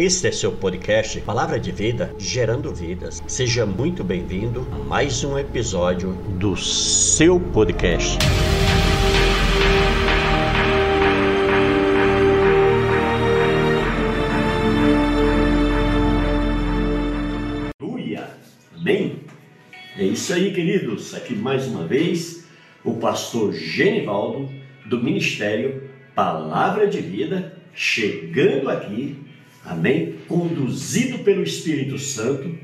[0.00, 3.20] Este é seu podcast Palavra de Vida, gerando vidas.
[3.26, 8.16] Seja muito bem-vindo a mais um episódio do seu podcast.
[17.80, 18.30] Aleluia!
[18.76, 19.24] Amém?
[19.96, 21.12] É isso aí, queridos.
[21.12, 22.46] Aqui mais uma vez
[22.84, 24.48] o pastor Genivaldo
[24.86, 29.27] do Ministério Palavra de Vida chegando aqui
[29.64, 30.16] Amém?
[30.26, 32.54] Conduzido pelo Espírito Santo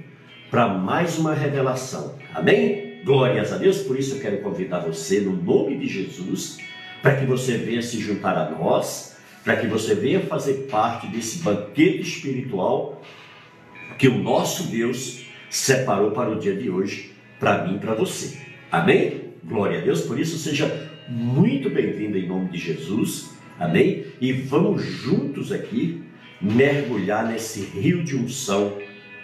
[0.51, 2.17] para mais uma revelação.
[2.33, 3.01] Amém?
[3.05, 3.79] Glórias a Deus.
[3.79, 6.59] Por isso eu quero convidar você, no nome de Jesus,
[7.03, 11.39] para que você venha se juntar a nós, para que você venha fazer parte desse
[11.39, 13.03] banquete espiritual
[13.99, 18.39] que o nosso Deus separou para o dia de hoje, para mim e para você.
[18.71, 19.35] Amém?
[19.45, 20.01] Glória a Deus.
[20.03, 23.31] Por isso, seja muito bem-vindo em nome de Jesus.
[23.59, 24.07] Amém?
[24.21, 26.03] E vamos juntos aqui
[26.45, 28.77] mergulhar nesse rio de unção,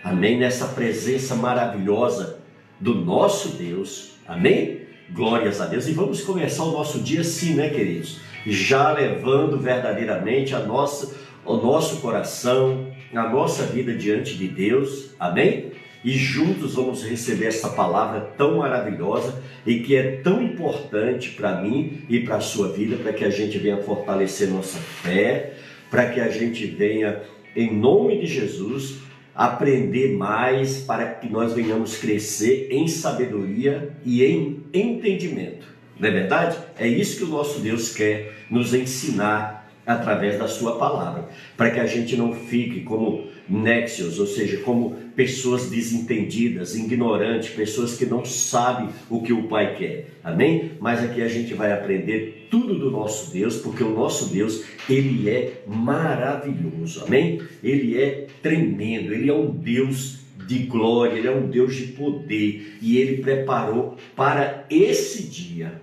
[0.02, 0.38] amém?
[0.38, 2.38] Nessa presença maravilhosa
[2.80, 4.80] do nosso Deus, amém?
[5.10, 5.86] Glórias a Deus.
[5.86, 8.20] E vamos começar o nosso dia assim, né, queridos?
[8.46, 15.72] Já levando verdadeiramente a nossa, o nosso coração, a nossa vida diante de Deus, amém?
[16.02, 22.04] E juntos vamos receber essa palavra tão maravilhosa e que é tão importante para mim
[22.08, 25.52] e para a sua vida, para que a gente venha fortalecer nossa fé,
[25.90, 27.22] para que a gente venha,
[27.54, 28.98] em nome de Jesus,
[29.34, 35.66] aprender mais para que nós venhamos crescer em sabedoria e em entendimento.
[35.98, 36.56] Não é verdade?
[36.78, 41.80] É isso que o nosso Deus quer nos ensinar através da sua palavra, para que
[41.80, 48.24] a gente não fique como néxios, ou seja, como pessoas desentendidas, ignorantes, pessoas que não
[48.24, 50.06] sabem o que o Pai quer.
[50.22, 50.72] Amém?
[50.78, 55.28] Mas aqui a gente vai aprender tudo do nosso Deus, porque o nosso Deus, ele
[55.28, 57.04] é maravilhoso.
[57.04, 57.42] Amém?
[57.62, 62.76] Ele é tremendo, ele é um Deus de glória, ele é um Deus de poder
[62.80, 65.80] e ele preparou para esse dia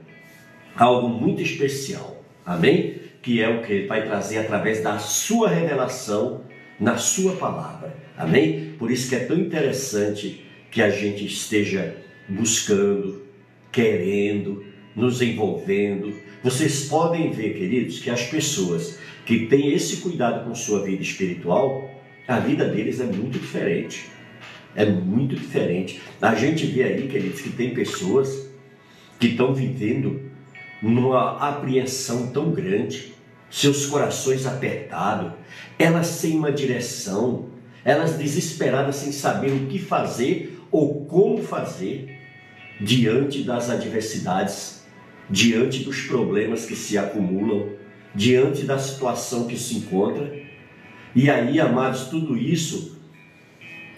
[0.75, 2.23] algo muito especial.
[2.45, 2.95] Amém?
[3.21, 6.46] Que é o que ele vai trazer através da sua revelação
[6.79, 7.95] na Sua palavra.
[8.17, 8.73] Amém?
[8.77, 11.95] Por isso que é tão interessante que a gente esteja
[12.27, 13.23] buscando,
[13.71, 14.63] querendo,
[14.95, 16.13] nos envolvendo.
[16.43, 21.89] Vocês podem ver, queridos, que as pessoas que têm esse cuidado com sua vida espiritual,
[22.27, 24.05] a vida deles é muito diferente.
[24.75, 26.01] É muito diferente.
[26.21, 28.47] A gente vê aí, queridos, que tem pessoas
[29.19, 30.21] que estão vivendo
[30.81, 33.13] numa apreensão tão grande,
[33.49, 35.33] seus corações apertados,
[35.77, 37.47] elas sem uma direção,
[37.83, 42.17] elas desesperadas sem saber o que fazer ou como fazer
[42.79, 44.83] diante das adversidades,
[45.29, 47.69] diante dos problemas que se acumulam,
[48.13, 50.33] diante da situação que se encontra.
[51.15, 52.97] E aí, amados, tudo isso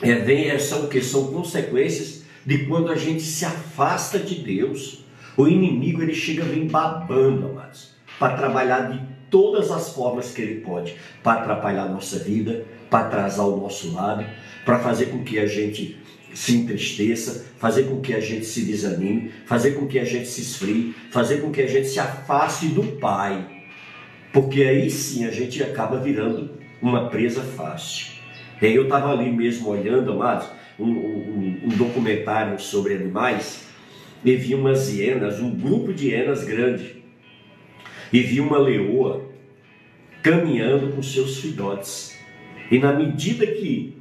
[0.01, 5.03] é, vem, é, são que são consequências de quando a gente se afasta de Deus.
[5.35, 10.61] O inimigo ele chega vem babando, amados, para trabalhar de todas as formas que ele
[10.61, 14.25] pode para atrapalhar a nossa vida, para atrasar o nosso lado,
[14.65, 15.97] para fazer com que a gente
[16.33, 20.41] se entristeça, fazer com que a gente se desanime, fazer com que a gente se
[20.41, 23.45] esfrie, fazer com que a gente se afaste do Pai.
[24.31, 26.51] Porque aí sim a gente acaba virando
[26.81, 28.13] uma presa fácil.
[28.61, 30.47] E aí eu estava ali mesmo olhando, amados,
[30.77, 33.67] um, um, um, documentário sobre animais
[34.23, 36.98] e vi umas hienas, um grupo de hienas grande
[38.11, 39.29] e vi uma leoa
[40.23, 42.17] caminhando com seus filhotes.
[42.71, 43.97] E na medida que,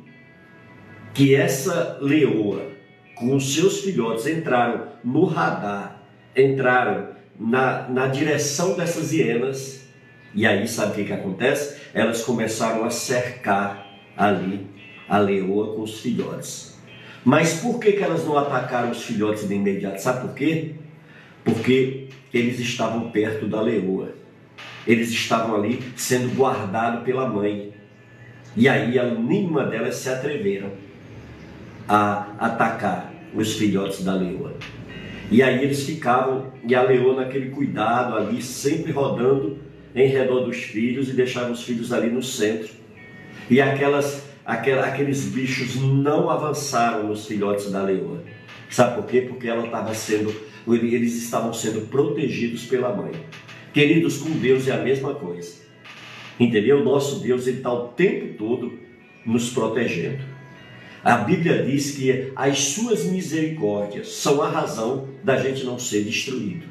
[1.15, 2.67] que essa leoa
[3.15, 6.03] com seus filhotes entraram no radar,
[6.37, 7.09] entraram
[7.39, 9.87] na, na direção dessas hienas,
[10.35, 11.81] e aí sabe o que, que acontece?
[11.95, 13.87] Elas começaram a cercar
[14.17, 14.67] ali
[15.09, 16.79] a leoa com os filhotes.
[17.25, 20.01] Mas por que, que elas não atacaram os filhotes de imediato?
[20.01, 20.75] Sabe por quê?
[21.45, 24.15] Porque eles estavam perto da leoa.
[24.87, 27.73] Eles estavam ali sendo guardados pela mãe.
[28.57, 30.73] E aí nenhuma delas se atreveram
[31.89, 34.55] a atacar os filhotes da leoa.
[35.31, 39.59] E aí eles ficavam, e a leoa naquele cuidado ali, sempre rodando
[39.95, 42.71] em redor dos filhos e deixavam os filhos ali no centro.
[43.51, 48.23] E aquelas, aquela, aqueles bichos não avançaram nos filhotes da leoa.
[48.71, 49.23] Sabe por quê?
[49.23, 50.35] Porque ela estava sendo,
[50.75, 53.13] eles estavam sendo protegidos pela mãe.
[53.73, 55.53] Queridos, com Deus é a mesma coisa.
[56.39, 56.85] Entendeu?
[56.85, 58.79] Nosso Deus ele está o tempo todo
[59.25, 60.23] nos protegendo.
[61.03, 66.67] A Bíblia diz que as suas misericórdias são a razão da gente não ser destruído.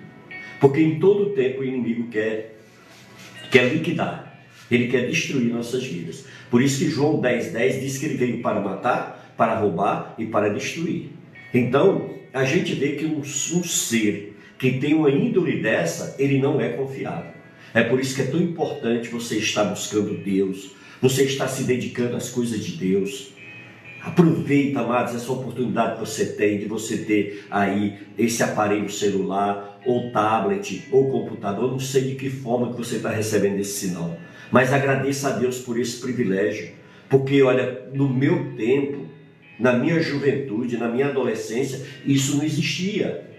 [0.59, 2.59] Porque em todo tempo o inimigo quer,
[3.51, 4.41] quer liquidar.
[4.69, 6.25] Ele quer destruir nossas vidas.
[6.49, 10.25] Por isso que João 10,10 10 diz que ele veio para matar, para roubar e
[10.25, 11.09] para destruir.
[11.53, 16.59] Então, a gente vê que um, um ser que tem uma índole dessa, ele não
[16.59, 17.31] é confiável.
[17.73, 20.71] É por isso que é tão importante você estar buscando Deus,
[21.01, 23.33] você estar se dedicando às coisas de Deus.
[24.01, 30.11] Aproveita, amados, essa oportunidade que você tem de você ter aí esse aparelho celular, ou
[30.11, 34.17] tablet, ou computador, não sei de que forma que você está recebendo esse sinal.
[34.51, 36.71] Mas agradeça a Deus por esse privilégio,
[37.09, 39.05] porque olha, no meu tempo,
[39.59, 43.29] na minha juventude, na minha adolescência, isso não existia.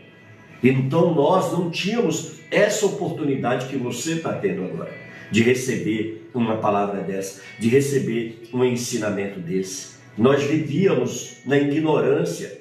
[0.62, 4.92] Então nós não tínhamos essa oportunidade que você está tendo agora,
[5.30, 9.98] de receber uma palavra dessa, de receber um ensinamento desse.
[10.16, 12.60] Nós vivíamos na ignorância,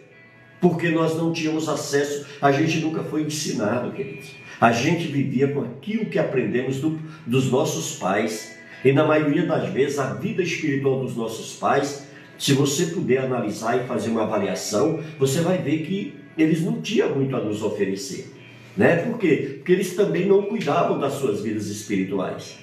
[0.62, 4.36] porque nós não tínhamos acesso, a gente nunca foi ensinado, queridos.
[4.59, 8.57] A gente vivia com aquilo que aprendemos do, dos nossos pais.
[8.83, 12.06] E na maioria das vezes, a vida espiritual dos nossos pais,
[12.38, 17.16] se você puder analisar e fazer uma avaliação, você vai ver que eles não tinham
[17.16, 18.31] muito a nos oferecer.
[18.75, 18.98] Né?
[18.98, 19.56] Por quê?
[19.57, 22.60] Porque eles também não cuidavam das suas vidas espirituais.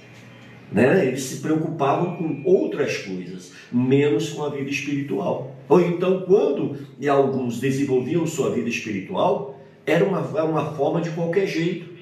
[0.70, 1.06] Né?
[1.06, 5.56] Eles se preocupavam com outras coisas, menos com a vida espiritual.
[5.68, 6.76] Ou então, quando
[7.08, 11.92] alguns desenvolviam sua vida espiritual, era uma, uma forma de qualquer jeito.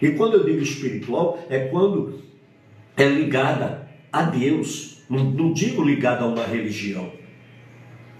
[0.00, 2.20] E quando eu digo espiritual, é quando
[2.96, 4.97] é ligada a Deus.
[5.08, 7.10] Não, não digo ligada a uma religião.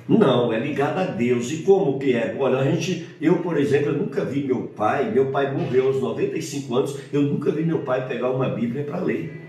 [0.09, 1.53] Não, é ligada a Deus.
[1.53, 2.35] E como que é?
[2.39, 6.01] Olha, a gente, eu, por exemplo, eu nunca vi meu pai, meu pai morreu aos
[6.01, 9.43] 95 anos, eu nunca vi meu pai pegar uma Bíblia para ler.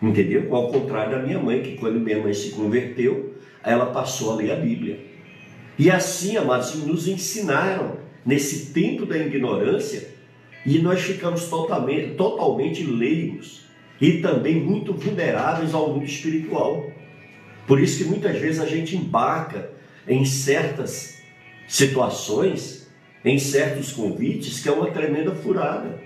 [0.00, 0.54] Entendeu?
[0.54, 4.52] Ao contrário da minha mãe, que quando minha mãe se converteu, ela passou a ler
[4.52, 4.98] a Bíblia.
[5.78, 10.08] E assim, amados, nos ensinaram nesse tempo da ignorância
[10.64, 13.69] e nós ficamos totalmente, totalmente leigos
[14.00, 16.90] e também muito vulneráveis ao mundo espiritual.
[17.66, 19.70] Por isso que muitas vezes a gente embarca
[20.08, 21.22] em certas
[21.68, 22.90] situações,
[23.24, 26.00] em certos convites, que é uma tremenda furada.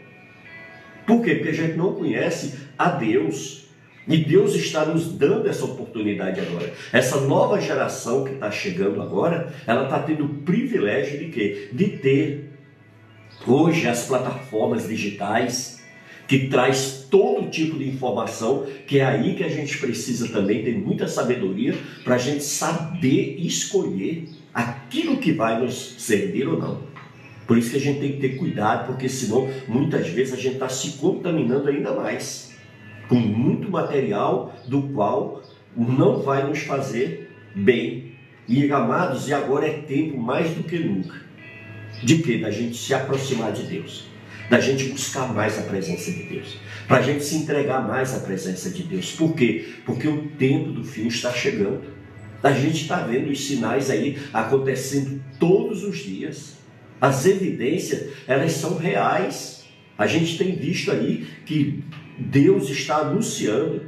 [1.06, 1.36] Por quê?
[1.36, 3.64] Porque a gente não conhece a Deus.
[4.06, 6.70] E Deus está nos dando essa oportunidade agora.
[6.92, 11.70] Essa nova geração que está chegando agora, ela está tendo o privilégio de quê?
[11.72, 12.50] De ter
[13.46, 15.82] hoje as plataformas digitais
[16.26, 20.76] que traz todo tipo de informação, que é aí que a gente precisa também ter
[20.76, 21.72] muita sabedoria
[22.02, 26.82] para a gente saber escolher aquilo que vai nos servir ou não.
[27.46, 30.54] Por isso que a gente tem que ter cuidado, porque senão muitas vezes a gente
[30.54, 32.58] está se contaminando ainda mais
[33.08, 35.40] com muito material do qual
[35.76, 38.16] não vai nos fazer bem.
[38.48, 41.22] E amados, e agora é tempo mais do que nunca
[42.02, 44.06] de que da gente se aproximar de Deus,
[44.48, 48.20] da gente buscar mais a presença de Deus, para a gente se entregar mais à
[48.20, 49.12] presença de Deus.
[49.12, 49.74] Por quê?
[49.86, 51.94] Porque o tempo do fim está chegando.
[52.42, 56.56] A gente está vendo os sinais aí acontecendo todos os dias.
[57.00, 59.64] As evidências, elas são reais.
[59.96, 61.82] A gente tem visto aí que
[62.18, 63.82] Deus está anunciando,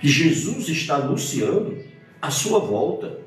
[0.00, 1.78] que Jesus está anunciando
[2.20, 3.20] a sua volta.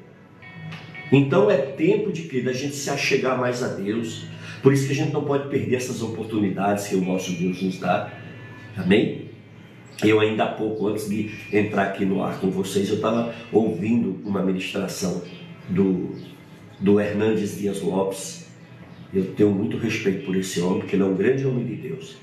[1.12, 4.25] Então é tempo de que da gente se achegar mais a Deus.
[4.63, 7.77] Por isso que a gente não pode perder essas oportunidades que o nosso Deus nos
[7.80, 8.10] dá.
[8.77, 9.25] Amém?
[10.01, 14.22] Eu ainda há pouco, antes de entrar aqui no ar com vocês, eu estava ouvindo
[14.25, 15.22] uma ministração
[15.67, 16.15] do,
[16.79, 18.48] do Hernandes Dias Lopes.
[19.13, 22.15] Eu tenho muito respeito por esse homem, porque ele é um grande homem de Deus.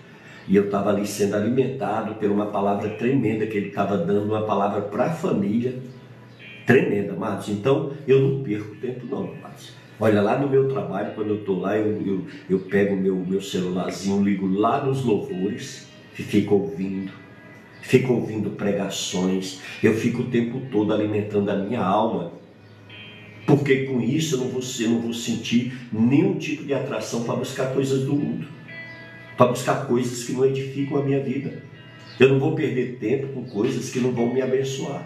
[0.48, 4.46] E eu estava ali sendo alimentado por uma palavra tremenda que ele estava dando, uma
[4.46, 5.74] palavra para a família,
[6.66, 7.50] tremenda, Matos.
[7.50, 9.79] Então, eu não perco tempo não, Matos.
[10.00, 13.40] Olha, lá no meu trabalho, quando eu estou lá, eu, eu, eu pego meu, meu
[13.40, 15.86] celularzinho, ligo lá nos louvores
[16.18, 17.12] e fico ouvindo.
[17.82, 19.60] Fico ouvindo pregações.
[19.82, 22.32] Eu fico o tempo todo alimentando a minha alma.
[23.46, 27.34] Porque com isso eu não vou, eu não vou sentir nenhum tipo de atração para
[27.34, 28.60] buscar coisas do mundo
[29.40, 31.62] para buscar coisas que não edificam a minha vida.
[32.18, 35.02] Eu não vou perder tempo com coisas que não vão me abençoar,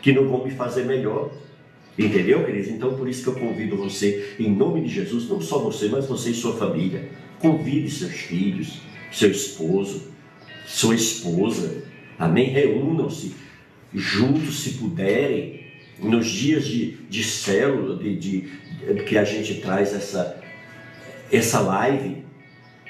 [0.00, 1.30] que não vão me fazer melhor.
[1.98, 2.68] Entendeu, queridos?
[2.68, 6.06] Então, por isso que eu convido você, em nome de Jesus, não só você, mas
[6.06, 7.08] você e sua família.
[7.40, 10.12] Convide seus filhos, seu esposo,
[10.66, 11.82] sua esposa.
[12.18, 12.50] Amém?
[12.50, 13.34] Reúnam-se
[13.94, 15.60] juntos, se puderem,
[16.00, 18.48] nos dias de, de célula, de, de,
[19.04, 20.40] que a gente traz essa,
[21.32, 22.22] essa live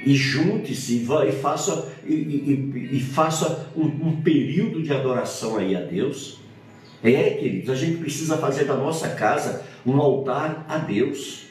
[0.05, 5.81] e junte-se e faça, e, e, e faça um, um, período de adoração aí a
[5.81, 6.39] Deus.
[7.03, 11.47] É, queridos, a gente precisa fazer da nossa casa um altar a Deus.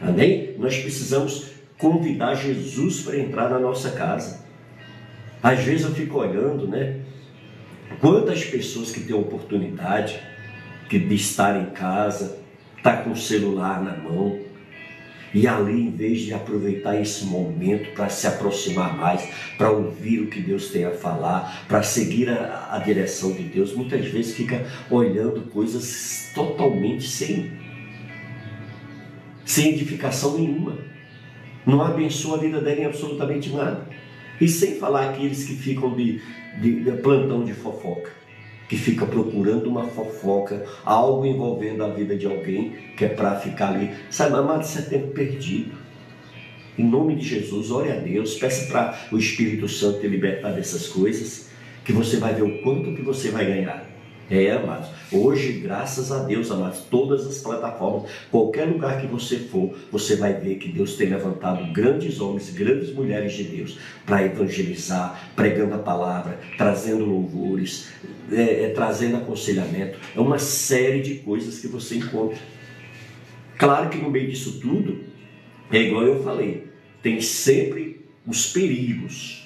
[0.00, 0.54] Amém?
[0.58, 4.44] Nós precisamos convidar Jesus para entrar na nossa casa.
[5.42, 7.00] Às vezes eu fico olhando, né?
[8.00, 10.20] Quantas pessoas que têm oportunidade
[10.88, 12.38] de estar em casa,
[12.82, 14.38] tá com o celular na mão,
[15.34, 20.26] e ali, em vez de aproveitar esse momento para se aproximar mais, para ouvir o
[20.26, 24.66] que Deus tem a falar, para seguir a, a, direção de Deus, muitas vezes fica
[24.90, 27.50] olhando coisas totalmente sem,
[29.44, 30.76] sem edificação nenhuma.
[31.64, 33.88] Não abençoa a vida dela em absolutamente nada.
[34.40, 36.20] E sem falar aqueles que ficam de,
[36.60, 38.21] de, de plantão de fofoca
[38.68, 43.74] que fica procurando uma fofoca, algo envolvendo a vida de alguém, que é para ficar
[43.74, 43.90] ali.
[44.10, 45.72] Sabe, amado, isso é tempo perdido.
[46.78, 50.88] Em nome de Jesus, ore a Deus, peça para o Espírito Santo te libertar dessas
[50.88, 51.50] coisas,
[51.84, 53.91] que você vai ver o quanto que você vai ganhar.
[54.32, 54.88] É, amados.
[55.12, 60.32] Hoje, graças a Deus, amados, todas as plataformas, qualquer lugar que você for, você vai
[60.32, 65.78] ver que Deus tem levantado grandes homens, grandes mulheres de Deus para evangelizar, pregando a
[65.78, 67.90] palavra, trazendo louvores,
[68.32, 69.98] é, é, trazendo aconselhamento.
[70.16, 72.38] É uma série de coisas que você encontra.
[73.58, 75.00] Claro que no meio disso tudo,
[75.70, 76.68] é igual eu falei,
[77.02, 79.41] tem sempre os perigos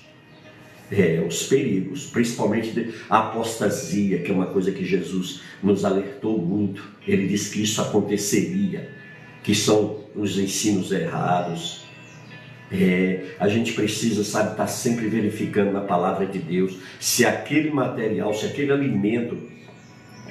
[0.90, 6.82] é, os perigos, principalmente a apostasia, que é uma coisa que Jesus nos alertou muito.
[7.06, 8.90] Ele disse que isso aconteceria,
[9.42, 11.84] que são os ensinos errados.
[12.70, 17.70] É, a gente precisa, sabe, estar tá sempre verificando na palavra de Deus se aquele
[17.70, 19.36] material, se aquele alimento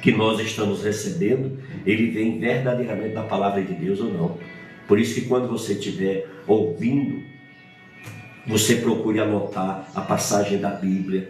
[0.02, 4.38] que nós estamos recebendo, ele vem verdadeiramente da palavra de Deus ou não.
[4.88, 7.24] Por isso que quando você estiver ouvindo
[8.48, 11.30] você procure anotar a passagem da Bíblia.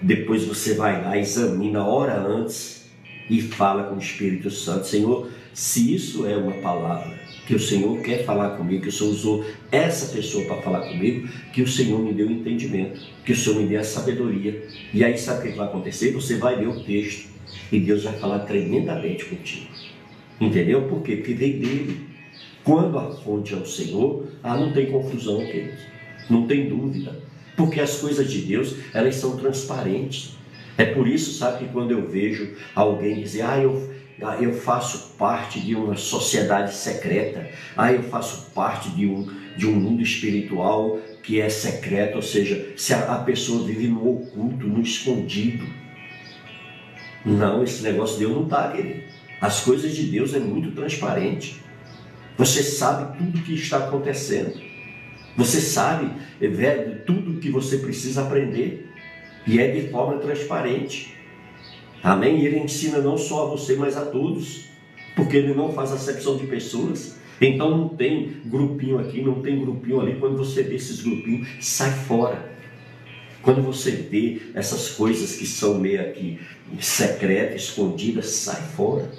[0.00, 2.90] Depois você vai lá, examina hora antes
[3.30, 4.86] e fala com o Espírito Santo.
[4.86, 9.10] Senhor, se isso é uma palavra que o Senhor quer falar comigo, que o Senhor
[9.10, 13.60] usou essa pessoa para falar comigo, que o Senhor me deu entendimento, que o Senhor
[13.60, 14.66] me deu a sabedoria.
[14.92, 16.12] E aí sabe o que vai acontecer?
[16.12, 17.28] Você vai ler o texto
[17.70, 19.68] e Deus vai falar tremendamente contigo.
[20.40, 20.88] Entendeu?
[20.88, 21.16] Por quê?
[21.16, 22.00] Porque veio dele.
[22.62, 25.93] Quando a fonte é o Senhor, ah, não tem confusão, queridos
[26.28, 27.20] não tem dúvida,
[27.56, 30.36] porque as coisas de Deus, elas são transparentes.
[30.76, 35.14] É por isso, sabe, que quando eu vejo alguém dizer, ah, eu, ah, eu faço
[35.16, 40.98] parte de uma sociedade secreta, ah, eu faço parte de um, de um mundo espiritual
[41.22, 45.64] que é secreto, ou seja, se a, a pessoa vive no oculto, no escondido.
[47.24, 49.04] Não, esse negócio de Deus não está, querido.
[49.40, 51.62] As coisas de Deus é muito transparente.
[52.36, 54.73] Você sabe tudo o que está acontecendo.
[55.36, 56.74] Você sabe é,
[57.06, 58.88] tudo que você precisa aprender
[59.46, 61.14] e é de forma transparente.
[62.02, 62.40] Amém?
[62.40, 64.66] E ele ensina não só a você, mas a todos,
[65.16, 67.18] porque ele não faz acepção de pessoas.
[67.40, 70.16] Então não tem grupinho aqui, não tem grupinho ali.
[70.16, 72.54] Quando você vê esses grupinhos, sai fora.
[73.42, 76.38] Quando você vê essas coisas que são meio aqui
[76.80, 79.10] secretas, escondidas, sai fora.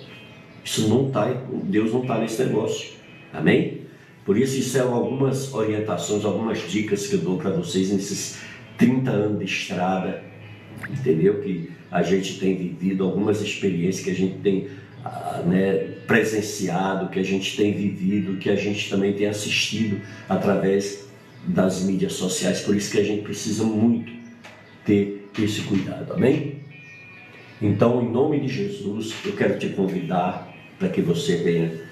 [0.63, 1.25] Isso não está,
[1.63, 2.93] Deus não está nesse negócio.
[3.31, 3.84] Amém?
[4.25, 8.39] Por isso, isso são algumas orientações, algumas dicas que eu dou para vocês nesses
[8.75, 10.23] 30 anos de estrada,
[10.89, 11.41] entendeu?
[11.41, 14.67] Que a gente tem vivido, algumas experiências que a gente tem
[15.05, 15.75] ah, né,
[16.07, 21.07] presenciado, que a gente tem vivido, que a gente também tem assistido através
[21.47, 22.61] das mídias sociais.
[22.61, 24.11] Por isso que a gente precisa muito
[24.83, 26.55] ter esse cuidado, amém?
[27.61, 31.84] Então, em nome de Jesus, eu quero te convidar para que você venha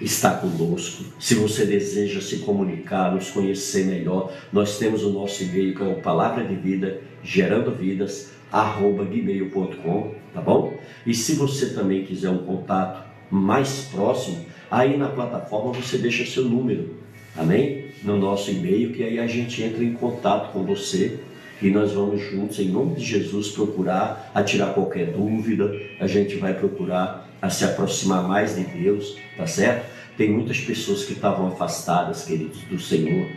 [0.00, 1.04] está conosco.
[1.18, 5.86] Se você deseja se comunicar, nos conhecer melhor, nós temos o nosso e-mail que é
[5.86, 10.78] o palavra de vida, gerando vidas, arroba gmail.com, tá bom?
[11.06, 16.44] E se você também quiser um contato mais próximo, aí na plataforma você deixa seu
[16.44, 16.96] número,
[17.36, 17.86] amém?
[18.02, 21.18] No nosso e-mail, que aí a gente entra em contato com você
[21.60, 26.36] e nós vamos juntos, em nome de Jesus, procurar a tirar qualquer dúvida, a gente
[26.36, 29.86] vai procurar a se aproximar mais de Deus, tá certo?
[30.16, 33.28] Tem muitas pessoas que estavam afastadas, queridos, do Senhor,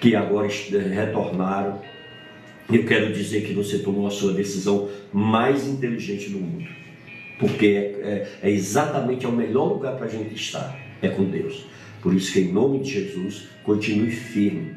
[0.00, 1.80] que agora retornaram.
[2.72, 6.68] Eu quero dizer que você tomou a sua decisão mais inteligente do mundo,
[7.38, 11.66] porque é, é, é exatamente o melhor lugar para a gente estar, é com Deus.
[12.00, 14.76] Por isso que em nome de Jesus, continue firme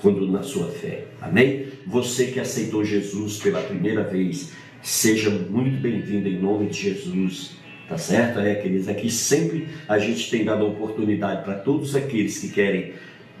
[0.00, 1.04] quando na sua fé.
[1.20, 1.66] Amém?
[1.86, 7.63] Você que aceitou Jesus pela primeira vez, seja muito bem-vindo em nome de Jesus.
[7.88, 8.40] Tá certo?
[8.40, 12.94] É, queridos, aqui sempre a gente tem dado oportunidade para todos aqueles que querem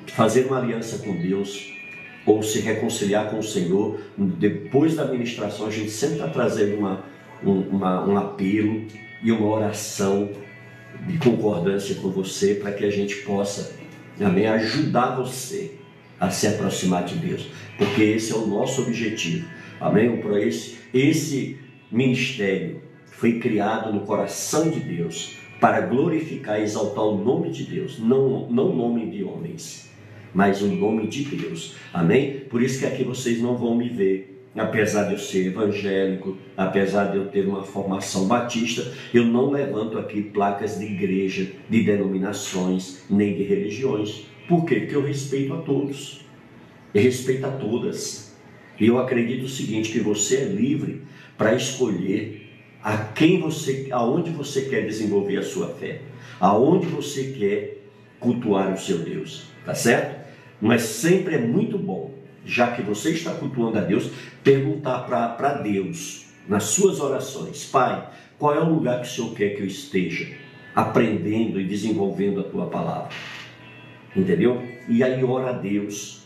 [0.08, 1.72] fazer uma aliança com Deus
[2.26, 4.00] ou se reconciliar com o Senhor.
[4.16, 7.04] Depois da ministração, a gente sempre está trazendo uma,
[7.42, 8.82] um, uma, um apelo
[9.22, 10.30] e uma oração
[11.06, 13.74] de concordância com você para que a gente possa
[14.18, 15.72] também ajudar você
[16.20, 19.46] a se aproximar de Deus, porque esse é o nosso objetivo.
[19.80, 20.22] Amém?
[20.42, 21.58] Esse, esse
[21.90, 22.83] ministério
[23.16, 28.48] foi criado no coração de Deus para glorificar e exaltar o nome de Deus, não
[28.50, 29.90] não nome de homens,
[30.34, 31.76] mas o nome de Deus.
[31.92, 32.40] Amém?
[32.50, 37.06] Por isso que aqui vocês não vão me ver apesar de eu ser evangélico, apesar
[37.06, 43.04] de eu ter uma formação batista, eu não levanto aqui placas de igreja, de denominações,
[43.10, 44.26] nem de religiões.
[44.48, 44.76] Por quê?
[44.80, 46.24] Porque eu respeito a todos.
[46.92, 48.36] Eu respeito a todas.
[48.78, 51.02] E eu acredito o seguinte, que você é livre
[51.36, 52.43] para escolher
[52.84, 56.02] a quem você, aonde você quer desenvolver a sua fé,
[56.38, 57.78] aonde você quer
[58.20, 60.22] cultuar o seu Deus, tá certo?
[60.60, 62.14] Mas sempre é muito bom
[62.44, 64.10] já que você está cultuando a Deus,
[64.42, 68.06] perguntar para Deus, nas suas orações, Pai,
[68.38, 70.28] qual é o lugar que o Senhor quer que eu esteja
[70.74, 73.08] aprendendo e desenvolvendo a tua palavra?
[74.14, 74.62] Entendeu?
[74.86, 76.22] E aí ora a Deus.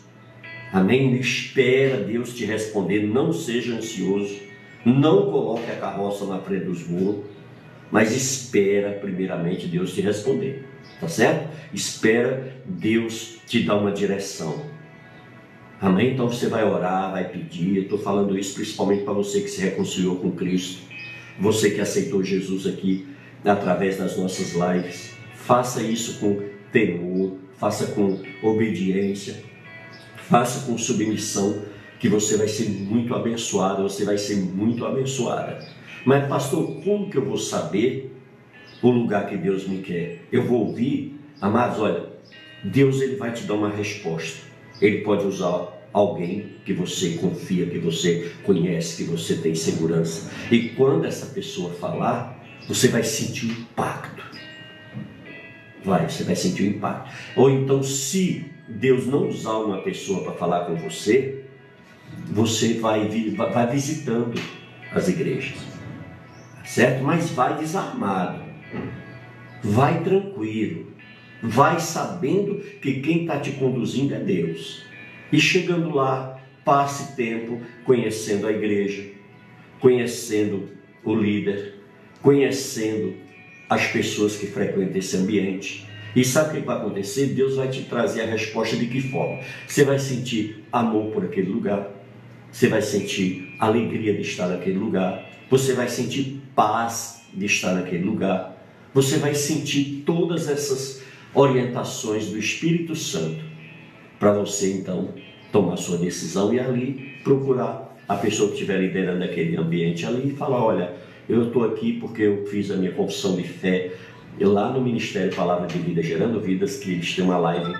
[0.72, 1.14] Amém?
[1.14, 3.06] Espera Deus te responder.
[3.06, 4.47] Não seja ansioso.
[4.84, 7.24] Não coloque a carroça na frente dos burros.
[7.90, 10.66] Mas espera primeiramente Deus te responder.
[11.00, 11.48] Tá certo?
[11.72, 14.62] Espera Deus te dar uma direção.
[15.80, 16.12] Amém?
[16.12, 17.82] Então você vai orar, vai pedir.
[17.82, 20.82] Estou falando isso principalmente para você que se reconciliou com Cristo,
[21.38, 23.06] você que aceitou Jesus aqui
[23.44, 25.14] através das nossas lives.
[25.34, 26.42] Faça isso com
[26.72, 29.36] temor, faça com obediência,
[30.16, 31.62] faça com submissão,
[31.98, 35.58] que você vai ser muito abençoado, você vai ser muito abençoada.
[36.04, 38.16] Mas, pastor, como que eu vou saber
[38.82, 40.24] o lugar que Deus me quer?
[40.30, 42.06] Eu vou ouvir, amados, olha,
[42.62, 44.46] Deus ele vai te dar uma resposta.
[44.80, 50.30] Ele pode usar alguém que você confia, que você conhece, que você tem segurança.
[50.50, 52.38] E quando essa pessoa falar,
[52.68, 54.22] você vai sentir o impacto.
[55.84, 57.10] Vai, você vai sentir o impacto.
[57.36, 61.44] Ou então, se Deus não usar uma pessoa para falar com você,
[62.30, 63.08] você vai,
[63.52, 64.40] vai visitando
[64.92, 65.58] as igrejas.
[66.64, 67.02] Certo?
[67.02, 68.42] Mas vai desarmado.
[69.62, 70.88] Vai tranquilo
[71.42, 74.84] Vai sabendo que quem está te conduzindo é Deus.
[75.32, 79.04] E chegando lá, passe tempo conhecendo a igreja,
[79.78, 80.68] conhecendo
[81.04, 81.74] o líder,
[82.22, 83.14] conhecendo
[83.70, 85.86] as pessoas que frequentam esse ambiente.
[86.16, 87.26] E sabe o que vai acontecer?
[87.26, 89.40] Deus vai te trazer a resposta de que forma?
[89.66, 91.88] Você vai sentir amor por aquele lugar,
[92.50, 98.04] você vai sentir alegria de estar naquele lugar, você vai sentir paz de estar naquele
[98.04, 98.56] lugar,
[98.92, 101.02] você vai sentir todas essas
[101.34, 103.44] orientações do Espírito Santo
[104.18, 105.14] para você então
[105.52, 110.36] tomar sua decisão e ali procurar a pessoa que estiver liderando aquele ambiente ali e
[110.36, 110.94] falar, olha,
[111.28, 113.92] eu estou aqui porque eu fiz a minha confissão de fé
[114.38, 117.72] eu, lá no Ministério Palavra de Vida Gerando Vidas, que eles têm uma live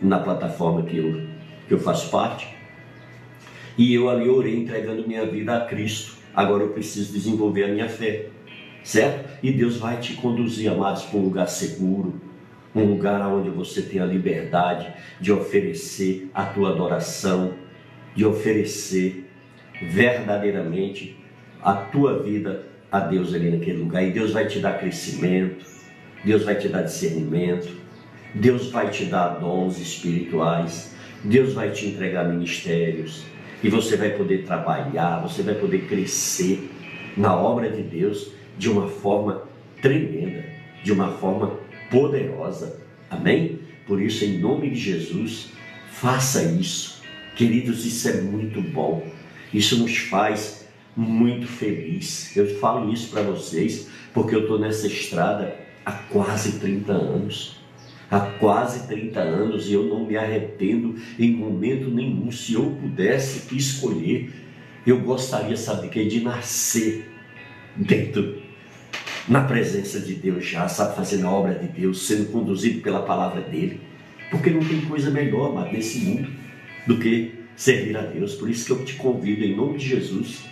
[0.00, 1.20] na plataforma que eu,
[1.68, 2.48] que eu faço parte,
[3.76, 6.14] e eu ali orei entregando minha vida a Cristo.
[6.34, 8.26] Agora eu preciso desenvolver a minha fé,
[8.82, 9.38] certo?
[9.42, 12.20] E Deus vai te conduzir, amados, para um lugar seguro,
[12.74, 17.54] um lugar onde você tem a liberdade de oferecer a tua adoração,
[18.14, 19.30] de oferecer
[19.90, 21.16] verdadeiramente
[21.62, 24.02] a tua vida a Deus ali naquele lugar.
[24.02, 25.64] E Deus vai te dar crescimento,
[26.24, 27.68] Deus vai te dar discernimento,
[28.34, 33.24] Deus vai te dar dons espirituais, Deus vai te entregar ministérios,
[33.64, 36.70] e você vai poder trabalhar, você vai poder crescer
[37.16, 39.48] na obra de Deus de uma forma
[39.80, 40.44] tremenda,
[40.82, 41.58] de uma forma
[41.90, 42.78] poderosa.
[43.10, 43.60] Amém?
[43.86, 45.48] Por isso, em nome de Jesus,
[45.90, 47.02] faça isso.
[47.36, 49.02] Queridos, isso é muito bom.
[49.52, 52.36] Isso nos faz muito feliz.
[52.36, 57.63] Eu falo isso para vocês porque eu estou nessa estrada há quase 30 anos.
[58.10, 62.30] Há quase 30 anos e eu não me arrependo em momento nenhum.
[62.30, 64.30] Se eu pudesse escolher,
[64.86, 67.10] eu gostaria, sabe, que de nascer
[67.76, 68.42] dentro
[69.26, 73.40] na presença de Deus já, sabe, fazendo a obra de Deus, sendo conduzido pela palavra
[73.40, 73.80] dele.
[74.30, 76.28] Porque não tem coisa melhor, amado, nesse mundo
[76.86, 78.34] do que servir a Deus.
[78.34, 80.44] Por isso que eu te convido, em nome de Jesus,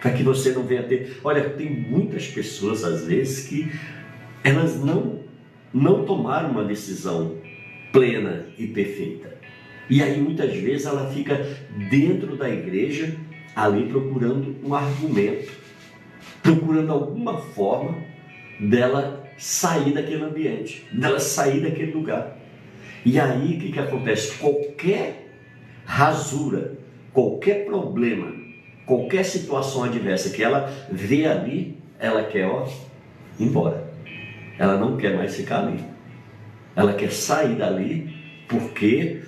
[0.00, 1.18] para que você não venha ter.
[1.24, 3.70] Olha, tem muitas pessoas, às vezes, que
[4.44, 5.19] elas não,
[5.72, 7.36] não tomaram uma decisão
[7.92, 9.38] plena e perfeita.
[9.88, 11.34] E aí, muitas vezes, ela fica
[11.90, 13.16] dentro da igreja,
[13.54, 15.52] ali procurando um argumento,
[16.42, 17.98] procurando alguma forma
[18.60, 22.38] dela sair daquele ambiente, dela sair daquele lugar.
[23.04, 24.36] E aí o que, que acontece?
[24.38, 25.34] Qualquer
[25.84, 26.78] rasura,
[27.12, 28.32] qualquer problema,
[28.86, 32.68] qualquer situação adversa que ela vê ali, ela quer ó,
[33.38, 33.89] embora.
[34.60, 35.82] Ela não quer mais ficar ali.
[36.76, 38.14] Ela quer sair dali
[38.46, 39.22] porque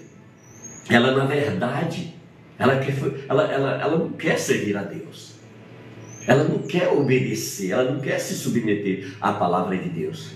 [0.91, 2.15] ela na verdade,
[2.59, 2.95] ela, quer,
[3.27, 5.37] ela, ela, ela não quer servir a Deus.
[6.27, 10.33] Ela não quer obedecer, ela não quer se submeter à palavra de Deus.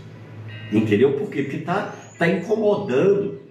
[0.72, 1.12] Entendeu?
[1.12, 1.42] Por quê?
[1.42, 3.42] Porque está tá incomodando.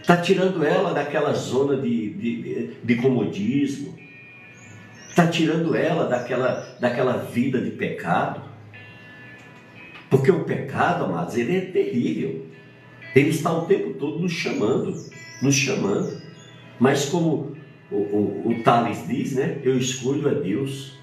[0.00, 3.94] Está tirando ela daquela zona de, de, de comodismo.
[5.10, 8.53] Está tirando ela daquela, daquela vida de pecado.
[10.14, 12.46] Porque o pecado, amados, ele é terrível.
[13.16, 14.94] Ele está o tempo todo nos chamando,
[15.42, 16.22] nos chamando.
[16.78, 17.56] Mas como
[17.90, 19.58] o, o, o Tales diz, né?
[19.64, 21.00] Eu escolho a Deus.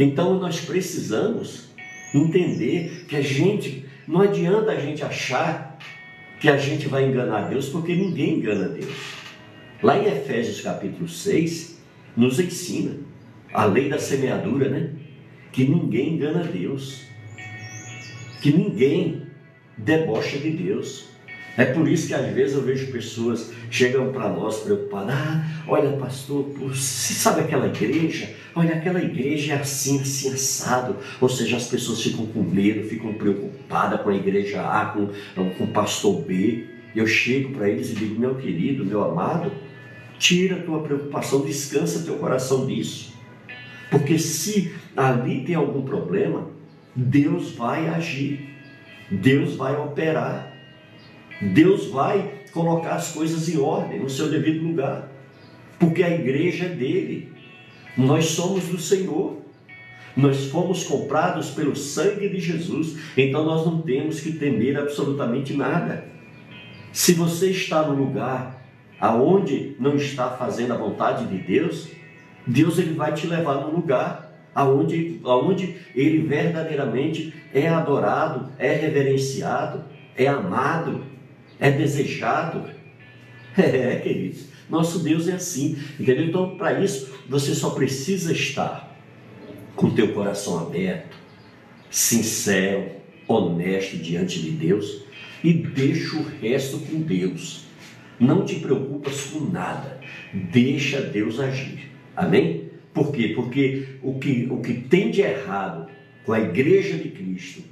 [0.00, 1.70] Então nós precisamos
[2.12, 5.78] entender que a gente, não adianta a gente achar
[6.40, 9.14] que a gente vai enganar Deus, porque ninguém engana Deus.
[9.80, 11.80] Lá em Efésios capítulo 6,
[12.16, 12.96] nos ensina
[13.54, 14.90] a lei da semeadura, né?
[15.52, 17.09] Que ninguém engana Deus,
[18.40, 19.22] que ninguém
[19.76, 21.08] debocha de Deus.
[21.56, 25.14] É por isso que às vezes eu vejo pessoas chegam para nós preocupadas.
[25.14, 28.30] Ah, olha, pastor, você sabe aquela igreja?
[28.54, 30.96] Olha, aquela igreja é assim, assim, assado.
[31.20, 35.10] Ou seja, as pessoas ficam com medo, ficam preocupadas com a igreja A, com,
[35.50, 36.66] com o pastor B.
[36.94, 39.52] Eu chego para eles e digo, meu querido, meu amado,
[40.18, 43.12] tira a tua preocupação, descansa teu coração disso.
[43.90, 46.48] Porque se ali tem algum problema,
[47.00, 48.54] Deus vai agir,
[49.10, 50.52] Deus vai operar.
[51.40, 55.08] Deus vai colocar as coisas em ordem, no seu devido lugar,
[55.78, 57.32] porque a igreja é dele,
[57.96, 59.38] nós somos do Senhor,
[60.14, 66.04] nós fomos comprados pelo sangue de Jesus, então nós não temos que temer absolutamente nada.
[66.92, 68.62] Se você está no lugar
[69.00, 71.88] aonde não está fazendo a vontade de Deus,
[72.46, 79.84] Deus ele vai te levar no lugar aonde, aonde ele verdadeiramente é adorado, é reverenciado,
[80.16, 81.04] é amado,
[81.58, 82.64] é desejado.
[83.58, 86.26] É, queridos, nosso Deus é assim, entendeu?
[86.26, 88.96] Então, para isso, você só precisa estar
[89.74, 91.16] com teu coração aberto,
[91.90, 92.92] sincero,
[93.26, 95.02] honesto diante de Deus
[95.42, 97.64] e deixa o resto com Deus.
[98.18, 100.00] Não te preocupas com nada,
[100.32, 101.90] deixa Deus agir.
[102.14, 102.69] Amém?
[102.92, 103.32] Por quê?
[103.34, 105.88] Porque o que, o que tem de errado
[106.24, 107.62] com a igreja de Cristo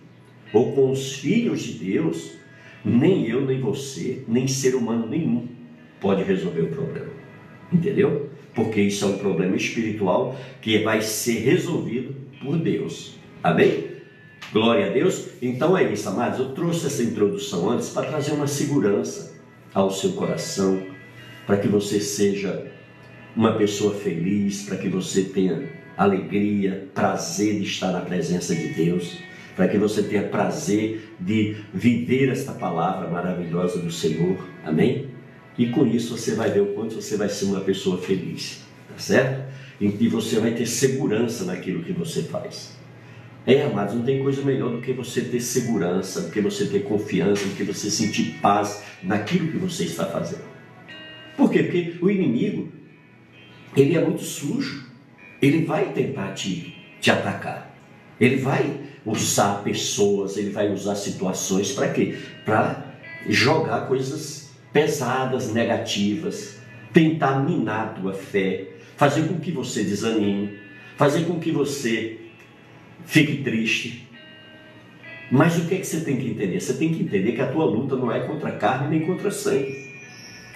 [0.53, 2.39] ou com os filhos de Deus
[2.85, 5.49] nem eu, nem você, nem ser humano nenhum
[6.01, 7.11] pode resolver o problema.
[7.73, 8.31] Entendeu?
[8.55, 13.17] Porque isso é um problema espiritual que vai ser resolvido por Deus.
[13.43, 13.89] Amém?
[14.53, 15.29] Glória a Deus.
[15.43, 16.39] Então é isso, amados.
[16.39, 19.39] Eu trouxe essa introdução antes para trazer uma segurança
[19.75, 20.83] ao seu coração,
[21.47, 22.73] para que você seja
[23.39, 29.17] uma pessoa feliz, para que você tenha alegria, prazer de estar na presença de Deus
[29.59, 34.39] para que você tenha prazer de viver esta palavra maravilhosa do Senhor.
[34.65, 35.09] Amém?
[35.59, 38.99] E com isso você vai ver o quanto você vai ser uma pessoa feliz, tá
[38.99, 39.53] certo?
[39.81, 42.77] E você vai ter segurança naquilo que você faz.
[43.45, 46.85] É, amados, não tem coisa melhor do que você ter segurança, do que você ter
[46.85, 50.45] confiança, do que você sentir paz naquilo que você está fazendo.
[51.37, 51.65] Por quê?
[51.65, 52.78] Porque o inimigo,
[53.77, 54.87] ele é muito sujo.
[55.41, 57.75] Ele vai tentar te, te atacar.
[58.21, 62.17] Ele vai usar pessoas, ele vai usar situações para quê?
[62.45, 62.95] Para
[63.29, 66.59] jogar coisas pesadas, negativas,
[66.93, 70.59] tentar minar a tua fé, fazer com que você desanime,
[70.97, 72.19] fazer com que você
[73.07, 74.09] fique triste.
[75.31, 76.61] Mas o que é que você tem que entender?
[76.61, 79.88] Você tem que entender que a tua luta não é contra carne nem contra sangue.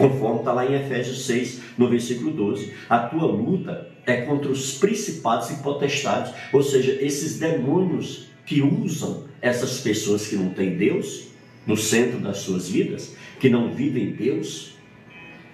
[0.02, 2.72] Conforme está lá em Efésios 6, no versículo 12.
[2.88, 9.28] A tua luta é contra os principados e potestades, ou seja, esses demônios que usam
[9.40, 11.28] essas pessoas que não têm Deus
[11.64, 14.72] no centro das suas vidas, que não vivem Deus.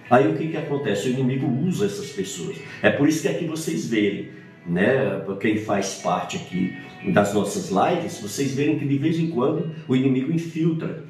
[0.09, 1.09] Aí o que, que acontece?
[1.09, 2.57] O inimigo usa essas pessoas.
[2.81, 4.29] É por isso que aqui vocês verem,
[4.65, 6.75] né, quem faz parte aqui
[7.13, 11.03] das nossas lives, vocês verem que de vez em quando o inimigo infiltra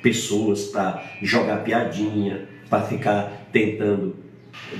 [0.00, 4.16] pessoas para jogar piadinha, para ficar tentando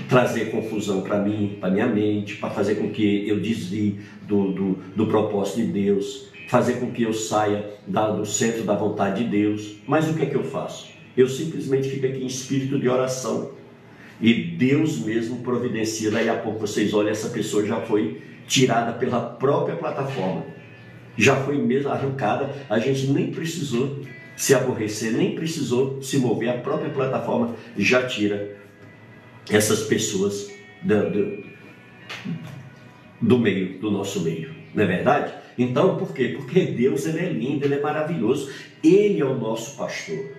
[0.08, 4.72] trazer confusão para mim, para minha mente, para fazer com que eu desvie do, do,
[4.94, 9.76] do propósito de Deus fazer com que eu saia do centro da vontade de Deus.
[9.86, 10.88] Mas o que é que eu faço?
[11.16, 13.52] Eu simplesmente fico aqui em espírito de oração.
[14.20, 16.10] E Deus mesmo providencia.
[16.10, 20.44] Daí a pouco vocês olham, essa pessoa já foi tirada pela própria plataforma.
[21.16, 22.50] Já foi mesmo arrancada.
[22.68, 24.00] A gente nem precisou
[24.36, 26.50] se aborrecer, nem precisou se mover.
[26.50, 28.56] A própria plataforma já tira
[29.50, 31.44] essas pessoas do, do,
[33.20, 34.54] do meio, do nosso meio.
[34.74, 35.32] Não é verdade?
[35.58, 36.34] Então, por quê?
[36.36, 38.52] Porque Deus ele é lindo, ele é maravilhoso.
[38.84, 40.36] Ele é o nosso pastor.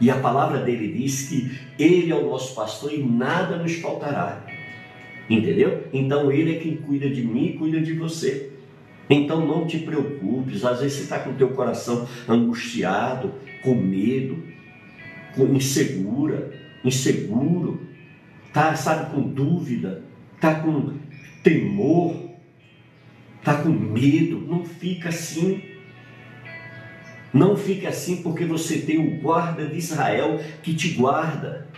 [0.00, 4.44] E a palavra dele diz que ele é o nosso pastor e nada nos faltará.
[5.28, 5.84] Entendeu?
[5.92, 8.49] Então ele é quem cuida de mim e cuida de você.
[9.10, 14.40] Então não te preocupes, às vezes você está com o teu coração angustiado, com medo,
[15.34, 16.52] com insegura,
[16.84, 17.80] inseguro,
[18.52, 20.04] tá, sabe, com dúvida,
[20.40, 20.94] tá com
[21.42, 22.30] temor,
[23.42, 25.60] tá com medo, não fica assim.
[27.32, 31.68] Não fique assim porque você tem o guarda de Israel que te guarda.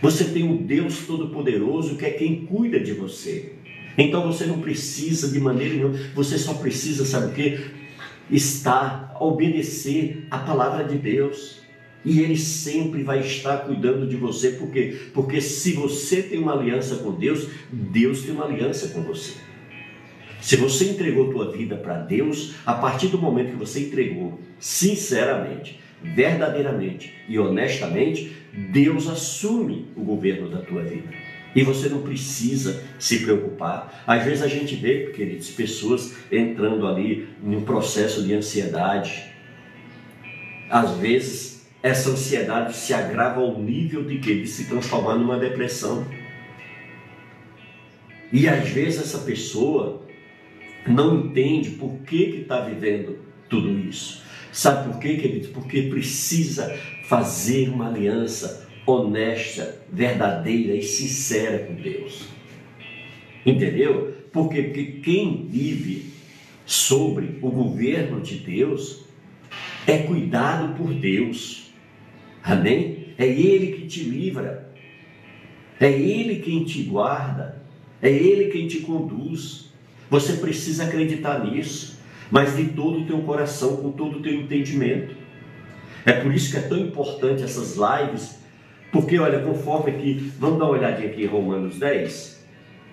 [0.00, 3.54] Você tem o Deus Todo-Poderoso que é quem cuida de você.
[3.96, 7.60] Então você não precisa de maneira nenhuma, você só precisa, sabe o que?
[8.30, 11.60] Estar, obedecer a palavra de Deus.
[12.04, 14.96] E Ele sempre vai estar cuidando de você, por quê?
[15.14, 19.34] Porque se você tem uma aliança com Deus, Deus tem uma aliança com você.
[20.40, 25.78] Se você entregou tua vida para Deus, a partir do momento que você entregou, sinceramente,
[26.02, 31.08] verdadeiramente e honestamente, Deus assume o governo da tua vida.
[31.54, 34.02] E você não precisa se preocupar.
[34.06, 39.24] Às vezes a gente vê, queridos, pessoas entrando ali num processo de ansiedade.
[40.70, 46.06] Às vezes essa ansiedade se agrava ao nível de que de se transformar numa depressão.
[48.32, 50.06] E às vezes essa pessoa
[50.86, 54.22] não entende por que está vivendo tudo isso.
[54.52, 55.48] Sabe por quê, queridos?
[55.48, 62.28] Porque precisa fazer uma aliança honesta, verdadeira e sincera com Deus.
[63.44, 64.14] Entendeu?
[64.32, 66.12] Porque, porque quem vive
[66.64, 69.04] sobre o governo de Deus
[69.86, 71.72] é cuidado por Deus.
[72.42, 73.08] Amém?
[73.18, 74.72] É Ele que te livra.
[75.78, 77.62] É Ele quem te guarda.
[78.00, 79.72] É Ele quem te conduz.
[80.08, 81.98] Você precisa acreditar nisso,
[82.30, 85.16] mas de todo o teu coração, com todo o teu entendimento.
[86.04, 88.41] É por isso que é tão importante essas lives,
[88.92, 92.44] porque olha, conforme aqui, vamos dar uma olhadinha aqui em Romanos 10.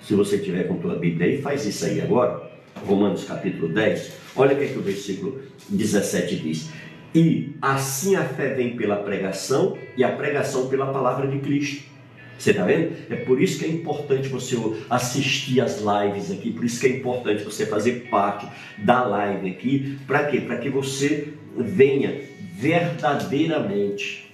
[0.01, 2.49] Se você tiver com tua Bíblia aí, faz isso aí agora.
[2.87, 4.13] Romanos capítulo 10.
[4.35, 6.69] Olha o que, é que o versículo 17 diz.
[7.13, 11.89] E assim a fé vem pela pregação e a pregação pela palavra de Cristo.
[12.37, 12.93] Você está vendo?
[13.09, 14.55] É por isso que é importante você
[14.89, 19.99] assistir as lives aqui, por isso que é importante você fazer parte da live aqui.
[20.07, 20.39] Para quê?
[20.39, 22.21] Para que você venha
[22.55, 24.28] verdadeiramente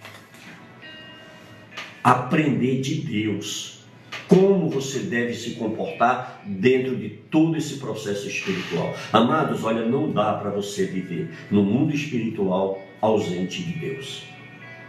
[2.05, 3.79] aprender de Deus
[4.27, 8.93] como você deve se comportar dentro de todo esse processo espiritual.
[9.11, 14.23] Amados, olha, não dá para você viver no mundo espiritual ausente de Deus,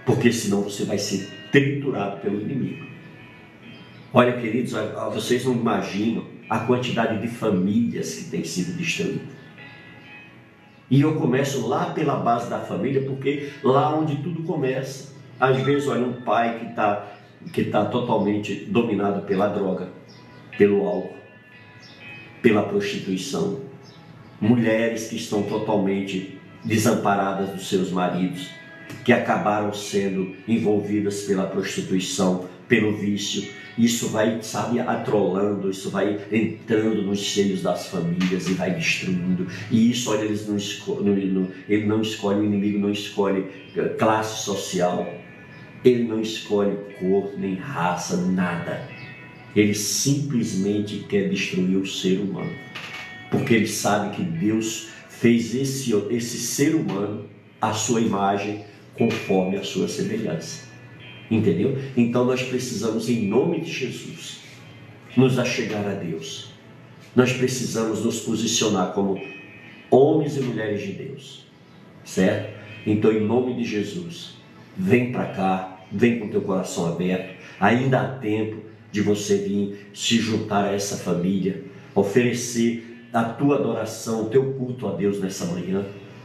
[0.05, 2.85] porque senão você vai ser triturado pelo inimigo.
[4.13, 4.75] Olha, queridos,
[5.15, 9.25] vocês não imaginam a quantidade de famílias que tem sido destruída.
[10.91, 15.16] E eu começo lá pela base da família, porque lá onde tudo começa.
[15.39, 17.13] Às vezes, olha, um pai que está
[17.53, 19.89] que tá totalmente dominado pela droga,
[20.59, 21.17] pelo álcool,
[22.43, 23.61] pela prostituição.
[24.41, 28.51] Mulheres que estão totalmente desamparadas dos seus maridos,
[29.05, 37.03] que acabaram sendo envolvidas pela prostituição, pelo vício isso vai, sabe, atrolando, isso vai entrando
[37.03, 39.47] nos seios das famílias e vai destruindo.
[39.71, 43.47] E isso, olha, eles não escolhem, ele não escolhe, o inimigo não escolhe
[43.77, 45.07] eh, classe social,
[45.89, 48.89] ele não escolhe cor, nem raça, nada.
[49.55, 52.53] Ele simplesmente quer destruir o ser humano.
[53.31, 57.27] Porque ele sabe que Deus fez esse, esse ser humano
[57.61, 60.67] à sua imagem, conforme a sua semelhança.
[61.31, 61.77] Entendeu?
[61.97, 64.41] Então nós precisamos, em nome de Jesus,
[65.17, 66.53] nos achegar a Deus.
[67.15, 69.21] Nós precisamos nos posicionar como
[69.91, 71.47] homens e mulheres de Deus.
[72.05, 72.55] Certo?
[72.87, 74.37] Então, em nome de Jesus,
[74.77, 77.37] vem para cá, vem com teu coração aberto.
[77.61, 81.63] Ainda há tempo de você vir se juntar a essa família,
[81.95, 85.85] oferecer a tua adoração, o teu culto a Deus nessa manhã.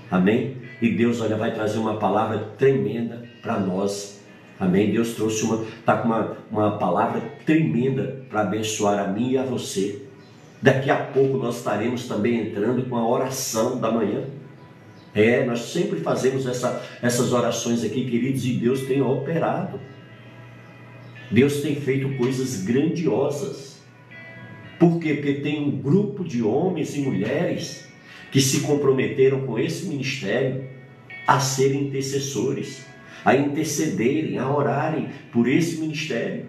[0.10, 0.58] Amém?
[0.82, 4.22] E Deus, olha, vai trazer uma palavra tremenda para nós
[4.62, 4.92] Amém?
[4.92, 9.42] Deus trouxe uma, está com uma, uma palavra tremenda para abençoar a mim e a
[9.42, 10.04] você.
[10.62, 14.22] Daqui a pouco nós estaremos também entrando com a oração da manhã.
[15.14, 19.80] É, nós sempre fazemos essa, essas orações aqui, queridos, e Deus tem operado.
[21.30, 23.82] Deus tem feito coisas grandiosas.
[24.80, 25.16] Por quê?
[25.16, 27.88] Porque tem um grupo de homens e mulheres
[28.32, 30.64] que se comprometeram com esse ministério
[31.28, 32.86] a serem intercessores
[33.24, 36.48] a intercederem, a orarem por esse ministério.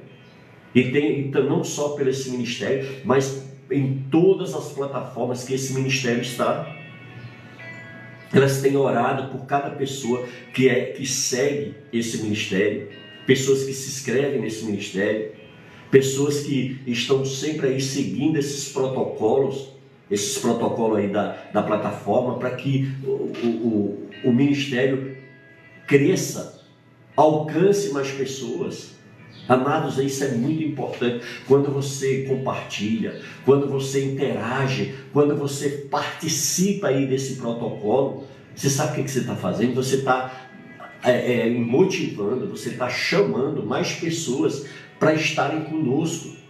[0.74, 5.74] E tem, então, não só por esse ministério, mas em todas as plataformas que esse
[5.74, 6.76] ministério está.
[8.32, 12.88] Elas têm orado por cada pessoa que é que segue esse ministério,
[13.26, 15.32] pessoas que se inscrevem nesse ministério,
[15.90, 19.68] pessoas que estão sempre aí seguindo esses protocolos,
[20.10, 25.16] esses protocolos aí da, da plataforma, para que o, o, o ministério
[25.86, 26.64] cresça,
[27.14, 28.92] alcance mais pessoas.
[29.48, 31.24] Amados, isso é muito importante.
[31.48, 38.24] Quando você compartilha, quando você interage, quando você participa aí desse protocolo,
[38.54, 39.74] você sabe o que você está fazendo?
[39.74, 40.48] Você está
[41.02, 44.66] é, é, motivando, você está chamando mais pessoas
[44.98, 46.40] para estarem conosco.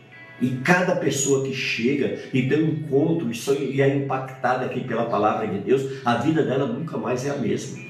[0.40, 5.46] E cada pessoa que chega e tem um encontro e é impactada aqui pela palavra
[5.46, 7.80] de Deus, a vida dela nunca mais é a mesma.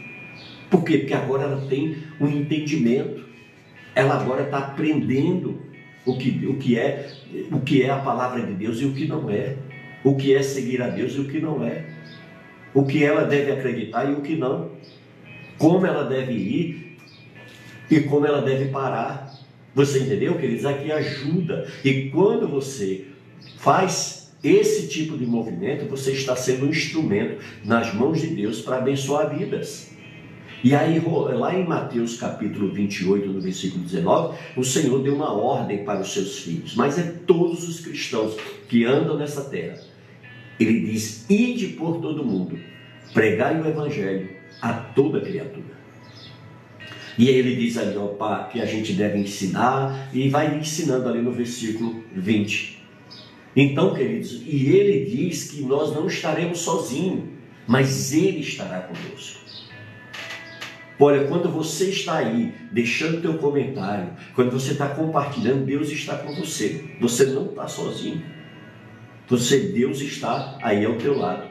[0.70, 0.98] Por quê?
[0.98, 3.31] Porque agora ela tem um entendimento
[3.94, 5.60] ela agora está aprendendo
[6.04, 7.12] o que, o, que é,
[7.50, 9.56] o que é a palavra de Deus e o que não é.
[10.04, 11.84] O que é seguir a Deus e o que não é.
[12.74, 14.70] O que ela deve acreditar e o que não.
[15.58, 16.96] Como ela deve ir
[17.90, 19.32] e como ela deve parar.
[19.74, 20.64] Você entendeu, queridos?
[20.64, 21.68] Aqui ajuda.
[21.84, 23.06] E quando você
[23.58, 28.78] faz esse tipo de movimento, você está sendo um instrumento nas mãos de Deus para
[28.78, 29.91] abençoar vidas.
[30.64, 31.02] E aí,
[31.34, 36.12] lá em Mateus capítulo 28, no versículo 19, o Senhor deu uma ordem para os
[36.12, 38.36] seus filhos, mas é todos os cristãos
[38.68, 39.80] que andam nessa terra.
[40.60, 42.56] Ele diz: Ide por todo mundo,
[43.12, 45.82] pregai o evangelho a toda criatura.
[47.18, 51.32] E ele diz ali, ó, que a gente deve ensinar, e vai ensinando ali no
[51.32, 52.82] versículo 20.
[53.54, 57.24] Então, queridos, e ele diz que nós não estaremos sozinhos,
[57.66, 59.41] mas ele estará conosco.
[61.04, 66.32] Olha, quando você está aí deixando teu comentário, quando você está compartilhando, Deus está com
[66.36, 66.94] você.
[67.00, 68.22] Você não está sozinho.
[69.26, 71.50] Você, Deus está aí ao teu lado.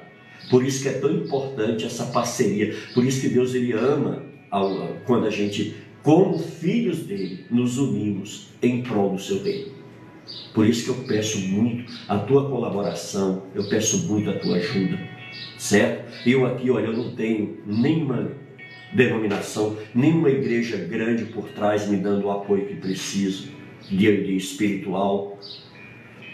[0.50, 2.74] Por isso que é tão importante essa parceria.
[2.94, 4.24] Por isso que Deus ele ama
[5.06, 9.68] quando a gente, como filhos dele, nos unimos em prol do seu bem.
[10.54, 14.98] Por isso que eu peço muito a tua colaboração, eu peço muito a tua ajuda,
[15.58, 16.10] certo?
[16.26, 18.40] Eu aqui, olha, eu não tenho nenhuma
[18.94, 23.50] denominação, nenhuma igreja grande por trás me dando o apoio que preciso,
[23.90, 25.38] de, espiritual.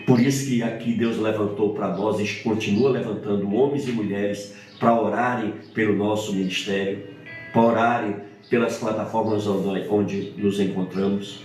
[0.06, 5.00] Por isso que aqui Deus levantou para nós e continua levantando homens e mulheres para
[5.00, 7.04] orarem pelo nosso ministério,
[7.52, 8.16] para orarem
[8.50, 11.44] pelas plataformas onde nos encontramos.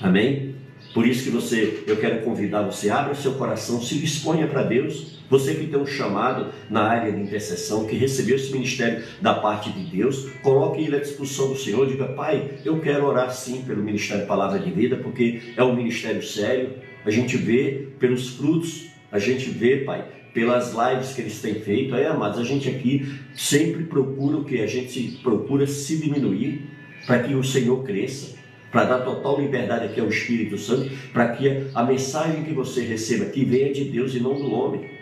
[0.00, 0.45] Amém?
[0.94, 5.16] Por isso que você, eu quero convidar você, abra seu coração, se disponha para Deus
[5.28, 9.70] você que tem um chamado na área de intercessão, que recebeu esse ministério da parte
[9.70, 11.86] de Deus, coloque ele à disposição do Senhor.
[11.86, 16.22] Diga, Pai, eu quero orar sim pelo Ministério Palavra de Vida, porque é um ministério
[16.22, 16.74] sério.
[17.04, 21.94] A gente vê pelos frutos, a gente vê, Pai, pelas lives que eles têm feito.
[21.94, 24.60] Aí, amados, a gente aqui sempre procura o que?
[24.60, 26.70] A gente procura se diminuir
[27.06, 28.36] para que o Senhor cresça
[28.76, 33.24] para dar total liberdade aqui ao Espírito Santo, para que a mensagem que você receba
[33.24, 34.96] aqui venha de Deus e não do homem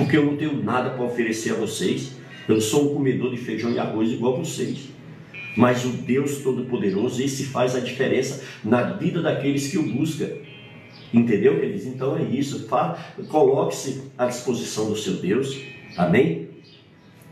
[0.00, 2.12] porque eu não tenho nada para oferecer a vocês.
[2.48, 4.88] Eu sou um comedor de feijão e arroz igual vocês.
[5.54, 10.28] Mas o Deus Todo-Poderoso, esse faz a diferença na vida daqueles que o buscam.
[11.12, 11.86] Entendeu, queridos?
[11.86, 12.66] Então é isso.
[13.28, 15.60] Coloque-se à disposição do seu Deus.
[15.98, 16.48] Amém?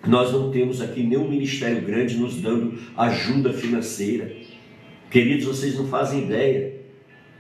[0.07, 4.37] Nós não temos aqui nenhum ministério grande nos dando ajuda financeira.
[5.11, 6.79] Queridos, vocês não fazem ideia.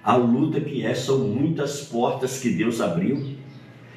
[0.03, 3.37] A luta que é, são muitas portas que Deus abriu.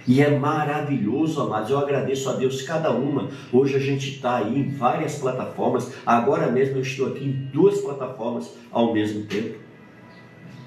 [0.08, 1.70] E é maravilhoso, amados.
[1.70, 3.30] Eu agradeço a Deus cada uma.
[3.52, 5.92] Hoje a gente está aí em várias plataformas.
[6.06, 9.60] Agora mesmo eu estou aqui em duas plataformas ao mesmo tempo.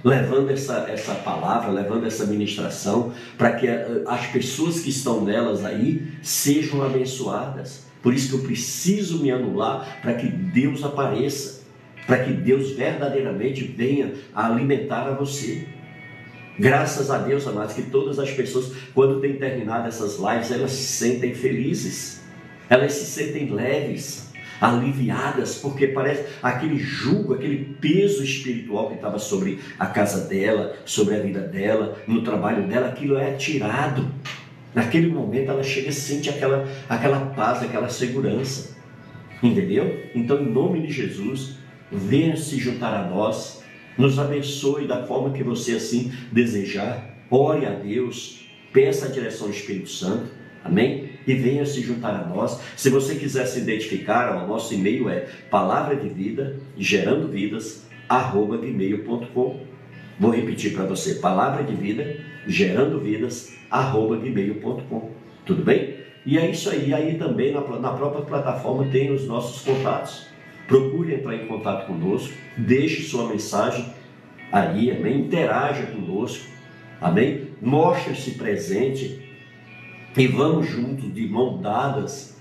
[0.03, 5.65] Levando essa, essa palavra, levando essa ministração, para que eh, as pessoas que estão nelas
[5.65, 7.87] aí sejam abençoadas.
[8.03, 11.64] Por isso que eu preciso me anular para que Deus apareça,
[12.07, 15.67] para que Deus verdadeiramente venha a alimentar a você.
[16.59, 20.85] Graças a Deus, amados, que todas as pessoas, quando têm terminado essas lives, elas se
[20.85, 22.23] sentem felizes,
[22.69, 29.59] elas se sentem leves, aliviadas, porque parece aquele jugo, aquele peso espiritual que estava sobre
[29.79, 34.09] a casa dela, sobre a vida dela, no trabalho dela, aquilo é tirado.
[34.73, 38.77] Naquele momento ela chega e sente aquela, aquela paz, aquela segurança.
[39.43, 40.09] Entendeu?
[40.15, 41.59] Então, em nome de Jesus,
[41.95, 43.65] venha se juntar a nós
[43.97, 47.15] nos abençoe da forma que você assim desejar.
[47.31, 50.31] Ore a Deus, peça a direção do Espírito Santo.
[50.65, 51.11] Amém?
[51.27, 52.61] E venha se juntar a nós.
[52.77, 58.57] Se você quiser se identificar, o nosso e-mail é palavra de vida, gerando vidas, arroba
[58.57, 59.61] gmail.com.
[60.19, 62.17] Vou repetir para você, palavra de vida,
[62.47, 65.11] gerando vidas, arroba gmail.com.
[65.45, 65.95] Tudo bem?
[66.27, 66.93] E é isso aí.
[66.93, 70.34] Aí também na, na própria plataforma tem os nossos contatos.
[70.67, 73.93] Procure entrar em contato conosco, deixe sua mensagem
[74.51, 75.21] aí, amém?
[75.21, 76.47] Interaja conosco,
[77.01, 77.49] amém?
[77.61, 79.21] Mostre-se presente
[80.17, 82.41] e vamos juntos, de mão dadas,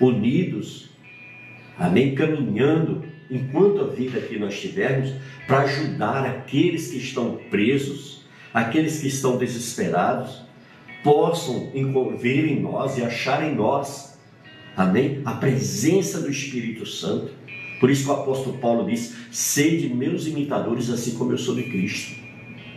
[0.00, 0.90] unidos,
[1.76, 2.14] amém?
[2.14, 5.12] Caminhando enquanto a vida que nós tivermos
[5.46, 10.42] para ajudar aqueles que estão presos, aqueles que estão desesperados,
[11.02, 11.70] possam
[12.18, 14.18] ver em nós e achar em nós,
[14.76, 15.20] amém?
[15.24, 17.37] A presença do Espírito Santo.
[17.80, 21.64] Por isso que o apóstolo Paulo diz: sede meus imitadores, assim como eu sou de
[21.64, 22.20] Cristo.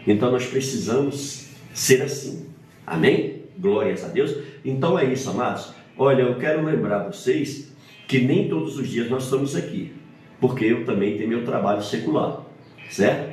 [0.05, 2.47] Então nós precisamos ser assim,
[2.85, 3.43] amém?
[3.57, 4.35] Glórias a Deus.
[4.63, 5.73] Então é isso, amados.
[5.97, 7.71] Olha, eu quero lembrar vocês
[8.07, 9.93] que nem todos os dias nós estamos aqui,
[10.39, 12.41] porque eu também tenho meu trabalho secular,
[12.89, 13.31] certo?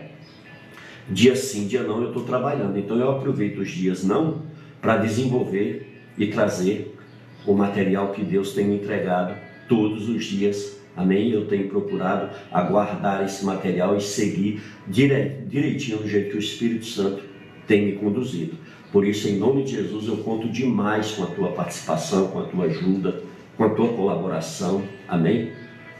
[1.10, 2.78] Dia sim, dia não, eu estou trabalhando.
[2.78, 4.42] Então eu aproveito os dias não
[4.80, 6.94] para desenvolver e trazer
[7.46, 9.34] o material que Deus tem me entregado
[9.68, 10.77] todos os dias.
[10.98, 11.30] Amém?
[11.30, 17.22] Eu tenho procurado aguardar esse material e seguir direitinho do jeito que o Espírito Santo
[17.68, 18.56] tem me conduzido.
[18.90, 22.44] Por isso, em nome de Jesus, eu conto demais com a tua participação, com a
[22.44, 23.22] tua ajuda,
[23.56, 24.82] com a tua colaboração.
[25.06, 25.52] Amém?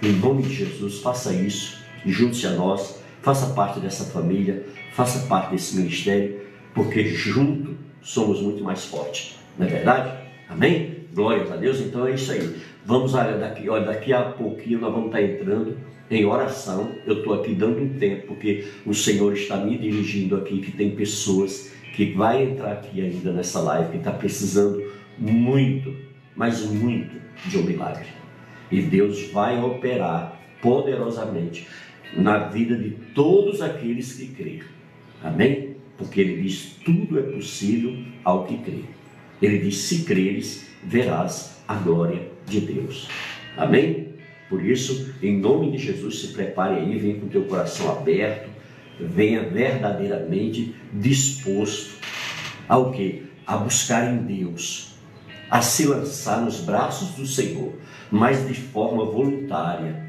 [0.02, 5.52] Em nome de Jesus, faça isso, junte-se a nós, faça parte dessa família, faça parte
[5.52, 6.40] desse ministério,
[6.74, 9.36] porque junto somos muito mais fortes.
[9.56, 10.12] Não é verdade?
[10.48, 11.06] Amém?
[11.14, 11.80] Glórias a Deus.
[11.80, 12.56] Então é isso aí.
[12.88, 15.76] Vamos olha, daqui, olha, daqui a pouquinho nós vamos estar entrando
[16.10, 16.90] em oração.
[17.06, 20.96] Eu estou aqui dando um tempo, porque o Senhor está me dirigindo aqui, que tem
[20.96, 24.82] pessoas que vai entrar aqui ainda nessa live, que está precisando
[25.18, 25.94] muito,
[26.34, 28.06] mas muito de um milagre.
[28.72, 31.68] E Deus vai operar poderosamente
[32.16, 34.62] na vida de todos aqueles que crêem.
[35.22, 35.68] Amém?
[35.98, 38.84] porque ele diz: tudo é possível ao que crê.
[39.42, 43.08] Ele diz: se creres, verás a glória de Deus.
[43.56, 44.14] Amém?
[44.48, 48.48] Por isso, em nome de Jesus, se prepare aí, venha com teu coração aberto,
[48.98, 51.98] venha verdadeiramente disposto
[52.68, 53.24] ao que?
[53.46, 54.94] A buscar em Deus,
[55.50, 57.74] a se lançar nos braços do Senhor,
[58.10, 60.06] mas de forma voluntária.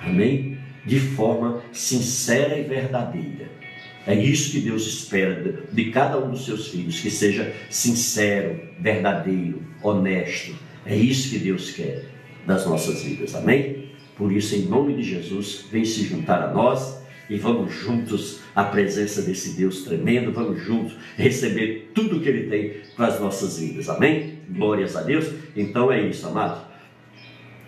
[0.00, 0.58] Amém?
[0.84, 3.62] De forma sincera e verdadeira
[4.06, 9.62] é isso que Deus espera de cada um dos seus filhos, que seja sincero, verdadeiro,
[9.80, 10.54] honesto.
[10.84, 12.04] É isso que Deus quer
[12.46, 13.90] das nossas vidas, amém?
[14.16, 18.64] Por isso, em nome de Jesus, vem se juntar a nós e vamos juntos à
[18.64, 23.88] presença desse Deus tremendo, vamos juntos receber tudo que Ele tem para as nossas vidas,
[23.88, 24.40] amém?
[24.50, 25.26] Glórias a Deus.
[25.56, 26.66] Então é isso, amado.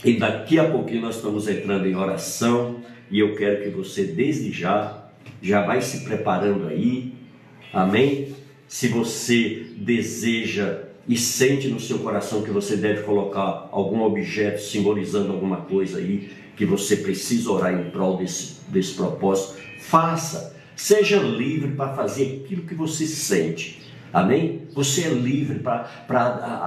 [0.05, 4.53] E daqui a pouquinho nós estamos entrando em oração e eu quero que você, desde
[4.53, 5.09] já,
[5.41, 7.15] já vai se preparando aí,
[7.73, 8.35] amém?
[8.69, 15.33] Se você deseja e sente no seu coração que você deve colocar algum objeto simbolizando
[15.33, 20.55] alguma coisa aí, que você precisa orar em prol desse, desse propósito, faça.
[20.77, 23.83] Seja livre para fazer aquilo que você sente.
[24.13, 24.63] Amém?
[24.73, 25.89] Você é livre para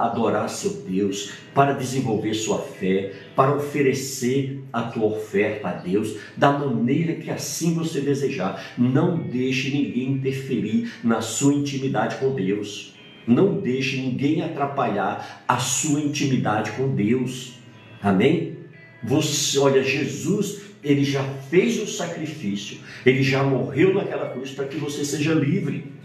[0.02, 6.52] adorar seu Deus, para desenvolver sua fé, para oferecer a tua oferta a Deus da
[6.52, 8.74] maneira que assim você desejar.
[8.76, 12.97] Não deixe ninguém interferir na sua intimidade com Deus.
[13.28, 17.58] Não deixe ninguém atrapalhar a sua intimidade com Deus.
[18.02, 18.56] Amém?
[19.04, 24.76] Você, olha, Jesus, ele já fez o sacrifício, ele já morreu naquela cruz para que
[24.76, 25.98] você seja livre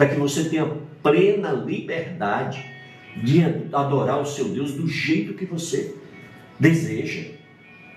[0.00, 0.66] para que você tenha
[1.02, 2.64] plena liberdade
[3.22, 5.94] de adorar o seu Deus do jeito que você
[6.58, 7.32] deseja.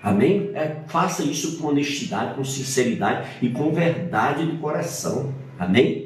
[0.02, 0.50] Amém?
[0.52, 5.34] É, faça isso com honestidade, com sinceridade e com verdade de coração.
[5.58, 6.03] Amém?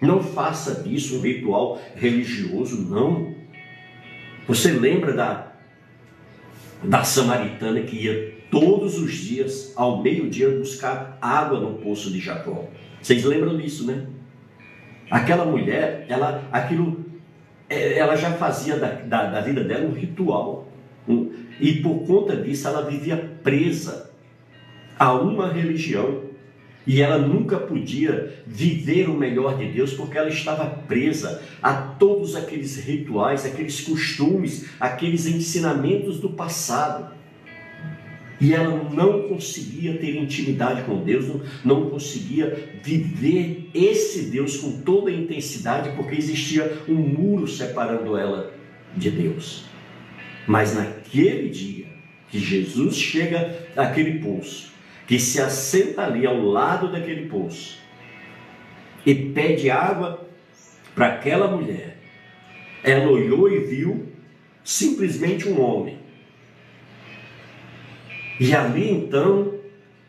[0.00, 3.34] Não faça disso um ritual religioso, não.
[4.46, 5.52] Você lembra da,
[6.82, 12.66] da samaritana que ia todos os dias, ao meio-dia, buscar água no poço de Jacó?
[13.02, 14.06] Vocês lembram disso, né?
[15.10, 17.04] Aquela mulher, ela, aquilo,
[17.68, 20.68] é, ela já fazia da, da, da vida dela um ritual.
[21.60, 24.10] E por conta disso ela vivia presa
[24.98, 26.27] a uma religião.
[26.88, 32.34] E ela nunca podia viver o melhor de Deus porque ela estava presa a todos
[32.34, 37.12] aqueles rituais, aqueles costumes, aqueles ensinamentos do passado.
[38.40, 44.80] E ela não conseguia ter intimidade com Deus, não, não conseguia viver esse Deus com
[44.80, 48.54] toda a intensidade, porque existia um muro separando ela
[48.96, 49.64] de Deus.
[50.46, 51.84] Mas naquele dia
[52.30, 54.77] que Jesus chega àquele poço,
[55.08, 57.78] que se assenta ali ao lado daquele poço
[59.06, 60.28] e pede água
[60.94, 61.96] para aquela mulher,
[62.84, 64.06] ela olhou e viu
[64.62, 65.98] simplesmente um homem.
[68.38, 69.54] E ali então,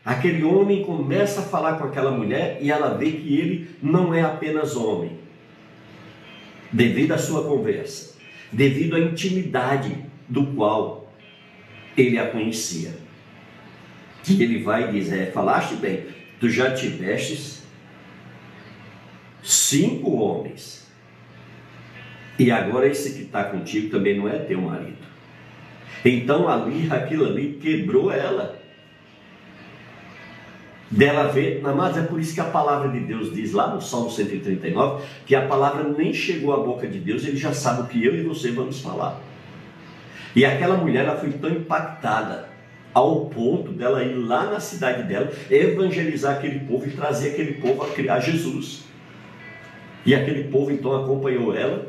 [0.04, 4.20] aquele homem começa a falar com aquela mulher e ela vê que ele não é
[4.20, 5.18] apenas homem,
[6.70, 8.18] devido à sua conversa,
[8.52, 9.96] devido à intimidade
[10.28, 11.10] do qual
[11.96, 12.99] ele a conhecia.
[14.22, 16.06] Que ele vai dizer: Falaste bem,
[16.38, 17.62] tu já tivestes
[19.42, 20.86] cinco homens,
[22.38, 25.10] e agora esse que está contigo também não é teu marido.
[26.04, 28.58] Então ali, aquilo ali quebrou ela.
[30.90, 34.10] Dela ver, mas é por isso que a palavra de Deus diz lá no Salmo
[34.10, 38.04] 139 que a palavra nem chegou à boca de Deus, ele já sabe o que
[38.04, 39.20] eu e você vamos falar.
[40.34, 42.49] E aquela mulher ela foi tão impactada
[42.92, 47.82] ao ponto dela ir lá na cidade dela, evangelizar aquele povo e trazer aquele povo
[47.82, 48.84] a criar Jesus.
[50.04, 51.86] E aquele povo então acompanhou ela.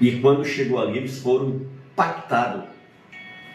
[0.00, 1.62] E quando chegou ali, eles foram
[1.92, 2.64] impactados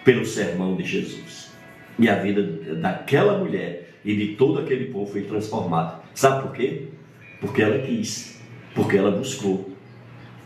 [0.04, 1.52] pelo sermão de Jesus.
[1.98, 2.42] E a vida
[2.76, 6.00] daquela mulher e de todo aquele povo foi transformada.
[6.16, 6.88] Sabe por quê?
[7.42, 8.42] Porque ela quis,
[8.74, 9.70] porque ela buscou,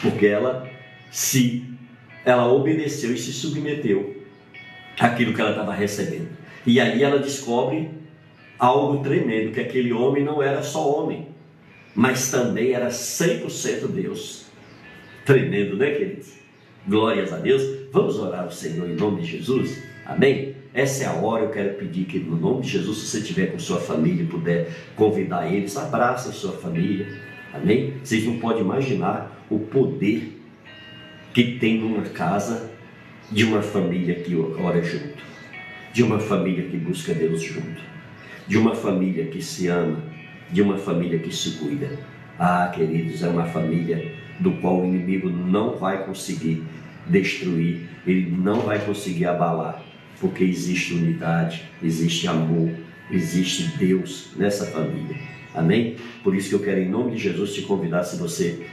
[0.01, 0.67] porque ela
[1.11, 1.63] se
[2.25, 4.12] ela obedeceu e se submeteu
[4.99, 6.29] àquilo que ela estava recebendo.
[6.65, 7.89] E aí ela descobre
[8.57, 11.27] algo tremendo, que aquele homem não era só homem,
[11.93, 14.45] mas também era 100% Deus.
[15.25, 16.33] Tremendo, né, queridos?
[16.87, 17.61] Glórias a Deus.
[17.91, 19.81] Vamos orar ao Senhor em nome de Jesus?
[20.05, 20.55] Amém?
[20.73, 23.51] Essa é a hora, eu quero pedir que no nome de Jesus, se você estiver
[23.51, 27.07] com sua família puder convidar eles, abraça a sua família.
[27.53, 27.93] Amém?
[28.03, 30.41] Vocês não podem imaginar o poder
[31.31, 32.71] que tem numa casa
[33.31, 35.23] de uma família que ora junto,
[35.93, 37.81] de uma família que busca Deus junto,
[38.47, 40.03] de uma família que se ama,
[40.51, 41.97] de uma família que se cuida.
[42.37, 46.63] Ah, queridos, é uma família do qual o inimigo não vai conseguir
[47.07, 49.83] destruir, ele não vai conseguir abalar,
[50.19, 52.71] porque existe unidade, existe amor,
[53.11, 55.15] existe Deus nessa família.
[55.53, 55.97] Amém?
[56.23, 58.65] Por isso que eu quero, em nome de Jesus, te convidar, se você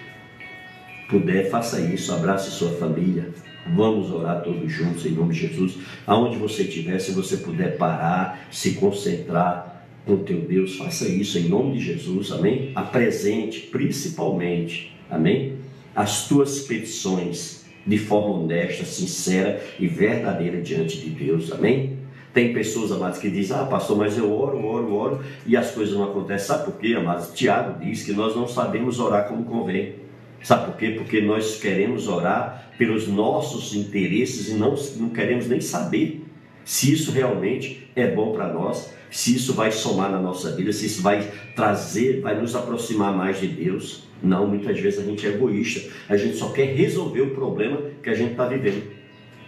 [1.09, 3.28] puder, faça isso, abrace sua família.
[3.75, 5.75] Vamos orar todos juntos em nome de Jesus.
[6.07, 11.49] Aonde você estiver, se você puder parar, se concentrar com teu Deus, faça isso em
[11.49, 12.33] nome de Jesus.
[12.33, 12.73] Amém?
[12.75, 15.59] Apresente, principalmente Amém?
[15.95, 21.51] As tuas petições de forma honesta, sincera e verdadeira diante de Deus.
[21.51, 21.99] Amém?
[22.33, 25.95] Tem pessoas, amados, que dizem, ah, pastor, mas eu oro, oro, oro, e as coisas
[25.95, 26.47] não acontecem.
[26.47, 27.33] Sabe por quê, amados?
[27.35, 29.97] Tiago diz que nós não sabemos orar como convém.
[30.41, 30.91] Sabe por quê?
[30.91, 36.24] Porque nós queremos orar pelos nossos interesses e não, não queremos nem saber
[36.64, 40.87] se isso realmente é bom para nós, se isso vai somar na nossa vida, se
[40.87, 44.09] isso vai trazer, vai nos aproximar mais de Deus.
[44.22, 48.09] Não, muitas vezes a gente é egoísta, a gente só quer resolver o problema que
[48.09, 48.83] a gente está vivendo.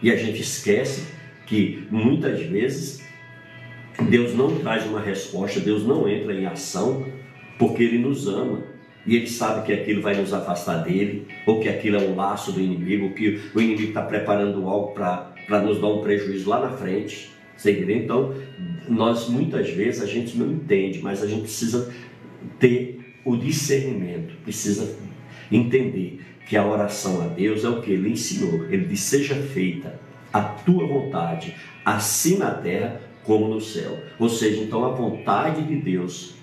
[0.02, 1.06] E a gente esquece
[1.46, 3.02] que muitas vezes
[4.10, 7.06] Deus não traz uma resposta, Deus não entra em ação
[7.58, 8.71] porque Ele nos ama.
[9.06, 12.52] E Ele sabe que aquilo vai nos afastar dele, ou que aquilo é um laço
[12.52, 16.76] do inimigo, que o inimigo está preparando algo para nos dar um prejuízo lá na
[16.76, 17.30] frente.
[17.58, 17.96] Entendeu?
[17.96, 18.34] Então,
[18.88, 21.92] nós muitas vezes a gente não entende, mas a gente precisa
[22.58, 24.96] ter o discernimento, precisa
[25.50, 28.64] entender que a oração a Deus é o que ele ensinou.
[28.66, 30.00] Ele diz: seja feita
[30.32, 33.96] a tua vontade, assim na terra como no céu.
[34.18, 36.34] Ou seja, então a vontade de Deus,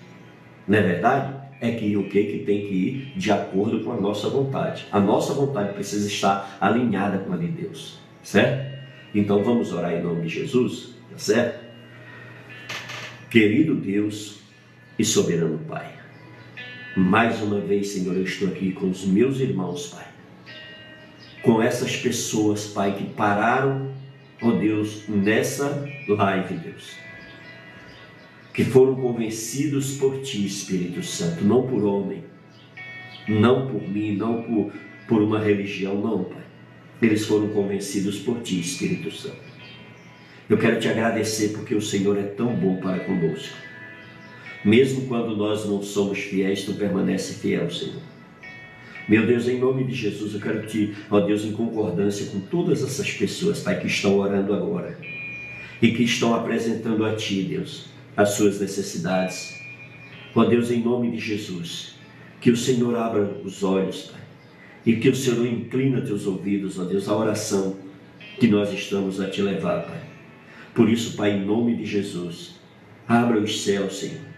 [0.68, 1.39] não é verdade?
[1.62, 4.86] É que o que que tem que ir de acordo com a nossa vontade.
[4.92, 8.80] A nossa vontade precisa estar alinhada com a de Deus, certo?
[9.14, 11.66] Então vamos orar em nome de Jesus, tá certo?
[13.30, 14.40] Querido Deus
[14.98, 15.92] e soberano Pai,
[16.96, 20.06] mais uma vez, Senhor, eu estou aqui com os meus irmãos, Pai.
[21.42, 23.92] Com essas pessoas, Pai, que pararam,
[24.42, 27.09] ó Deus, nessa live, Deus.
[28.54, 32.24] Que foram convencidos por Ti, Espírito Santo, não por homem,
[33.28, 34.74] não por mim, não por,
[35.08, 36.44] por uma religião, não, Pai.
[37.02, 39.50] Eles foram convencidos por Ti, Espírito Santo.
[40.50, 43.56] Eu quero te agradecer porque o Senhor é tão bom para conosco.
[44.66, 48.02] Mesmo quando nós não somos fiéis, tu permanece fiel, Senhor.
[49.08, 52.84] Meu Deus, em nome de Jesus, eu quero te, ó Deus, em concordância com todas
[52.84, 54.98] essas pessoas, Pai, que estão orando agora
[55.82, 57.86] e que estão apresentando a Ti, Deus,
[58.20, 59.58] as suas necessidades.
[60.36, 61.96] Ó Deus, em nome de Jesus,
[62.42, 64.22] que o Senhor abra os olhos, Pai,
[64.86, 67.78] e que o Senhor inclina teus ouvidos, ó Deus, à oração
[68.38, 70.02] que nós estamos a Te levar, Pai.
[70.76, 72.60] Por isso, Pai, em nome de Jesus,
[73.08, 74.30] abra os céus, Senhor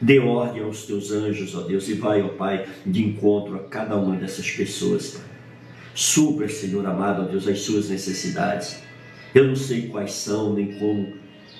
[0.00, 3.96] Dê ordem aos teus anjos, ó Deus, e vai, ó Pai, de encontro a cada
[3.96, 5.24] uma dessas pessoas, Pai.
[5.94, 8.82] Supra, Senhor amado, ó Deus, as suas necessidades.
[9.34, 11.14] Eu não sei quais são, nem como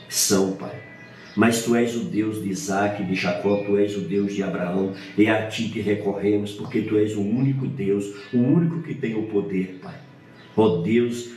[0.08, 0.95] são, Pai.
[1.36, 4.94] Mas tu és o Deus de Isaac, de Jacó, tu és o Deus de Abraão,
[5.18, 9.14] é a ti que recorremos, porque tu és o único Deus, o único que tem
[9.14, 9.94] o poder, Pai.
[10.56, 11.32] Ó Deus,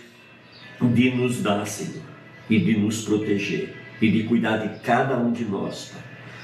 [0.82, 2.02] de nos dar, Senhor,
[2.50, 6.04] e de nos proteger, e de cuidar de cada um de nós, Pai.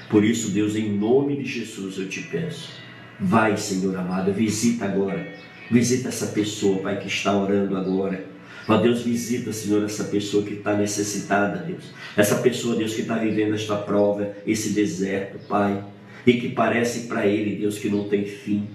[0.10, 2.74] Por isso, Deus, em nome de Jesus, eu te peço.
[3.20, 5.34] Vai, Senhor amado, visita agora.
[5.72, 8.35] Visita essa pessoa, Pai, que está orando agora.
[8.68, 11.94] Ó Deus, visita, Senhor, essa pessoa que está necessitada, Deus.
[12.18, 15.84] Essa pessoa, Deus, que está vivendo esta prova, esse deserto, Pai.
[16.26, 18.68] E que parece para ele, Deus, que não tem fim.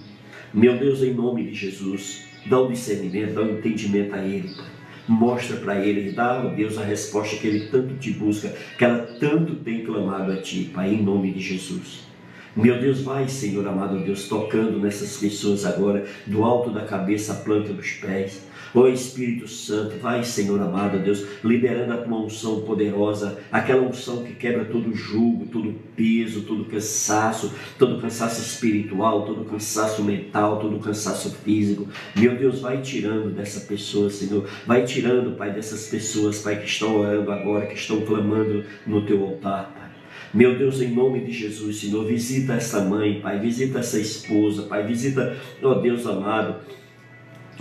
[0.55, 4.81] Meu Deus, em nome de Jesus, dá um discernimento, dá um entendimento a ele, Pai
[5.11, 8.99] mostra para ele, dá, ó Deus, a resposta que ele tanto te busca, que ela
[9.19, 12.09] tanto tem clamado a ti, Pai, em nome de Jesus.
[12.55, 17.37] Meu Deus, vai, Senhor amado Deus, tocando nessas pessoas agora, do alto da cabeça à
[17.37, 18.43] planta dos pés.
[18.75, 24.35] Ó Espírito Santo, vai, Senhor amado Deus, liberando a tua unção poderosa, aquela unção que
[24.35, 31.31] quebra todo jugo, todo peso, todo cansaço, todo cansaço espiritual, todo cansaço mental, todo cansaço
[31.45, 31.89] físico.
[32.17, 36.97] Meu Deus, vai tirando dessa pessoa, Senhor, vai tirando, Pai, dessas pessoas, Pai, que estão
[36.97, 39.91] orando agora, que estão clamando no teu altar, Pai.
[40.33, 44.87] Meu Deus, em nome de Jesus, Senhor, visita essa mãe, Pai, visita essa esposa, Pai,
[44.87, 46.57] visita, ó Deus amado,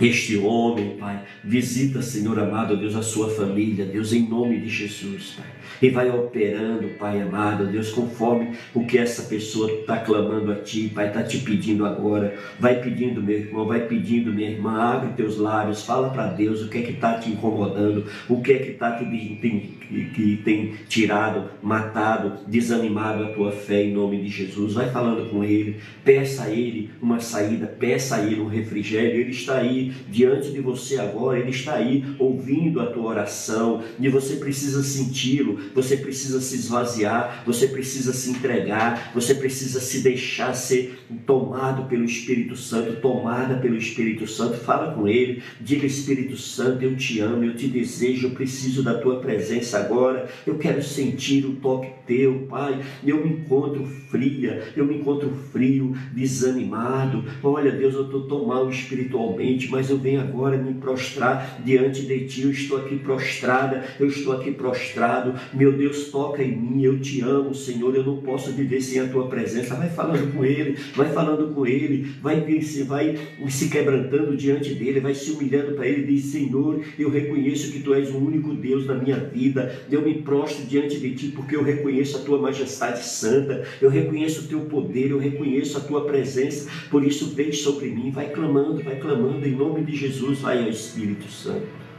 [0.00, 1.22] este homem, Pai.
[1.42, 5.59] Visita, Senhor amado, Deus, a sua família, Deus, em nome de Jesus, Pai.
[5.80, 10.90] E vai operando, Pai amado, Deus, conforme o que essa pessoa está clamando a Ti,
[10.94, 12.36] Pai, está te pedindo agora.
[12.58, 16.68] Vai pedindo, meu irmão, vai pedindo, minha irmã, abre teus lábios, fala para Deus o
[16.68, 19.04] que é que está te incomodando, o que é que está te
[19.40, 19.78] tem,
[20.14, 24.74] que tem tirado, matado, desanimado a tua fé em nome de Jesus.
[24.74, 29.20] Vai falando com Ele, peça a Ele uma saída, peça a Ele um refrigério.
[29.20, 34.08] Ele está aí diante de você agora, Ele está aí ouvindo a tua oração e
[34.08, 40.54] você precisa senti-lo, você precisa se esvaziar, você precisa se entregar, você precisa se deixar
[40.54, 44.58] ser tomado pelo Espírito Santo, tomada pelo Espírito Santo.
[44.58, 48.94] Fala com Ele, diga Espírito Santo, eu te amo, eu te desejo, eu preciso da
[48.94, 52.80] tua presença agora, eu quero sentir o toque teu, Pai.
[53.04, 57.24] Eu me encontro fria, eu me encontro frio, desanimado.
[57.42, 62.26] Olha, Deus, eu estou tão mal espiritualmente, mas eu venho agora me prostrar diante de
[62.26, 62.42] ti.
[62.42, 65.34] Eu estou aqui prostrada, eu estou aqui prostrado.
[65.60, 66.82] Meu Deus, toca em mim.
[66.82, 67.94] Eu te amo, Senhor.
[67.94, 69.74] Eu não posso viver sem a tua presença.
[69.74, 72.40] Vai falando com ele, vai falando com ele, vai,
[72.86, 73.18] vai
[73.50, 76.06] se quebrantando diante dele, vai se humilhando para ele.
[76.06, 79.84] Diz: Senhor, eu reconheço que tu és o único Deus na minha vida.
[79.90, 83.62] Eu me prostro diante de ti porque eu reconheço a tua majestade santa.
[83.82, 86.70] Eu reconheço o teu poder, eu reconheço a tua presença.
[86.90, 90.70] Por isso, vem sobre mim, vai clamando, vai clamando em nome de Jesus, vai ao
[90.70, 91.89] Espírito Santo.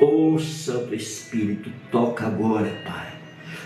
[0.00, 3.12] Ô oh, Santo Espírito, toca agora, Pai.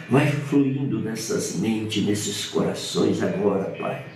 [0.08, 4.06] Vai fluindo nessas mentes, nesses corações agora, Pai.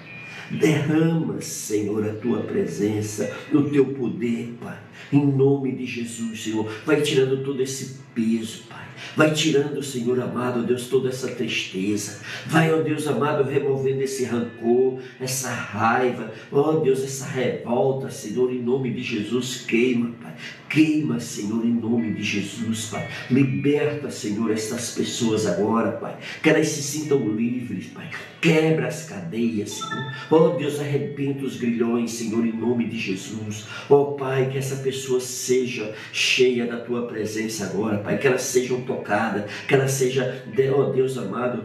[0.51, 4.79] Derrama, Senhor, a tua presença, o teu poder, Pai.
[5.13, 6.71] Em nome de Jesus, Senhor.
[6.85, 8.87] Vai tirando todo esse peso, Pai.
[9.15, 12.21] Vai tirando, Senhor amado, Deus, toda essa tristeza.
[12.47, 18.61] Vai, ó Deus amado, removendo esse rancor, essa raiva, ó Deus, essa revolta, Senhor, em
[18.61, 19.65] nome de Jesus.
[19.67, 20.35] Queima, Pai.
[20.69, 23.09] Queima, Senhor, em nome de Jesus, Pai.
[23.31, 26.17] Liberta, Senhor, estas pessoas agora, Pai.
[26.43, 28.11] Que elas se sintam livres, Pai.
[28.41, 30.15] Quebra as cadeias, Senhor.
[30.31, 33.67] Ó Deus, arrebenta os grilhões, Senhor, em nome de Jesus.
[33.89, 38.19] Ó Pai, que essa pessoa seja cheia da tua presença agora, Pai.
[38.19, 40.25] Que elas sejam tocadas, que elas sejam,
[40.77, 41.65] ó Deus amado,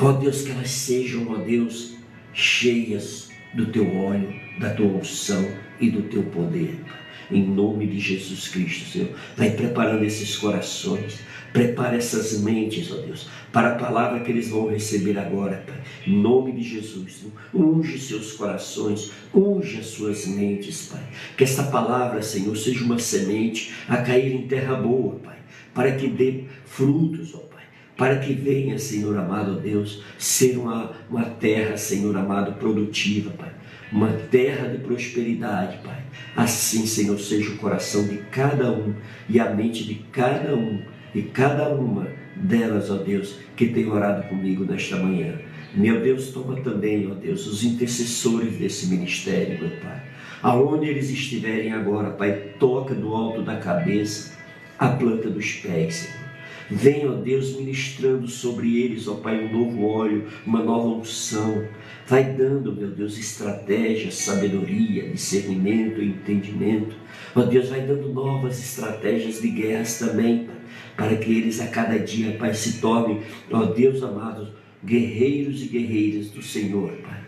[0.00, 1.96] ó Deus, que elas sejam, ó Deus,
[2.32, 5.44] cheias do teu óleo, da tua unção
[5.80, 9.10] e do teu poder, Pai em nome de Jesus Cristo, Senhor.
[9.36, 11.18] Vai preparando esses corações,
[11.54, 15.80] prepara essas mentes, ó Deus, para a palavra que eles vão receber agora, Pai.
[16.04, 21.04] Em nome de Jesus, unge seus corações, unge as suas mentes, Pai.
[21.36, 25.36] Que esta palavra, Senhor, seja uma semente a cair em terra boa, Pai,
[25.72, 27.54] para que dê frutos, ó Pai
[27.96, 33.52] para que venha, Senhor amado Deus, ser uma, uma terra, Senhor amado, produtiva, Pai
[33.92, 36.02] uma terra de prosperidade, Pai.
[36.34, 38.92] Assim, Senhor, seja o coração de cada um
[39.28, 40.82] e a mente de cada um
[41.14, 45.38] e cada uma delas, ó Deus, que tem orado comigo nesta manhã.
[45.74, 50.02] Meu Deus, toma também, ó Deus, os intercessores desse ministério, meu Pai.
[50.42, 54.34] Aonde eles estiverem agora, Pai, toca do alto da cabeça
[54.78, 56.24] a planta dos pés, Senhor.
[56.70, 61.64] Venha, ó Deus, ministrando sobre eles, ó Pai, um novo óleo, uma nova unção.
[62.06, 66.94] Vai dando, meu Deus, estratégia, sabedoria, discernimento, entendimento.
[67.34, 70.56] Ó Deus, vai dando novas estratégias de guerras também, Pai,
[70.96, 74.48] para que eles a cada dia, Pai, se tornem, ó Deus amado,
[74.84, 77.24] guerreiros e guerreiras do Senhor, Pai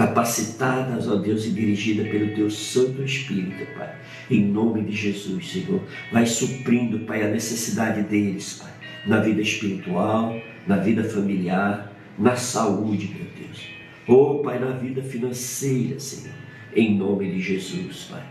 [0.00, 3.94] capacitadas, ó Deus, e dirigidas pelo Teu Santo Espírito, Pai.
[4.30, 5.82] Em nome de Jesus, Senhor.
[6.10, 8.72] Vai suprindo, Pai, a necessidade deles, Pai,
[9.06, 10.34] na vida espiritual,
[10.66, 13.66] na vida familiar, na saúde, meu Deus.
[14.08, 16.34] Oh, Pai, na vida financeira, Senhor.
[16.74, 18.22] Em nome de Jesus, Pai.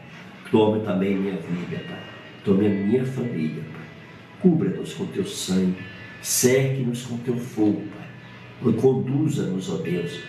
[0.49, 2.01] Tome também minha vida, Pai.
[2.43, 3.78] Tome a minha família, Pai.
[4.41, 5.77] Cubra-nos com Teu sangue.
[6.21, 7.83] Cerque-nos com Teu fogo,
[8.61, 8.73] Pai.
[8.73, 10.19] Conduza-nos, ó Deus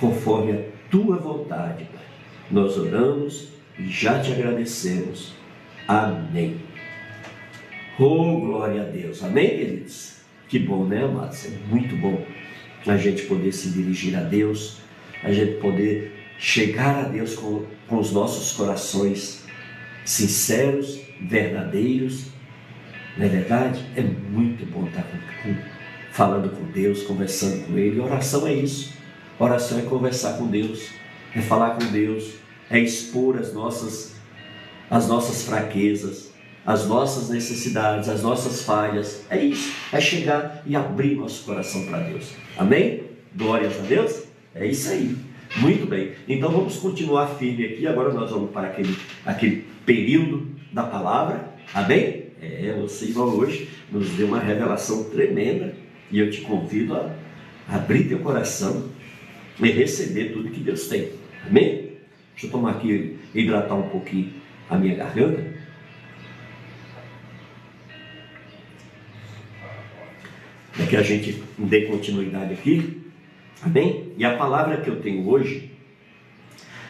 [0.00, 2.04] conforme a tua vontade, Pai.
[2.50, 5.32] Nós oramos e já te agradecemos.
[5.86, 6.60] Amém.
[7.98, 9.22] Oh, glória a Deus.
[9.22, 10.18] Amém, queridos?
[10.48, 11.46] Que bom, né, amados?
[11.46, 12.24] É muito bom
[12.86, 14.78] a gente poder se dirigir a Deus,
[15.22, 19.44] a gente poder chegar a Deus com, com os nossos corações
[20.04, 22.28] sinceros, verdadeiros.
[23.20, 23.84] É verdade?
[23.96, 25.02] É muito bom estar
[25.42, 25.54] com,
[26.12, 27.98] falando com Deus, conversando com Ele.
[27.98, 28.92] oração é isso.
[29.38, 30.90] Oração é conversar com Deus,
[31.34, 32.34] é falar com Deus,
[32.70, 34.16] é expor as nossas,
[34.90, 36.32] as nossas fraquezas,
[36.66, 39.24] as nossas necessidades, as nossas falhas.
[39.30, 42.32] É isso, é chegar e abrir nosso coração para Deus.
[42.56, 43.04] Amém?
[43.34, 44.24] Glórias a Deus?
[44.54, 45.16] É isso aí.
[45.56, 46.12] Muito bem.
[46.28, 47.86] Então vamos continuar firme aqui.
[47.86, 51.54] Agora nós vamos para aquele, aquele período da palavra.
[51.72, 52.27] Amém?
[52.40, 55.74] É, você irmão hoje nos deu uma revelação tremenda
[56.10, 57.14] e eu te convido a
[57.68, 58.90] abrir teu coração
[59.60, 61.10] e receber tudo que Deus tem.
[61.46, 61.92] Amém?
[62.32, 64.32] Deixa eu tomar aqui, hidratar um pouquinho
[64.70, 65.58] a minha garganta.
[70.76, 73.02] Para que a gente dê continuidade aqui.
[73.60, 74.12] Amém?
[74.16, 75.72] E a palavra que eu tenho hoje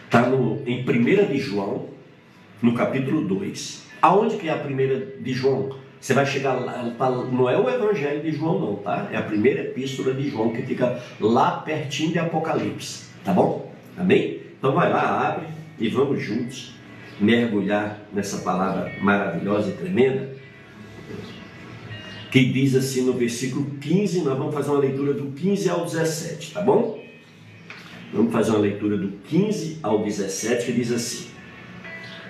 [0.04, 0.28] está
[0.66, 1.88] em 1 de João,
[2.60, 3.87] no capítulo 2.
[4.00, 5.76] Aonde que é a primeira de João?
[6.00, 9.08] Você vai chegar lá, tá, não é o Evangelho de João, não, tá?
[9.12, 13.72] É a primeira epístola de João que fica lá pertinho de Apocalipse, tá bom?
[13.96, 14.40] Amém?
[14.56, 15.46] Então vai lá, abre
[15.78, 16.74] e vamos juntos
[17.20, 20.38] mergulhar nessa palavra maravilhosa e tremenda
[22.30, 26.52] que diz assim no versículo 15, nós vamos fazer uma leitura do 15 ao 17,
[26.52, 27.02] tá bom?
[28.12, 31.28] Vamos fazer uma leitura do 15 ao 17 que diz assim: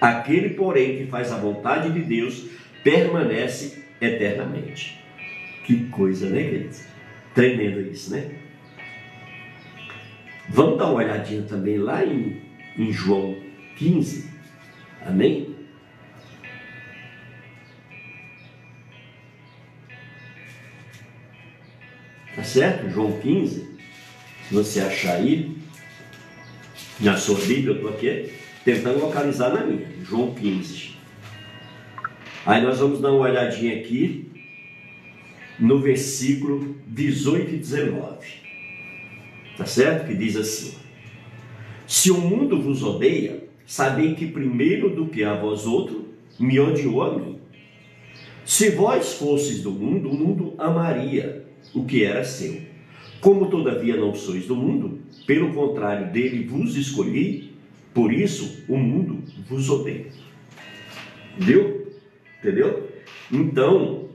[0.00, 2.46] Aquele, porém, que faz a vontade de Deus
[2.84, 5.02] permanece eternamente.
[5.64, 6.84] Que coisa, né, queridos?
[7.34, 8.30] Tremendo isso, né?
[10.48, 12.40] Vamos dar uma olhadinha também lá em,
[12.76, 13.36] em João
[13.76, 14.30] 15.
[15.04, 15.54] Amém?
[22.34, 22.88] Tá certo?
[22.88, 23.78] João 15.
[24.48, 25.58] Se você achar aí,
[27.00, 28.37] na sua Bíblia, eu estou aqui
[28.68, 29.88] tentando localizar na minha.
[30.02, 30.90] João 15.
[32.44, 34.26] Aí nós vamos dar uma olhadinha aqui
[35.58, 38.26] no versículo 18 e 19.
[39.56, 40.06] Tá certo?
[40.06, 40.74] Que diz assim:
[41.86, 46.06] Se o mundo vos odeia, sabei que primeiro do que a vós outro
[46.38, 47.38] me odiou a mim.
[48.44, 52.60] Se vós fosseis do mundo, o mundo amaria o que era seu.
[53.18, 57.47] Como todavia não sois do mundo, pelo contrário dele vos escolhi,
[57.94, 60.06] por isso o mundo vos odeia.
[61.38, 61.92] Viu?
[62.38, 62.90] Entendeu?
[63.30, 64.08] Então,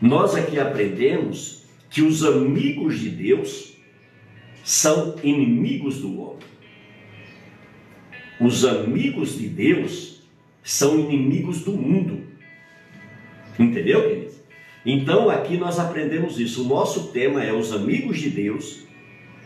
[0.00, 3.74] nós aqui aprendemos que os amigos de Deus
[4.64, 6.44] são inimigos do homem.
[8.40, 10.22] Os amigos de Deus
[10.62, 12.24] são inimigos do mundo.
[13.58, 14.34] Entendeu, queridos?
[14.84, 16.64] Então aqui nós aprendemos isso.
[16.64, 18.84] O nosso tema é os amigos de Deus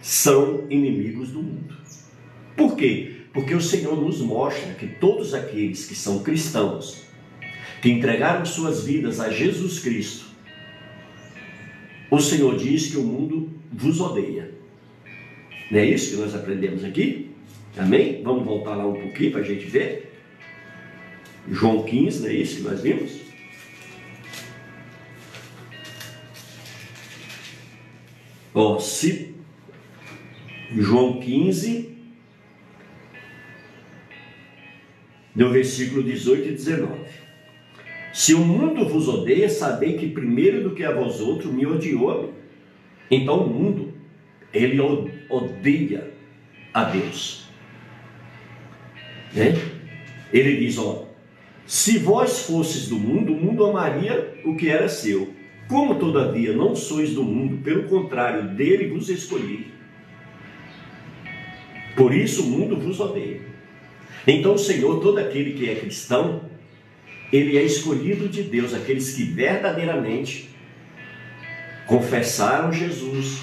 [0.01, 1.77] são inimigos do mundo.
[2.59, 3.13] Por quê?
[3.33, 7.05] Porque o Senhor nos mostra que todos aqueles que são cristãos,
[7.81, 10.27] que entregaram suas vidas a Jesus Cristo,
[12.11, 14.51] o Senhor diz que o mundo vos odeia.
[15.71, 17.31] Não é isso que nós aprendemos aqui?
[17.77, 18.23] Amém?
[18.25, 20.19] Vamos voltar lá um pouquinho para a gente ver.
[21.49, 23.21] João 15, não é isso que nós vimos?
[28.53, 29.35] Ó, se
[30.73, 31.98] João 15,
[35.39, 36.89] no versículo 18 e 19.
[38.13, 42.35] Se o mundo vos odeia, sabei que primeiro do que a vós outros me odiou.
[43.09, 43.95] Então o mundo,
[44.53, 44.81] ele
[45.31, 46.11] odeia
[46.75, 47.49] a Deus.
[49.33, 49.55] Né?
[50.33, 51.07] Ele diz, ó,
[51.65, 55.33] se vós fosses do mundo, o mundo amaria o que era seu.
[55.69, 59.69] Como todavia não sois do mundo, pelo contrário, dele vos escolhi.
[61.95, 63.48] Por isso o mundo vos odeia.
[64.29, 66.43] Então o Senhor, todo aquele que é cristão,
[67.33, 70.51] ele é escolhido de Deus, aqueles que verdadeiramente
[71.87, 73.39] confessaram Jesus,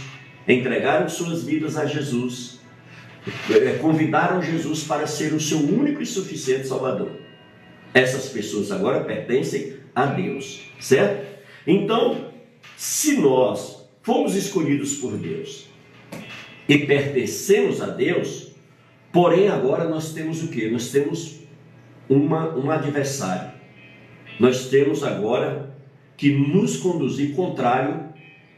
[0.47, 2.59] entregaram suas vidas a Jesus,
[3.49, 7.11] eh, convidaram Jesus para ser o seu único e suficiente Salvador.
[7.91, 11.25] Essas pessoas agora pertencem a Deus, certo?
[11.65, 12.31] Então,
[12.77, 15.65] se nós fomos escolhidos por Deus
[16.69, 18.54] e pertencemos a Deus,
[19.15, 20.69] porém agora nós temos o que?
[20.69, 21.39] Nós temos
[22.09, 23.53] uma, um adversário.
[24.37, 25.73] Nós temos agora
[26.17, 28.09] que nos conduzir contrário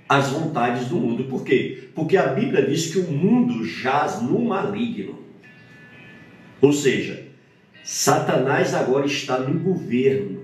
[0.09, 1.25] às vontades do mundo.
[1.25, 1.89] Por quê?
[1.93, 5.19] Porque a Bíblia diz que o mundo jaz no maligno.
[6.59, 7.27] Ou seja,
[7.83, 10.41] Satanás agora está no governo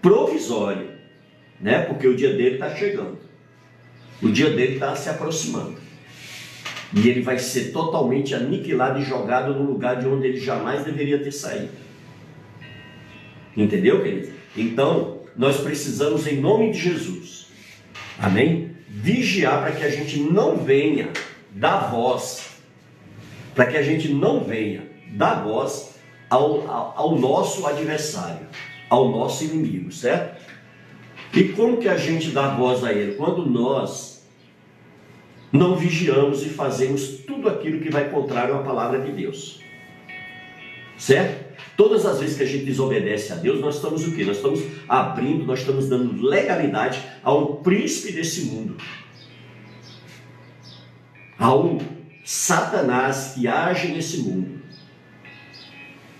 [0.00, 0.96] provisório
[1.60, 1.82] né?
[1.82, 3.18] Porque o dia dele está chegando.
[4.22, 5.76] O dia dele está se aproximando.
[6.94, 11.18] E ele vai ser totalmente aniquilado e jogado no lugar de onde ele jamais deveria
[11.18, 11.72] ter saído.
[13.56, 14.32] Entendeu, querido?
[14.56, 17.48] Então, nós precisamos, em nome de Jesus,
[18.18, 18.70] amém?
[18.88, 21.10] Vigiar para que a gente não venha
[21.50, 22.50] dar voz,
[23.54, 25.96] para que a gente não venha dar voz
[26.28, 28.46] ao, ao, ao nosso adversário,
[28.88, 30.42] ao nosso inimigo, certo?
[31.32, 33.14] E como que a gente dá voz a ele?
[33.14, 34.15] Quando nós
[35.52, 39.60] não vigiamos e fazemos tudo aquilo que vai contrário à palavra de Deus.
[40.98, 41.46] Certo?
[41.76, 44.24] Todas as vezes que a gente desobedece a Deus, nós estamos o quê?
[44.24, 48.76] Nós estamos abrindo, nós estamos dando legalidade ao príncipe desse mundo.
[51.38, 51.78] Ao
[52.24, 54.60] Satanás que age nesse mundo.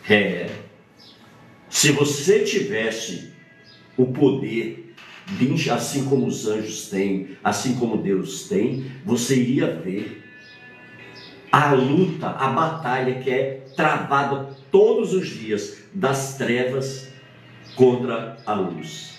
[0.08, 0.50] É.
[1.70, 3.32] Se você tivesse
[3.96, 4.85] o poder
[5.72, 10.24] assim como os anjos têm, assim como Deus tem, você iria ver
[11.50, 17.08] a luta, a batalha que é travada todos os dias das trevas
[17.74, 19.16] contra a luz.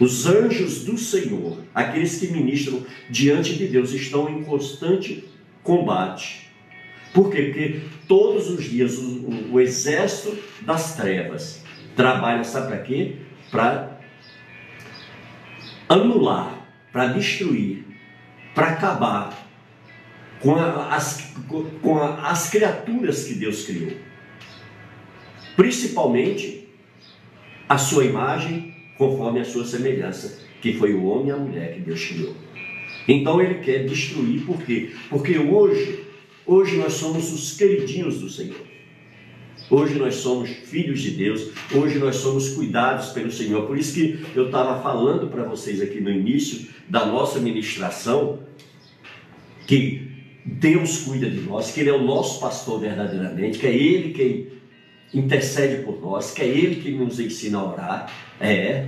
[0.00, 5.24] Os anjos do Senhor, aqueles que ministram diante de Deus, estão em constante
[5.62, 6.48] combate.
[7.12, 7.42] Por quê?
[7.42, 11.64] Porque todos os dias o, o, o exército das trevas
[11.96, 13.16] trabalha, sabe para quê?
[13.50, 13.97] Para
[15.88, 17.84] anular, para destruir,
[18.54, 19.48] para acabar
[20.40, 21.32] com, a, as,
[21.80, 23.92] com a, as criaturas que Deus criou.
[25.56, 26.68] Principalmente
[27.68, 31.80] a sua imagem conforme a sua semelhança, que foi o homem e a mulher que
[31.80, 32.34] Deus criou.
[33.06, 34.90] Então ele quer destruir, por quê?
[35.08, 36.04] Porque hoje,
[36.44, 38.67] hoje nós somos os queridinhos do Senhor.
[39.70, 43.66] Hoje nós somos filhos de Deus, hoje nós somos cuidados pelo Senhor.
[43.66, 48.38] Por isso que eu estava falando para vocês aqui no início da nossa ministração
[49.66, 50.08] que
[50.42, 54.46] Deus cuida de nós, que Ele é o nosso pastor verdadeiramente, que é Ele quem
[55.12, 58.12] intercede por nós, que é Ele quem nos ensina a orar.
[58.40, 58.86] É.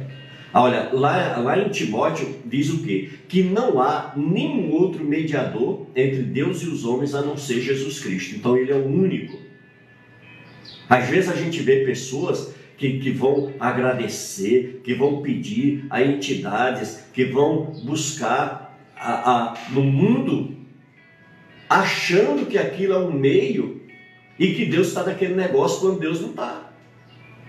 [0.54, 3.10] Olha, lá, lá em Timóteo diz o quê?
[3.28, 8.00] Que não há nenhum outro mediador entre Deus e os homens a não ser Jesus
[8.00, 8.36] Cristo.
[8.36, 9.39] Então Ele é o único.
[10.90, 17.04] Às vezes a gente vê pessoas que, que vão agradecer, que vão pedir a entidades,
[17.12, 20.56] que vão buscar a, a, no mundo,
[21.68, 23.82] achando que aquilo é um meio
[24.36, 26.72] e que Deus está naquele negócio quando Deus não está.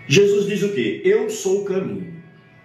[0.07, 1.01] Jesus diz o que?
[1.03, 2.13] Eu sou o caminho,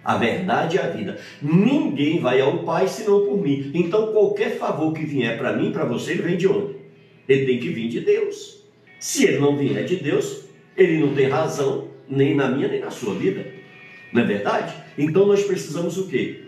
[0.03, 1.19] a verdade e a vida.
[1.41, 3.71] Ninguém vai ao Pai senão por mim.
[3.73, 6.75] Então qualquer favor que vier para mim, para você, ele vem de onde?
[7.27, 8.63] Ele tem que vir de Deus.
[8.99, 10.46] Se ele não vier de Deus,
[10.77, 13.45] ele não tem razão, nem na minha, nem na sua vida.
[14.13, 14.73] Não é verdade?
[14.97, 16.43] Então nós precisamos o quê?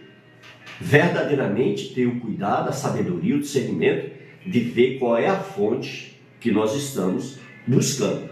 [0.79, 4.11] Verdadeiramente ter o cuidado, a sabedoria, o discernimento
[4.45, 8.29] de ver qual é a fonte que nós estamos buscando.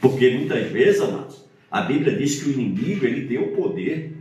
[0.00, 4.12] Porque muitas vezes, amados, a Bíblia diz que o inimigo ele tem o poder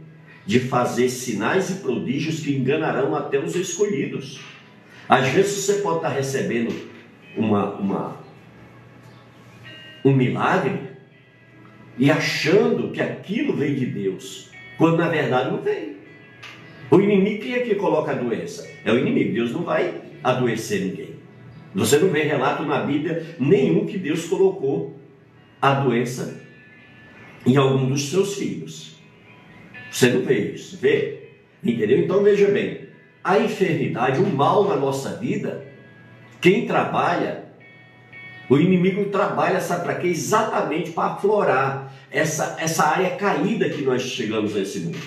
[0.45, 4.39] de fazer sinais e prodígios que enganarão até os escolhidos.
[5.07, 6.75] Às vezes você pode estar recebendo
[7.37, 8.19] uma, uma,
[10.03, 10.94] um milagre
[11.97, 15.95] e achando que aquilo vem de Deus, quando na verdade não vem.
[16.91, 18.69] O inimigo, quem é que coloca a doença?
[18.83, 19.33] É o inimigo.
[19.33, 21.15] Deus não vai adoecer ninguém.
[21.73, 24.95] Você não vê relato na Bíblia nenhum que Deus colocou
[25.61, 26.41] a doença
[27.45, 28.95] em algum dos seus filhos.
[29.89, 31.29] Você não vê isso, vê?
[31.63, 31.99] Entendeu?
[31.99, 32.81] Então veja bem,
[33.23, 35.65] a enfermidade, o mal na nossa vida,
[36.39, 37.44] quem trabalha,
[38.49, 40.07] o inimigo trabalha, sabe para quê?
[40.07, 44.99] Exatamente para aflorar essa, essa área caída que nós chegamos nesse mundo.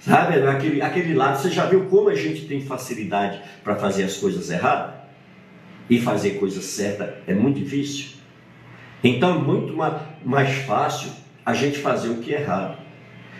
[0.00, 4.16] Sabe, aquele, aquele lado, você já viu como a gente tem facilidade para fazer as
[4.16, 4.94] coisas erradas?
[5.88, 8.20] E fazer coisa certa é muito difícil.
[9.02, 9.74] Então é muito
[10.24, 11.10] mais fácil
[11.44, 12.78] a gente fazer o que é errado.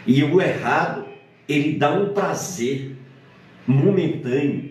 [0.07, 1.07] E o errado,
[1.49, 2.97] ele dá um prazer
[3.67, 4.70] momentâneo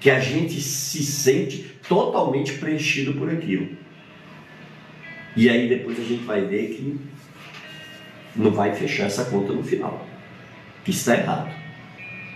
[0.00, 3.68] que a gente se sente totalmente preenchido por aquilo.
[5.36, 6.98] E aí depois a gente vai ver que
[8.36, 10.06] não vai fechar essa conta no final.
[10.84, 11.54] Que está errado.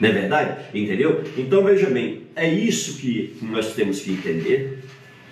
[0.01, 0.65] Não é verdade?
[0.75, 1.23] Entendeu?
[1.37, 4.83] Então veja bem, é isso que nós temos que entender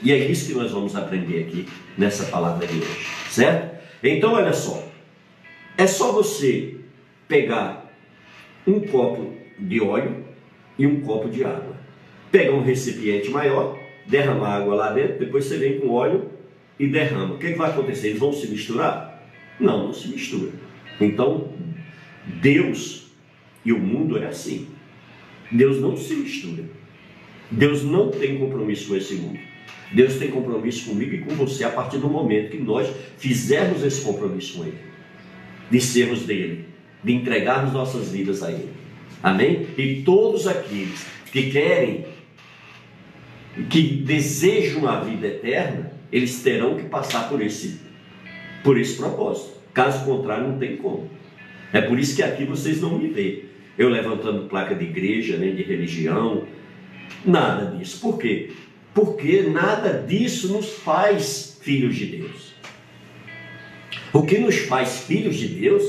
[0.02, 1.66] e é isso que nós vamos aprender aqui
[1.98, 3.78] nessa palavra de hoje, certo?
[4.02, 4.88] Então olha só,
[5.76, 6.76] é só você
[7.28, 7.92] pegar
[8.66, 10.24] um copo de óleo
[10.78, 11.69] e um copo de água.
[12.30, 16.30] Pegar um recipiente maior, derramar água lá dentro, depois você vem com óleo
[16.78, 17.34] e derrama.
[17.34, 18.08] O que, que vai acontecer?
[18.08, 19.28] Eles vão se misturar?
[19.58, 20.52] Não, não se mistura.
[21.00, 21.52] Então,
[22.40, 23.10] Deus
[23.64, 24.68] e o mundo é assim.
[25.50, 26.64] Deus não se mistura.
[27.50, 29.38] Deus não tem compromisso com esse mundo.
[29.92, 34.02] Deus tem compromisso comigo e com você a partir do momento que nós fizermos esse
[34.02, 34.78] compromisso com Ele,
[35.68, 36.66] de sermos dele,
[37.02, 38.68] de entregarmos nossas vidas a Ele.
[39.20, 39.66] Amém?
[39.76, 42.06] E todos aqueles que querem,
[43.68, 47.80] que desejam a vida eterna, eles terão que passar por esse,
[48.62, 49.58] por esse propósito.
[49.72, 51.08] Caso contrário, não tem como.
[51.72, 53.44] É por isso que aqui vocês não me veem.
[53.78, 56.44] Eu levantando placa de igreja, nem de religião,
[57.24, 58.00] nada disso.
[58.00, 58.50] Por quê?
[58.94, 62.54] porque nada disso nos faz filhos de Deus.
[64.12, 65.84] O que nos faz filhos de Deus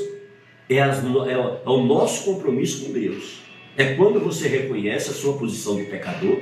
[0.69, 3.39] é, as, é, é o nosso compromisso com Deus.
[3.75, 6.39] É quando você reconhece a sua posição de pecador,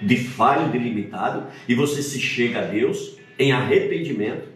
[0.00, 4.48] de falho, de limitado, e você se chega a Deus em arrependimento,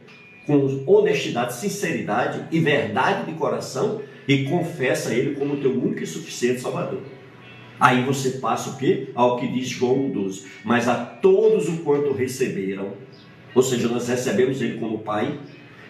[0.47, 6.07] com honestidade, sinceridade e verdade de coração, e confessa a Ele como teu único e
[6.07, 7.01] suficiente Salvador.
[7.78, 9.09] Aí você passa o quê?
[9.14, 10.45] Ao que diz João 12.
[10.64, 12.93] Mas a todos o quanto receberam,
[13.55, 15.40] ou seja, nós recebemos ele como Pai,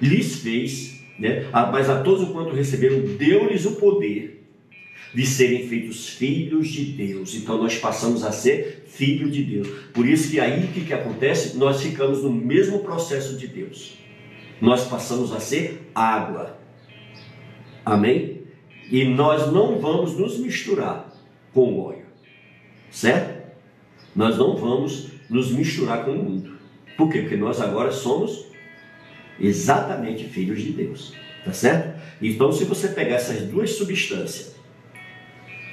[0.00, 1.46] lhes fez, né?
[1.70, 4.41] mas a todos o quanto receberam, deu-lhes o poder
[5.14, 7.34] de serem feitos filhos de Deus.
[7.34, 9.68] Então nós passamos a ser filho de Deus.
[9.92, 11.56] Por isso que aí o que, que acontece?
[11.56, 13.98] Nós ficamos no mesmo processo de Deus.
[14.60, 16.58] Nós passamos a ser água.
[17.84, 18.42] Amém?
[18.90, 21.12] E nós não vamos nos misturar
[21.52, 22.06] com o óleo.
[22.90, 23.42] Certo?
[24.14, 26.58] Nós não vamos nos misturar com o mundo.
[26.96, 27.22] Por quê?
[27.22, 28.46] Porque nós agora somos
[29.40, 31.14] exatamente filhos de Deus.
[31.44, 32.00] Tá certo?
[32.20, 34.54] Então, se você pegar essas duas substâncias,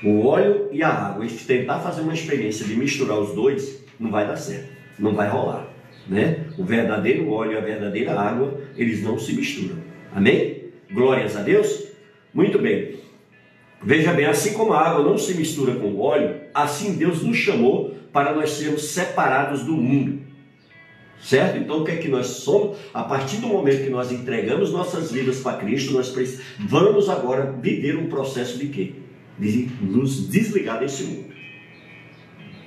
[0.04, 4.10] o óleo e a água, e tentar fazer uma experiência de misturar os dois, não
[4.10, 4.70] vai dar certo.
[4.98, 5.68] Não vai rolar.
[6.08, 6.46] Né?
[6.58, 9.78] O verdadeiro óleo e a verdadeira água, eles não se misturam.
[10.14, 10.64] Amém?
[10.92, 11.88] Glórias a Deus?
[12.34, 13.00] Muito bem.
[13.82, 17.38] Veja bem, assim como a água não se mistura com o óleo, assim Deus nos
[17.38, 20.20] chamou para nós sermos separados do mundo.
[21.22, 21.58] Certo?
[21.58, 22.78] Então o que é que nós somos?
[22.94, 26.14] A partir do momento que nós entregamos nossas vidas para Cristo, nós
[26.60, 28.94] vamos agora viver um processo de quê?
[29.40, 31.30] De nos desligar desse mundo.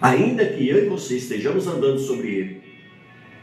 [0.01, 2.61] Ainda que eu e você estejamos andando sobre ele,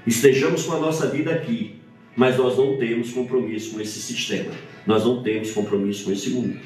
[0.05, 1.75] estejamos com a nossa vida aqui,
[2.15, 4.51] mas nós não temos compromisso com esse sistema,
[4.85, 6.59] nós não temos compromisso com esse mundo.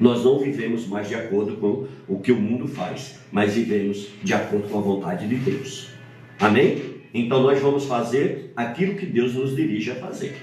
[0.00, 4.34] Nós não vivemos mais de acordo com o que o mundo faz, mas vivemos de
[4.34, 5.90] acordo com a vontade de Deus.
[6.40, 6.82] Amém?
[7.14, 10.34] Então nós vamos fazer aquilo que Deus nos dirige a fazer.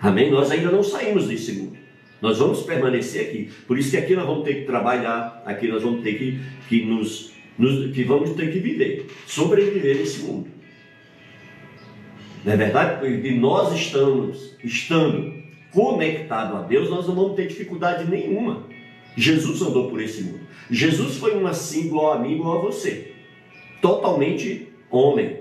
[0.00, 0.30] Amém?
[0.30, 1.76] Nós ainda não saímos desse mundo.
[2.20, 3.50] Nós vamos permanecer aqui.
[3.66, 6.84] Por isso que aqui nós vamos ter que trabalhar, aqui nós vamos ter que, que
[6.84, 10.48] nos, nos que vamos ter que viver, sobreviver nesse mundo.
[12.44, 13.06] Não é verdade?
[13.06, 15.40] E nós estamos, estando
[15.72, 18.64] conectado a Deus, nós não vamos ter dificuldade nenhuma.
[19.16, 20.40] Jesus andou por esse mundo.
[20.70, 23.12] Jesus foi um assim igual a mim, igual a você.
[23.80, 25.40] Totalmente homem.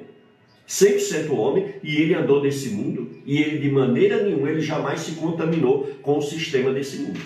[0.70, 5.14] 100% homem, e ele andou nesse mundo, e ele de maneira nenhuma, ele jamais se
[5.14, 7.20] contaminou com o sistema desse mundo.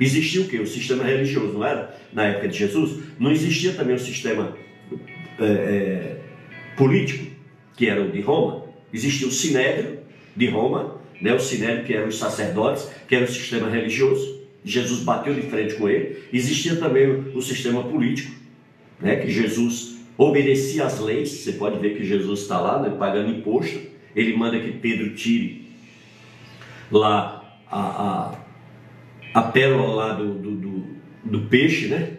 [0.00, 0.58] Existia o que?
[0.58, 1.96] O sistema religioso, não era?
[2.12, 4.56] Na época de Jesus, não existia também o sistema
[5.38, 6.16] é, é,
[6.76, 7.26] político,
[7.76, 8.64] que era o de Roma.
[8.92, 10.00] Existia o sinédrio
[10.36, 15.00] de Roma, né, o sinédrio, que eram os sacerdotes, que era o sistema religioso, Jesus
[15.00, 16.24] bateu de frente com ele.
[16.32, 18.32] Existia também o sistema político,
[19.00, 21.30] né, que Jesus obedecia às leis.
[21.30, 23.80] Você pode ver que Jesus está lá, né, pagando imposto.
[24.14, 25.68] Ele manda que Pedro tire
[26.90, 28.38] lá a, a,
[29.32, 30.84] a pérola lá do, do, do,
[31.24, 32.14] do peixe, né?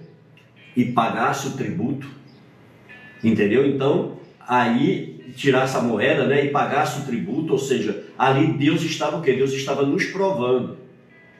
[0.75, 2.07] E pagasse o tributo.
[3.21, 3.67] Entendeu?
[3.67, 9.17] Então, aí tirasse a moeda né, e pagasse o tributo, ou seja, ali Deus estava
[9.17, 9.33] o quê?
[9.33, 10.77] Deus estava nos provando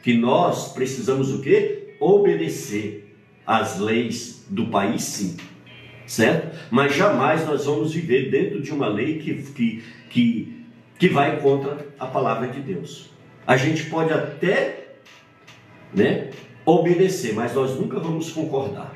[0.03, 1.95] que nós precisamos o quê?
[1.99, 5.37] Obedecer às leis do país, sim,
[6.09, 6.57] certo?
[6.71, 10.65] Mas jamais nós vamos viver dentro de uma lei que, que, que,
[10.97, 13.11] que vai contra a palavra de Deus.
[13.45, 14.95] A gente pode até
[15.93, 16.31] né,
[16.65, 18.91] obedecer, mas nós nunca vamos concordar.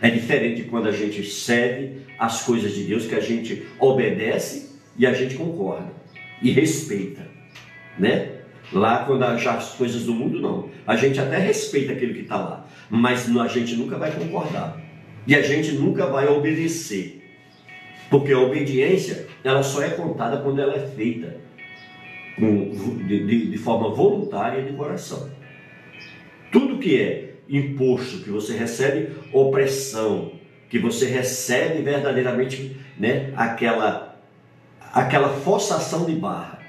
[0.00, 5.06] É diferente quando a gente cede às coisas de Deus, que a gente obedece e
[5.06, 5.92] a gente concorda
[6.40, 7.28] e respeita,
[7.98, 8.38] né?
[8.72, 10.70] Lá, quando já as coisas do mundo, não.
[10.86, 14.81] A gente até respeita aquele que está lá, mas a gente nunca vai concordar.
[15.26, 17.22] E a gente nunca vai obedecer.
[18.10, 21.36] Porque a obediência, ela só é contada quando ela é feita
[22.38, 25.30] de, de, de forma voluntária de coração.
[26.50, 30.32] Tudo que é imposto, que você recebe opressão,
[30.68, 34.20] que você recebe verdadeiramente né, aquela,
[34.92, 36.60] aquela forçação de barra,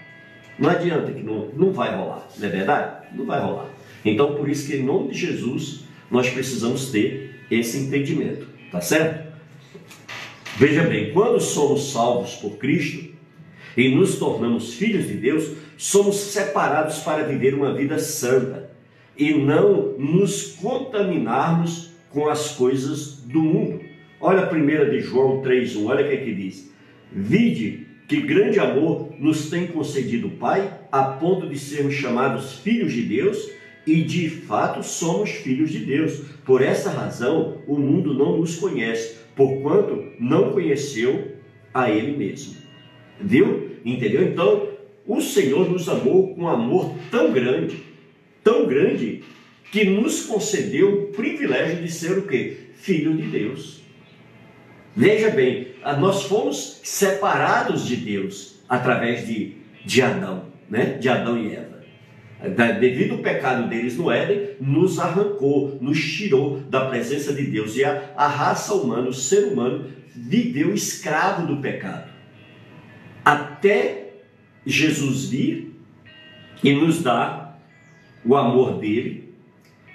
[0.58, 3.08] não adianta que não, não vai rolar, não é verdade?
[3.16, 3.70] Não vai rolar.
[4.06, 9.34] Então, por isso que em nome de Jesus, nós precisamos ter esse entendimento, tá certo?
[10.58, 13.12] Veja bem, quando somos salvos por Cristo
[13.76, 18.72] e nos tornamos filhos de Deus, somos separados para viver uma vida santa
[19.18, 23.82] e não nos contaminarmos com as coisas do mundo.
[24.22, 26.72] Olha a primeira de João 3:1, olha o que, é que diz:
[27.12, 32.94] Vide que grande amor nos tem concedido o Pai, a ponto de sermos chamados filhos
[32.94, 33.50] de Deus,
[33.86, 36.22] e de fato somos filhos de Deus.
[36.46, 41.34] Por essa razão, o mundo não nos conhece, porquanto não conheceu
[41.74, 42.56] a Ele mesmo.
[43.20, 43.72] Viu?
[43.84, 44.24] Entendeu?
[44.24, 44.70] Então,
[45.06, 47.84] o Senhor nos amou com um amor tão grande,
[48.44, 49.24] tão grande,
[49.72, 52.58] que nos concedeu o privilégio de ser o quê?
[52.76, 53.82] Filho de Deus.
[54.96, 55.70] Veja bem,
[56.00, 60.98] nós fomos separados de Deus através de, de Adão, né?
[61.00, 61.73] de Adão e Eva.
[62.80, 67.78] Devido ao pecado deles no Éden, nos arrancou, nos tirou da presença de Deus.
[67.78, 69.86] E a, a raça humana, o ser humano,
[70.16, 72.12] viveu escravo do pecado.
[73.24, 74.16] Até
[74.66, 75.74] Jesus vir
[76.64, 77.62] e nos dar
[78.26, 79.34] o amor dele,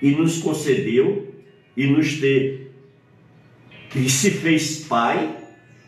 [0.01, 1.35] e nos concedeu
[1.77, 2.69] e nos ter
[3.95, 5.37] e se fez pai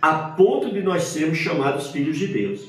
[0.00, 2.68] a ponto de nós sermos chamados filhos de Deus.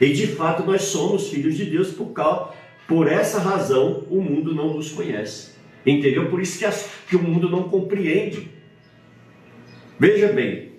[0.00, 2.54] E de fato nós somos filhos de Deus por causa,
[2.90, 5.52] por essa razão o mundo não nos conhece.
[5.86, 6.28] Entendeu?
[6.28, 8.48] Por isso que, as, que o mundo não compreende.
[9.96, 10.72] Veja bem,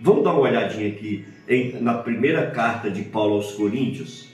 [0.00, 4.30] vamos dar uma olhadinha aqui em, na primeira carta de Paulo aos Coríntios.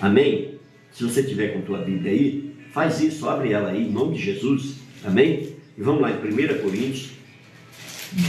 [0.00, 0.58] Amém?
[0.90, 4.24] Se você tiver com tua Bíblia aí, faz isso, abre ela aí, em nome de
[4.24, 4.78] Jesus.
[5.04, 5.54] Amém?
[5.78, 7.12] E vamos lá em 1 Coríntios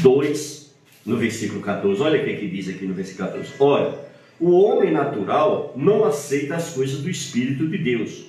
[0.03, 0.75] 2,
[1.07, 1.99] no versículo 14.
[2.03, 3.53] Olha o que, é que diz aqui no versículo 14.
[3.59, 4.07] Olha,
[4.39, 8.26] o homem natural não aceita as coisas do Espírito de Deus,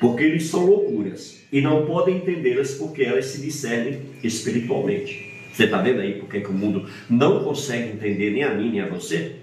[0.00, 5.32] porque eles são loucuras e não podem entendê-las porque elas se discernem espiritualmente.
[5.52, 8.80] Você está vendo aí porque que o mundo não consegue entender nem a mim nem
[8.80, 9.36] a você?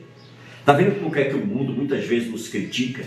[0.60, 3.04] Está vendo por que o mundo muitas vezes nos critica,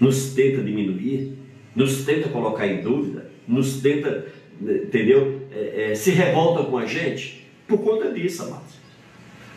[0.00, 1.36] nos tenta diminuir,
[1.74, 4.26] nos tenta colocar em dúvida, nos tenta,
[4.60, 7.42] entendeu, é, é, se revolta com a gente?
[7.76, 8.74] por conta disso, amados.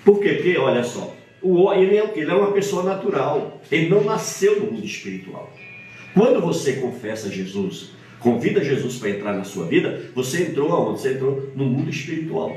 [0.04, 0.34] Por quê?
[0.34, 4.72] Porque, olha só, o, ele, é, ele é uma pessoa natural, ele não nasceu no
[4.72, 5.52] mundo espiritual.
[6.16, 7.90] Quando você confessa Jesus,
[8.22, 11.02] convida Jesus para entrar na sua vida, você entrou aonde?
[11.02, 12.56] Você entrou no mundo espiritual.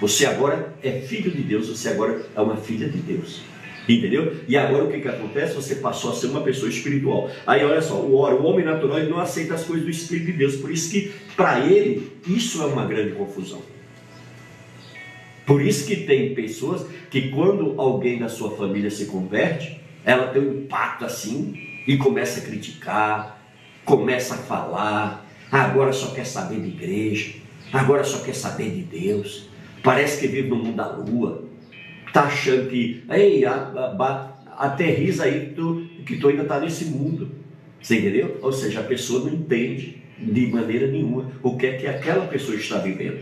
[0.00, 3.42] Você agora é filho de Deus, você agora é uma filha de Deus.
[3.86, 4.36] Entendeu?
[4.48, 5.54] E agora o que, que acontece?
[5.54, 7.30] Você passou a ser uma pessoa espiritual.
[7.46, 10.56] Aí olha só, o, homem natural ele não aceita as coisas do Espírito de Deus.
[10.56, 13.60] Por isso que, para ele, isso é uma grande confusão.
[15.44, 20.40] Por isso que tem pessoas que quando alguém da sua família se converte, ela tem
[20.40, 23.42] um impacto assim e começa a criticar,
[23.84, 27.34] começa a falar, agora só quer saber de igreja,
[27.72, 29.48] agora só quer saber de Deus,
[29.82, 31.44] parece que vive no mundo da lua,
[32.12, 33.44] tá achando que, ei,
[34.56, 37.30] aterriza aí que tu, que tu ainda está nesse mundo,
[37.80, 38.38] você entendeu?
[38.42, 42.56] Ou seja, a pessoa não entende de maneira nenhuma o que é que aquela pessoa
[42.56, 43.20] está vivendo.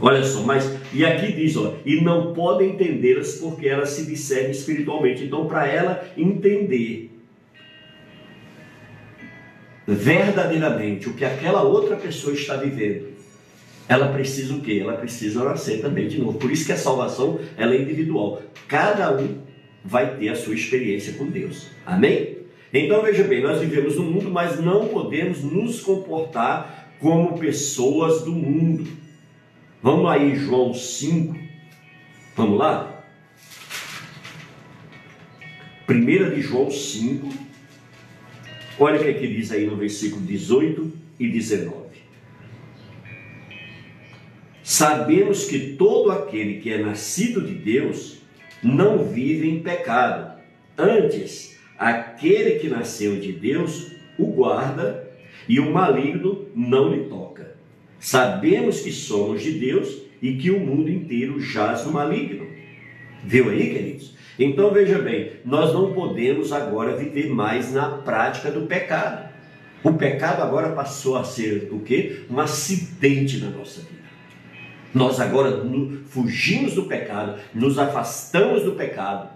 [0.00, 4.50] Olha só, mas e aqui diz, ó, e não podem entendê-las porque elas se discernem
[4.50, 5.24] espiritualmente.
[5.24, 7.15] Então, para ela entender
[9.86, 13.14] verdadeiramente o que aquela outra pessoa está vivendo,
[13.88, 14.78] ela precisa o quê?
[14.82, 16.38] Ela precisa nascer também de novo.
[16.38, 18.42] Por isso que a salvação ela é individual.
[18.66, 19.38] Cada um
[19.84, 21.68] vai ter a sua experiência com Deus.
[21.84, 22.38] Amém?
[22.72, 28.32] Então veja bem, nós vivemos no mundo, mas não podemos nos comportar como pessoas do
[28.32, 28.86] mundo.
[29.80, 31.38] Vamos aí, João 5.
[32.34, 33.04] Vamos lá?
[35.88, 37.45] 1 de João 5.
[38.78, 41.86] Olha o que, é que diz aí no versículo 18 e 19.
[44.62, 48.18] Sabemos que todo aquele que é nascido de Deus
[48.62, 50.38] não vive em pecado.
[50.76, 55.08] Antes, aquele que nasceu de Deus o guarda
[55.48, 57.56] e o maligno não lhe toca.
[57.98, 62.46] Sabemos que somos de Deus e que o mundo inteiro jaz no maligno.
[63.24, 64.15] Viu aí, queridos?
[64.38, 69.28] Então veja bem, nós não podemos agora viver mais na prática do pecado.
[69.82, 72.24] O pecado agora passou a ser o quê?
[72.28, 73.96] Um acidente na nossa vida.
[74.92, 75.62] Nós agora
[76.06, 79.30] fugimos do pecado, nos afastamos do pecado.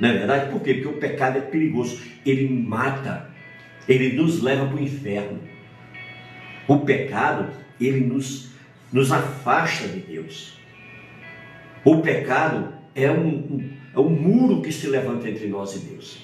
[0.00, 0.50] Não é verdade?
[0.50, 0.74] Por quê?
[0.74, 2.00] Porque o pecado é perigoso.
[2.24, 3.30] Ele mata,
[3.88, 5.38] ele nos leva para o inferno.
[6.66, 7.50] O pecado,
[7.80, 8.50] ele nos,
[8.92, 10.58] nos afasta de Deus.
[11.84, 16.18] O pecado é um, um, é um muro que se levanta entre nós e Deus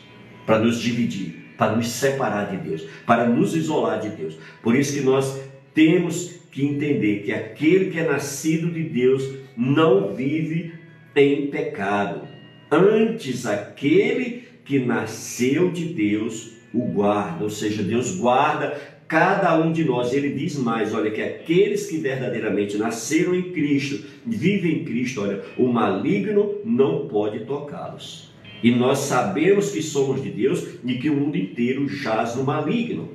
[0.45, 4.37] para nos dividir, para nos separar de Deus, para nos isolar de Deus.
[4.63, 5.41] Por isso que nós
[5.73, 9.23] temos que entender que aquele que é nascido de Deus
[9.57, 10.75] não vive
[11.17, 12.29] em pecado.
[12.71, 19.85] Antes, aquele que nasceu de Deus o guarda, ou seja, Deus guarda cada um de
[19.85, 20.13] nós.
[20.13, 25.43] Ele diz mais: olha, que aqueles que verdadeiramente nasceram em Cristo, vivem em Cristo, olha,
[25.57, 28.33] o maligno não pode tocá-los.
[28.63, 33.11] E nós sabemos que somos de Deus e que o mundo inteiro jaz no maligno.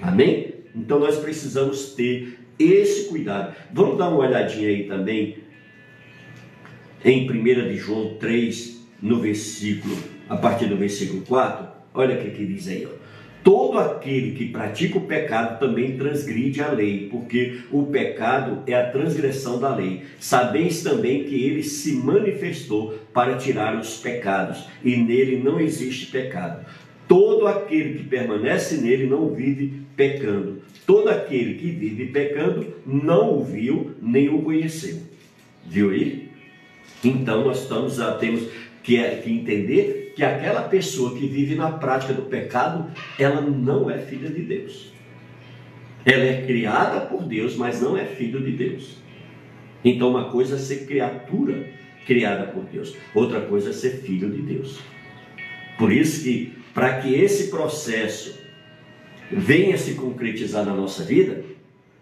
[0.00, 0.54] Amém?
[0.74, 3.54] Então nós precisamos ter esse cuidado.
[3.72, 5.38] Vamos dar uma olhadinha aí também
[7.04, 9.96] em 1 de João 3, no versículo,
[10.28, 11.66] a partir do versículo 4.
[11.92, 13.03] Olha o que, que diz aí, ó.
[13.44, 18.90] Todo aquele que pratica o pecado também transgride a lei, porque o pecado é a
[18.90, 20.04] transgressão da lei.
[20.18, 26.64] Sabeis também que ele se manifestou para tirar os pecados, e nele não existe pecado.
[27.06, 30.62] Todo aquele que permanece nele não vive pecando.
[30.86, 35.02] Todo aquele que vive pecando não o viu nem o conheceu.
[35.66, 36.30] Viu aí?
[37.04, 38.48] Então nós estamos, temos
[38.82, 43.98] que, que entender que aquela pessoa que vive na prática do pecado, ela não é
[43.98, 44.92] filha de Deus.
[46.04, 48.98] Ela é criada por Deus, mas não é filho de Deus.
[49.84, 51.68] Então uma coisa é ser criatura
[52.06, 54.78] criada por Deus, outra coisa é ser filho de Deus.
[55.78, 58.38] Por isso que para que esse processo
[59.30, 61.44] venha se concretizar na nossa vida,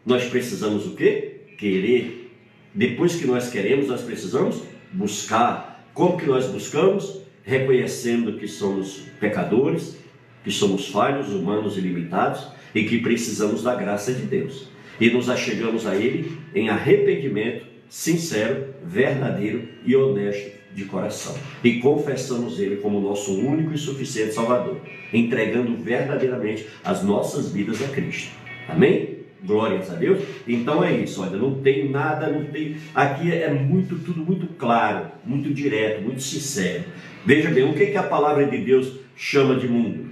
[0.04, 1.42] nós precisamos o quê?
[1.58, 2.30] Querer.
[2.74, 4.62] Depois que nós queremos, nós precisamos
[4.92, 5.86] buscar.
[5.94, 7.21] Como que nós buscamos?
[7.42, 9.96] Reconhecendo que somos pecadores,
[10.44, 14.68] que somos falhos, humanos e limitados e que precisamos da graça de Deus.
[15.00, 21.36] E nos achegamos a Ele em arrependimento sincero, verdadeiro e honesto de coração.
[21.62, 24.80] E confessamos Ele como nosso único e suficiente Salvador,
[25.12, 28.32] entregando verdadeiramente as nossas vidas a Cristo.
[28.68, 29.18] Amém?
[29.44, 30.20] Glórias a Deus.
[30.46, 32.76] Então é isso, olha, não tem nada, não tem.
[32.94, 36.84] Aqui é muito, tudo muito claro, muito direto, muito sincero.
[37.24, 40.10] Veja bem, o que, que a palavra de Deus chama de mundo?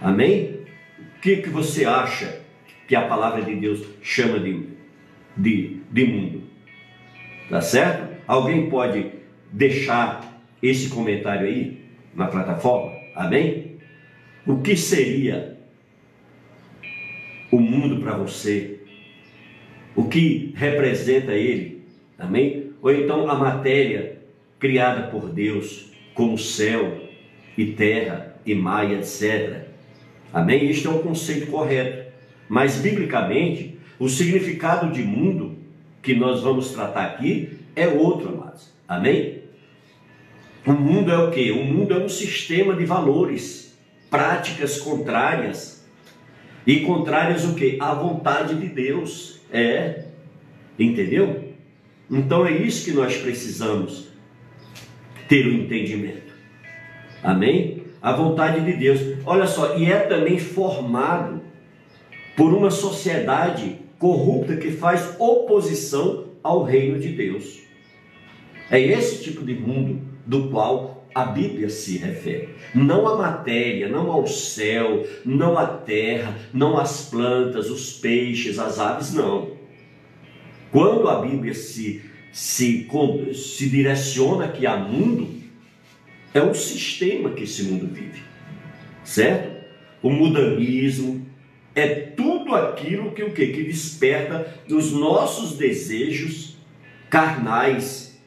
[0.00, 0.60] Amém?
[0.98, 2.42] O que, que você acha
[2.88, 4.66] que a palavra de Deus chama de,
[5.36, 6.42] de, de mundo?
[7.48, 8.14] Tá certo?
[8.26, 9.12] Alguém pode
[9.52, 11.84] deixar esse comentário aí
[12.14, 12.92] na plataforma?
[13.14, 13.76] Amém?
[14.46, 15.58] O que seria
[17.52, 18.80] o mundo para você?
[19.94, 21.84] O que representa ele?
[22.18, 22.72] Amém?
[22.82, 24.23] Ou então a matéria
[24.58, 27.02] criada por Deus, como céu
[27.56, 29.64] e terra e mar, etc.
[30.32, 30.68] Amém?
[30.68, 32.12] Este é o conceito correto.
[32.48, 35.56] Mas, biblicamente, o significado de mundo
[36.02, 38.72] que nós vamos tratar aqui é outro, amados.
[38.86, 39.42] Amém?
[40.66, 41.50] O mundo é o que?
[41.50, 43.76] O mundo é um sistema de valores,
[44.10, 45.84] práticas contrárias.
[46.66, 47.76] E contrárias o que?
[47.80, 49.40] À vontade de Deus.
[49.52, 50.04] É.
[50.78, 51.54] Entendeu?
[52.10, 54.08] Então é isso que nós precisamos
[55.28, 56.32] ter o um entendimento.
[57.22, 57.82] Amém?
[58.00, 59.00] A vontade de Deus.
[59.24, 61.40] Olha só, e é também formado
[62.36, 67.62] por uma sociedade corrupta que faz oposição ao reino de Deus.
[68.70, 72.48] É esse tipo de mundo do qual a Bíblia se refere.
[72.74, 78.80] Não à matéria, não ao céu, não à terra, não às plantas, os peixes, as
[78.80, 79.52] aves, não.
[80.72, 82.02] Quando a Bíblia se,
[82.34, 82.88] se,
[83.32, 85.32] se direciona aqui a mundo,
[86.34, 88.24] é o sistema que esse mundo vive,
[89.04, 89.64] certo?
[90.02, 91.24] O mudanismo
[91.76, 96.56] é tudo aquilo que o que, que desperta os nossos desejos
[97.08, 98.20] carnais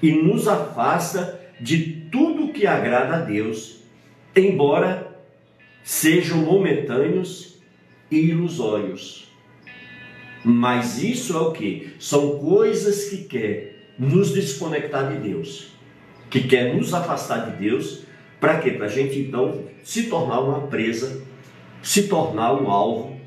[0.00, 3.80] e nos afasta de tudo que agrada a Deus,
[4.36, 5.20] embora
[5.82, 7.56] sejam momentâneos
[8.08, 9.35] e ilusórios.
[10.48, 11.94] Mas isso é o que?
[11.98, 15.72] São coisas que quer nos desconectar de Deus,
[16.30, 18.04] que quer nos afastar de Deus,
[18.38, 18.70] para quê?
[18.70, 21.20] Para a gente então se tornar uma presa,
[21.82, 23.20] se tornar um alvo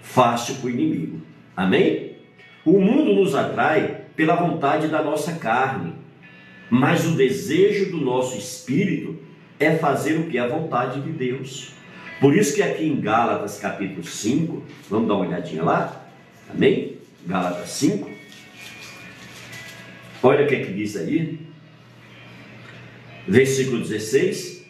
[0.00, 1.20] fácil para o inimigo.
[1.54, 2.16] Amém?
[2.64, 5.92] O mundo nos atrai pela vontade da nossa carne,
[6.70, 9.18] mas o desejo do nosso espírito
[9.60, 10.38] é fazer o que?
[10.38, 11.74] A vontade de Deus.
[12.18, 15.97] Por isso que aqui em Gálatas capítulo 5, vamos dar uma olhadinha lá?
[16.50, 16.96] Amém?
[17.26, 18.10] Gálatas 5.
[20.22, 21.38] Olha o que, é que diz aí.
[23.26, 24.64] Versículo 16.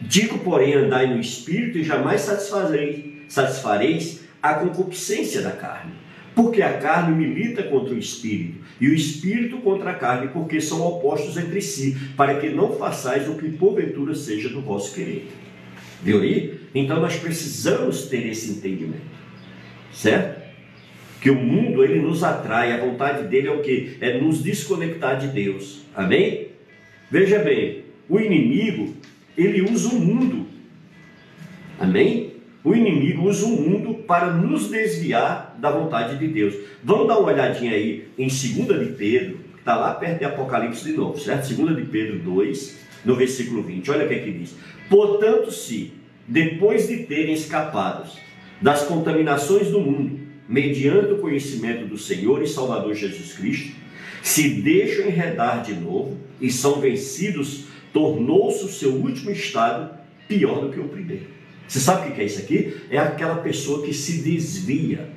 [0.00, 6.02] Digo, porém, andai no espírito e jamais satisfareis, satisfareis a concupiscência da carne
[6.34, 10.80] porque a carne milita contra o espírito, e o espírito contra a carne, porque são
[10.82, 15.30] opostos entre si, para que não façais o que porventura seja do vosso querer.
[16.02, 16.58] Viu aí?
[16.74, 19.02] Então nós precisamos ter esse entendimento,
[19.92, 20.41] certo?
[21.22, 23.96] Que o mundo ele nos atrai, a vontade dele é o que?
[24.00, 25.82] É nos desconectar de Deus.
[25.94, 26.48] Amém?
[27.10, 28.94] Veja bem, o inimigo
[29.38, 30.46] ele usa o mundo.
[31.78, 32.32] Amém?
[32.64, 36.54] o inimigo usa o mundo para nos desviar da vontade de Deus.
[36.82, 40.84] Vamos dar uma olhadinha aí em 2 de Pedro, que está lá perto de Apocalipse
[40.84, 41.52] de novo, certo?
[41.52, 43.90] 2 de Pedro 2, no versículo 20.
[43.90, 44.54] Olha o que é que diz.
[44.88, 45.92] Portanto, se,
[46.26, 48.08] depois de terem escapado
[48.60, 53.76] das contaminações do mundo, mediante o conhecimento do Senhor e Salvador Jesus Cristo,
[54.22, 59.98] se deixam enredar de novo e são vencidos, tornou-se o seu último estado
[60.28, 61.26] pior do que o primeiro.
[61.66, 62.76] Você sabe o que é isso aqui?
[62.90, 65.08] É aquela pessoa que se desvia,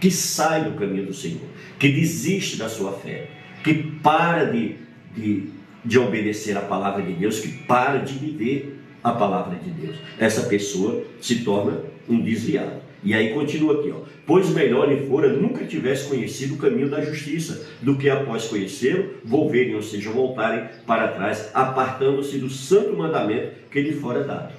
[0.00, 1.40] que sai do caminho do Senhor,
[1.78, 3.28] que desiste da sua fé,
[3.64, 4.76] que para de,
[5.16, 5.44] de,
[5.84, 9.96] de obedecer a palavra de Deus, que para de viver a palavra de Deus.
[10.18, 12.81] Essa pessoa se torna um desviado.
[13.02, 14.02] E aí continua aqui, ó.
[14.24, 19.14] Pois melhor lhe fora nunca tivesse conhecido o caminho da justiça, do que após conhecê-lo,
[19.24, 24.52] volverem, ou seja, voltarem para trás, apartando-se do santo mandamento que lhe fora dado.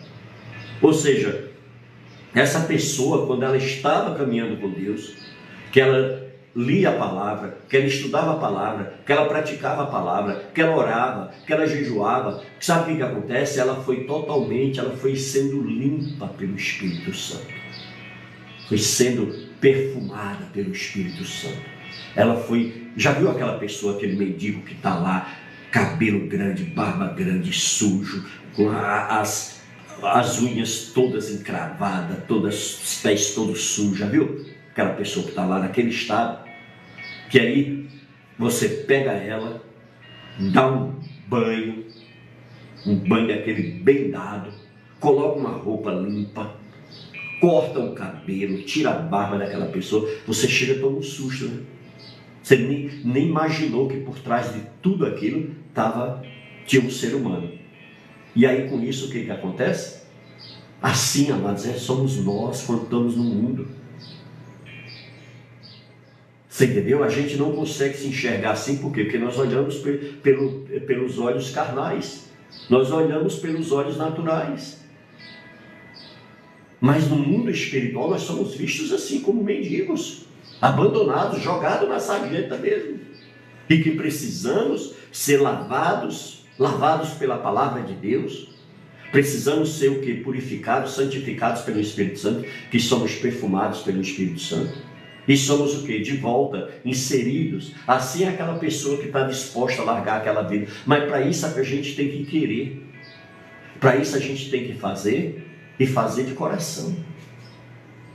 [0.82, 1.50] Ou seja,
[2.36, 5.16] essa pessoa, quando ela estava caminhando com Deus,
[5.72, 6.24] que ela
[6.56, 10.76] lia a palavra, que ela estudava a palavra, que ela praticava a palavra, que ela
[10.76, 13.60] orava, que ela jejuava, sabe o que, que acontece?
[13.60, 17.53] Ela foi totalmente, ela foi sendo limpa pelo Espírito Santo.
[18.68, 19.28] Foi sendo
[19.60, 21.62] perfumada pelo Espírito Santo.
[22.16, 25.38] Ela foi, já viu aquela pessoa, aquele mendigo que está lá,
[25.72, 28.26] cabelo grande, barba grande, sujo,
[28.56, 29.62] com as,
[30.04, 34.46] as unhas todas encravadas, todas, os pés todos sujos, já viu?
[34.72, 36.48] Aquela pessoa que está lá naquele estado,
[37.30, 37.88] que aí
[38.38, 39.64] você pega ela,
[40.52, 41.86] dá um banho,
[42.86, 44.52] um banho aquele bem dado,
[45.00, 46.56] coloca uma roupa limpa,
[47.44, 51.60] corta o cabelo, tira a barba daquela pessoa, você chega e toma um susto, né?
[52.42, 56.24] Você nem, nem imaginou que por trás de tudo aquilo tava,
[56.66, 57.52] tinha um ser humano.
[58.34, 60.04] E aí com isso o que, que acontece?
[60.82, 63.68] Assim, amados, é, somos nós quando estamos no mundo.
[66.48, 67.04] Você entendeu?
[67.04, 69.04] A gente não consegue se enxergar assim, por quê?
[69.04, 72.32] Porque nós olhamos pelo, pelos olhos carnais,
[72.70, 74.83] nós olhamos pelos olhos naturais.
[76.86, 80.26] Mas no mundo espiritual nós somos vistos assim como mendigos,
[80.62, 83.00] abandonados, jogados na sarjeta mesmo.
[83.70, 88.50] E que precisamos ser lavados lavados pela palavra de Deus.
[89.14, 90.14] Precisamos ser o que?
[90.16, 94.78] Purificados, santificados pelo Espírito Santo, que somos perfumados pelo Espírito Santo.
[95.26, 96.00] E somos o que?
[96.00, 97.72] De volta, inseridos.
[97.88, 100.68] Assim é aquela pessoa que está disposta a largar aquela vida.
[100.86, 102.86] Mas para isso a gente tem que querer.
[103.80, 105.43] Para isso a gente tem que fazer
[105.84, 106.96] e fazer de coração.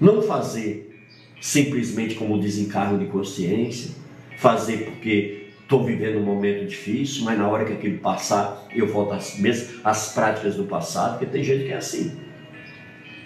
[0.00, 1.04] Não fazer
[1.40, 3.90] simplesmente como desencargo de consciência,
[4.38, 9.12] fazer porque estou vivendo um momento difícil, mas na hora que aquilo passar, eu volto
[9.12, 9.38] às,
[9.84, 12.16] às práticas do passado, porque tem gente que é assim.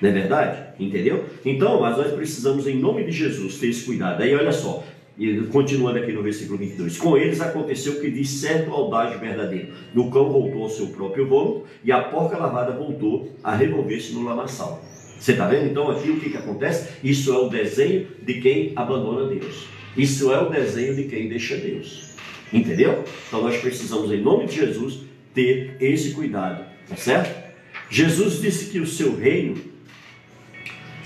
[0.00, 0.72] Não é verdade?
[0.80, 1.24] Entendeu?
[1.44, 4.20] Então, mas nós precisamos, em nome de Jesus, ter esse cuidado.
[4.20, 4.82] Aí olha só,
[5.18, 6.98] e continuando aqui no versículo 22.
[6.98, 9.72] Com eles aconteceu que de certo audaz verdadeiro.
[9.94, 14.22] O cão voltou ao seu próprio vômito e a porca lavada voltou a revolver-se no
[14.22, 14.82] lamaçal.
[15.18, 16.94] Você está vendo então aqui o que, que acontece?
[17.04, 19.66] Isso é o desenho de quem abandona Deus.
[19.96, 22.16] Isso é o desenho de quem deixa Deus.
[22.52, 23.04] Entendeu?
[23.28, 25.00] Então nós precisamos, em nome de Jesus,
[25.34, 26.64] ter esse cuidado.
[26.88, 27.42] Tá certo?
[27.88, 29.56] Jesus disse que o seu reino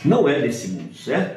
[0.05, 1.36] não é desse mundo, certo?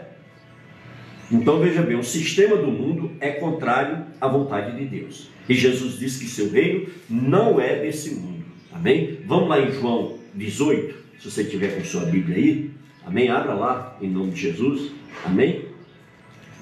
[1.32, 5.30] Então veja bem, o sistema do mundo é contrário à vontade de Deus.
[5.48, 8.46] E Jesus disse que seu reino não é desse mundo.
[8.72, 9.20] Amém?
[9.26, 12.72] Vamos lá em João 18, se você tiver com sua Bíblia aí.
[13.06, 13.30] Amém?
[13.30, 14.92] Abra lá em nome de Jesus.
[15.24, 15.66] Amém?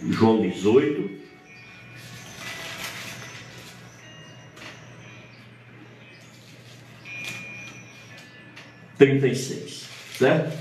[0.10, 1.18] João 18.
[8.98, 9.88] Trinta e seis,
[10.18, 10.58] certo?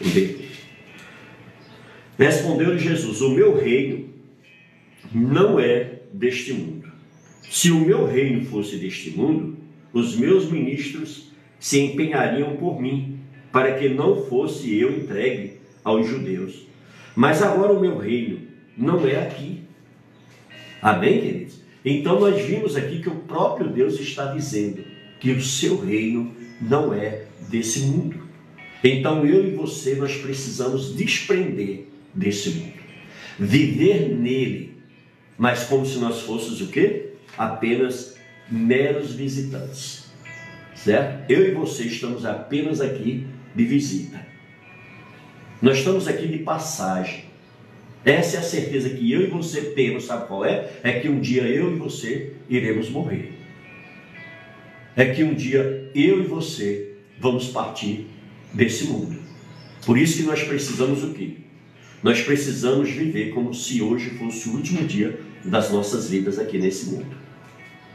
[0.00, 0.47] B.
[2.18, 4.08] Respondeu-lhe Jesus: O meu reino
[5.14, 6.88] não é deste mundo.
[7.48, 9.56] Se o meu reino fosse deste mundo,
[9.92, 11.30] os meus ministros
[11.60, 13.20] se empenhariam por mim,
[13.52, 15.54] para que não fosse eu entregue
[15.84, 16.66] aos judeus.
[17.14, 18.40] Mas agora o meu reino
[18.76, 19.62] não é aqui.
[20.82, 21.60] Amém, queridos?
[21.84, 24.84] Então nós vimos aqui que o próprio Deus está dizendo
[25.20, 28.20] que o seu reino não é desse mundo.
[28.84, 31.86] Então eu e você nós precisamos desprender
[32.18, 32.74] desse mundo,
[33.38, 34.76] viver nele,
[35.36, 37.10] mas como se nós fôssemos o quê?
[37.36, 38.16] Apenas
[38.50, 40.10] meros visitantes.
[40.74, 41.30] Certo?
[41.30, 44.26] Eu e você estamos apenas aqui de visita.
[45.62, 47.24] Nós estamos aqui de passagem.
[48.04, 50.70] Essa é a certeza que eu e você temos, sabe qual é?
[50.82, 53.32] É que um dia eu e você iremos morrer.
[54.96, 58.06] É que um dia eu e você vamos partir
[58.52, 59.18] desse mundo.
[59.84, 61.47] Por isso que nós precisamos o quê?
[62.02, 66.90] Nós precisamos viver como se hoje fosse o último dia das nossas vidas aqui nesse
[66.90, 67.16] mundo.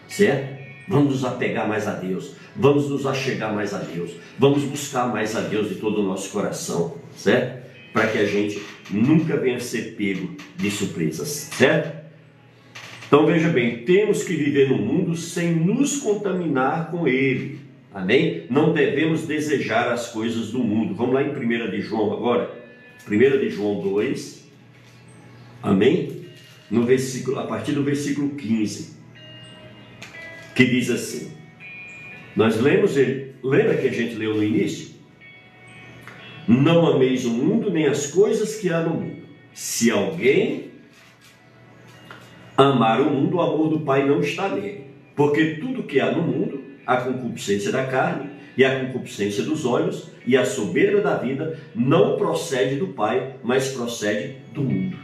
[0.07, 0.63] Certo?
[0.87, 5.33] Vamos nos apegar mais a Deus, vamos nos achegar mais a Deus, vamos buscar mais
[5.35, 7.63] a Deus de todo o nosso coração, certo?
[7.93, 8.61] Para que a gente
[8.91, 12.03] nunca venha ser pego de surpresas, certo?
[13.07, 17.59] Então veja bem, temos que viver no mundo sem nos contaminar com ele.
[17.93, 18.45] Amém?
[18.49, 20.95] Não devemos desejar as coisas do mundo.
[20.95, 22.62] Vamos lá em 1 de João agora.
[23.09, 24.43] 1 de João 2.
[25.61, 26.25] Amém?
[26.69, 28.93] No versículo, a partir do versículo 15.
[30.55, 31.31] Que diz assim.
[32.35, 33.35] Nós lemos ele.
[33.43, 34.93] Lembra que a gente leu no início?
[36.47, 39.23] Não ameis o mundo nem as coisas que há no mundo.
[39.53, 40.71] Se alguém
[42.57, 44.85] amar o mundo, o amor do Pai não está nele.
[45.15, 50.09] Porque tudo que há no mundo, a concupiscência da carne e a concupiscência dos olhos
[50.25, 54.97] e a soberba da vida não procede do Pai, mas procede do mundo.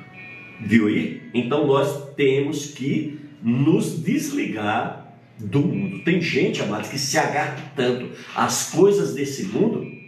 [0.62, 1.22] Viu aí?
[1.34, 6.04] Então nós temos que nos desligar do mundo.
[6.04, 10.00] Tem gente, amados, que se agarra tanto às coisas desse mundo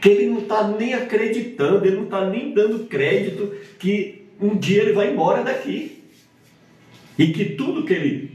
[0.00, 4.82] que ele não está nem acreditando, ele não está nem dando crédito que um dia
[4.82, 6.02] ele vai embora daqui.
[7.18, 8.30] E que tudo que ele,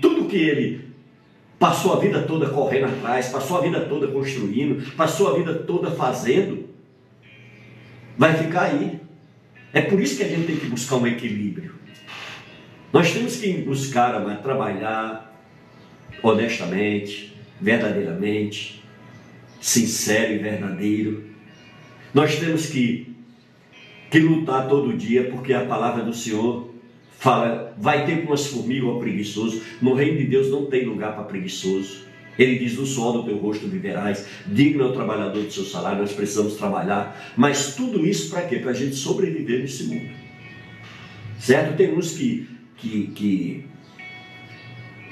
[0.00, 0.87] tudo que ele
[1.58, 5.90] passou a vida toda correndo atrás, passou a vida toda construindo, passou a vida toda
[5.90, 6.68] fazendo,
[8.16, 9.00] vai ficar aí.
[9.72, 11.74] É por isso que a gente tem que buscar um equilíbrio.
[12.92, 15.28] Nós temos que buscar, amar, trabalhar
[16.22, 18.82] honestamente, verdadeiramente,
[19.60, 21.24] sincero e verdadeiro.
[22.14, 23.14] Nós temos que,
[24.10, 26.67] que lutar todo dia, porque a palavra do Senhor
[27.18, 29.62] fala, vai ter com as formigas ou preguiçoso.
[29.82, 32.08] No reino de Deus não tem lugar para preguiçoso.
[32.38, 36.00] Ele diz: do suor do teu rosto viverás, digno é o trabalhador do seu salário.
[36.00, 38.60] Nós precisamos trabalhar, mas tudo isso para quê?
[38.60, 40.08] Para a gente sobreviver nesse mundo,
[41.38, 41.76] certo?
[41.76, 42.46] Tem uns que,
[42.76, 43.64] que, que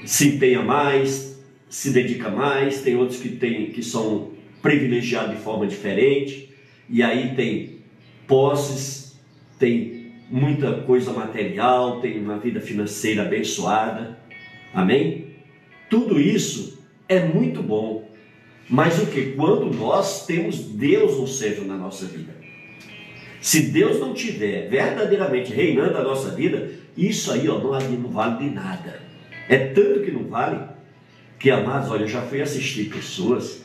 [0.05, 1.37] se empenha mais,
[1.69, 4.31] se dedica mais, tem outros que, tem, que são
[4.61, 6.49] privilegiados de forma diferente,
[6.89, 7.79] e aí tem
[8.25, 9.19] posses,
[9.59, 9.96] tem
[10.29, 14.17] muita coisa material, tem uma vida financeira abençoada.
[14.73, 15.35] Amém?
[15.89, 18.09] Tudo isso é muito bom.
[18.69, 19.31] Mas o que?
[19.31, 22.35] Quando nós temos Deus no centro na nossa vida.
[23.39, 28.43] Se Deus não tiver verdadeiramente reinando a nossa vida, isso aí ó, não, não vale
[28.43, 29.01] de nada.
[29.47, 30.59] É tanto que não vale
[31.39, 33.63] que, amados, olha, eu já fui assistir pessoas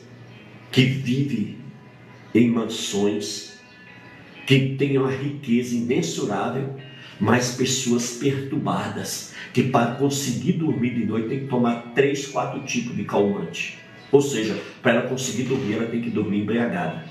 [0.71, 1.57] que vivem
[2.33, 3.52] em mansões
[4.45, 6.75] que tem uma riqueza imensurável,
[7.19, 12.95] mas pessoas perturbadas, que para conseguir dormir de noite tem que tomar três, quatro tipos
[12.95, 13.77] de calmante.
[14.11, 17.05] Ou seja, para ela conseguir dormir, ela tem que dormir embriagada.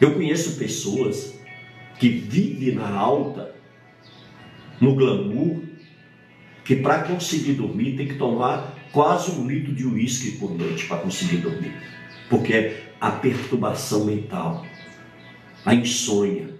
[0.00, 1.38] Eu conheço pessoas
[1.98, 3.54] que vive na alta,
[4.80, 5.60] no glamour,
[6.64, 10.98] que para conseguir dormir tem que tomar quase um litro de uísque por noite para
[10.98, 11.72] conseguir dormir.
[12.28, 14.66] Porque é a perturbação mental,
[15.64, 16.50] a insônia.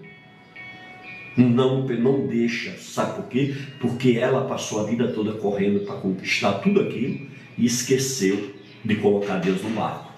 [1.35, 3.55] Não, não deixa, sabe por quê?
[3.79, 7.27] Porque ela passou a vida toda correndo para conquistar tudo aquilo
[7.57, 8.53] e esqueceu
[8.85, 10.11] de colocar Deus no barco.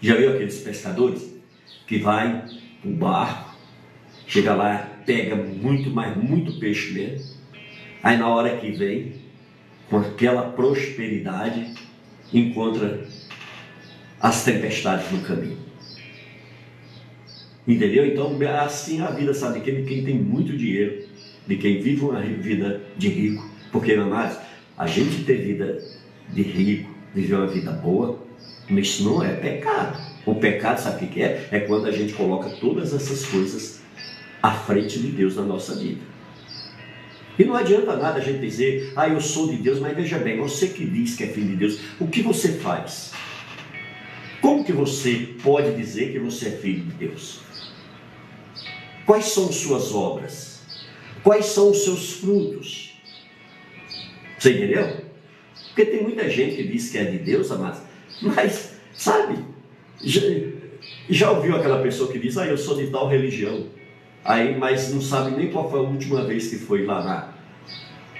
[0.00, 1.34] Já viu aqueles pescadores
[1.86, 2.44] que vai
[2.84, 3.56] o barco,
[4.26, 7.36] chega lá, pega muito, mas muito peixe mesmo.
[8.02, 9.14] Aí na hora que vem,
[9.88, 11.74] com aquela prosperidade,
[12.32, 13.06] encontra
[14.20, 15.65] as tempestades no caminho.
[17.66, 18.06] Entendeu?
[18.06, 21.04] Então, assim a vida, sabe, de quem tem muito dinheiro,
[21.46, 23.50] de quem vive uma vida de rico.
[23.72, 24.38] Porque, amados,
[24.78, 25.82] a gente ter vida
[26.32, 28.24] de rico, viver uma vida boa,
[28.68, 29.98] mas isso não é pecado.
[30.24, 31.48] O pecado, sabe o que é?
[31.50, 33.80] É quando a gente coloca todas essas coisas
[34.42, 36.00] à frente de Deus na nossa vida.
[37.38, 40.38] E não adianta nada a gente dizer, ah, eu sou de Deus, mas veja bem,
[40.38, 43.12] você que diz que é filho de Deus, o que você faz?
[44.40, 47.45] Como que você pode dizer que você é filho de Deus?
[49.06, 50.60] Quais são suas obras?
[51.22, 53.00] Quais são os seus frutos?
[54.38, 55.06] Você entendeu?
[55.68, 57.80] Porque tem muita gente que diz que é de Deus, amados,
[58.20, 59.38] mas, sabe,
[60.02, 60.20] já,
[61.08, 63.66] já ouviu aquela pessoa que diz, ah, eu sou de tal religião,
[64.24, 67.34] aí, mas não sabe nem qual foi a última vez que foi lá na,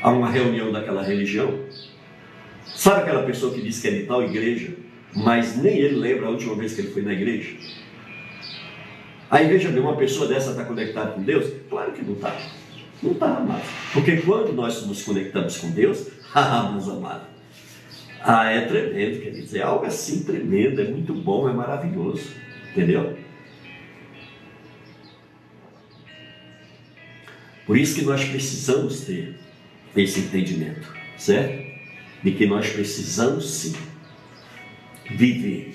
[0.02, 1.58] a uma reunião daquela religião?
[2.64, 4.74] Sabe aquela pessoa que diz que é de tal igreja,
[5.14, 7.56] mas nem ele lembra a última vez que ele foi na igreja?
[9.30, 11.52] Aí veja bem, uma pessoa dessa está conectada com Deus?
[11.68, 12.36] Claro que não está.
[13.02, 13.62] Não está, amado.
[13.92, 17.26] Porque quando nós nos conectamos com Deus, ah, meus amados,
[18.22, 22.30] ah, é tremendo, quer dizer, é algo assim tremendo, é muito bom, é maravilhoso.
[22.70, 23.16] Entendeu?
[27.66, 29.34] Por isso que nós precisamos ter
[29.96, 31.66] esse entendimento, certo?
[32.22, 33.76] De que nós precisamos sim
[35.10, 35.74] viver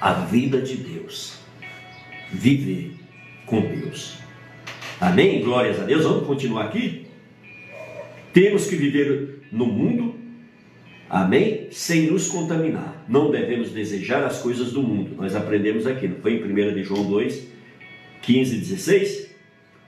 [0.00, 1.31] a vida de Deus
[2.32, 2.92] viver
[3.46, 4.16] com Deus.
[5.00, 5.42] Amém?
[5.42, 6.04] Glórias a Deus.
[6.04, 7.06] Vamos continuar aqui?
[8.32, 10.14] Temos que viver no mundo,
[11.08, 11.68] amém?
[11.70, 13.04] Sem nos contaminar.
[13.08, 15.14] Não devemos desejar as coisas do mundo.
[15.16, 17.48] Nós aprendemos aqui, não foi em 1 de João 2,
[18.22, 19.32] 15 e 16?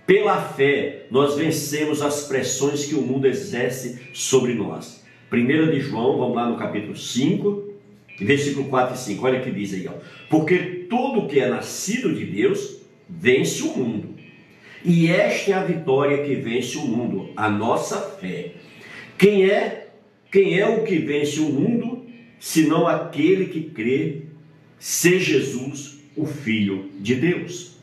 [0.06, 5.02] Pela fé, nós vencemos as pressões que o mundo exerce sobre nós.
[5.32, 7.63] 1 de João, vamos lá no capítulo 5,
[8.18, 9.92] Versículo 4 e 5, olha o que diz aí, ó.
[10.28, 10.58] Porque
[10.88, 14.14] todo que é nascido de Deus vence o mundo.
[14.84, 18.52] E esta é a vitória que vence o mundo, a nossa fé.
[19.16, 19.88] Quem é,
[20.30, 22.06] quem é o que vence o mundo,
[22.38, 24.22] senão aquele que crê
[24.78, 27.78] ser Jesus, o Filho de Deus?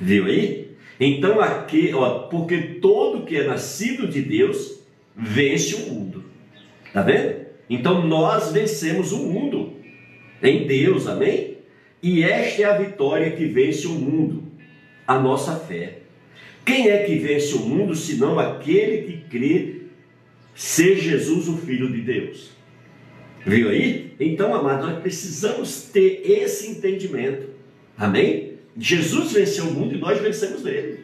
[0.00, 0.70] Viu aí?
[1.00, 4.80] Então aqui, ó, porque todo que é nascido de Deus
[5.16, 6.24] vence o mundo.
[6.92, 7.41] Tá vendo?
[7.72, 9.72] Então nós vencemos o mundo
[10.42, 11.56] em Deus, amém?
[12.02, 14.44] E esta é a vitória que vence o mundo,
[15.06, 16.00] a nossa fé.
[16.66, 19.82] Quem é que vence o mundo senão aquele que crê
[20.54, 22.50] ser Jesus o Filho de Deus?
[23.46, 24.12] Viu aí?
[24.20, 27.48] Então, amados, nós precisamos ter esse entendimento.
[27.96, 28.58] Amém?
[28.76, 31.00] Jesus venceu o mundo e nós vencemos ele.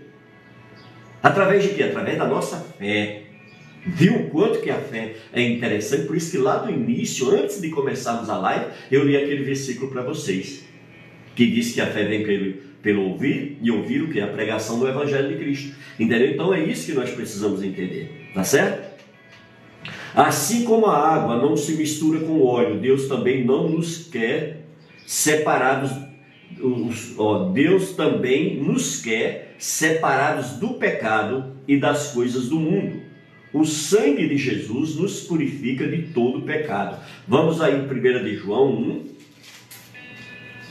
[1.22, 1.84] Através de quê?
[1.84, 3.17] Através da nossa fé.
[3.88, 6.06] Viu o quanto que a fé é interessante?
[6.06, 9.90] Por isso que lá no início, antes de começarmos a live, eu li aquele versículo
[9.90, 10.64] para vocês,
[11.34, 14.20] que diz que a fé vem pelo, pelo ouvir e ouvir o que?
[14.20, 15.74] A pregação do Evangelho de Cristo.
[15.98, 16.30] Entendeu?
[16.30, 18.30] Então é isso que nós precisamos entender.
[18.34, 18.88] Tá certo?
[20.14, 24.64] Assim como a água não se mistura com o óleo, Deus também não nos quer
[25.06, 25.90] separados.
[27.54, 33.07] Deus também nos quer separados do pecado e das coisas do mundo.
[33.52, 36.98] O sangue de Jesus nos purifica de todo pecado.
[37.26, 39.06] Vamos aí em 1 de João 1.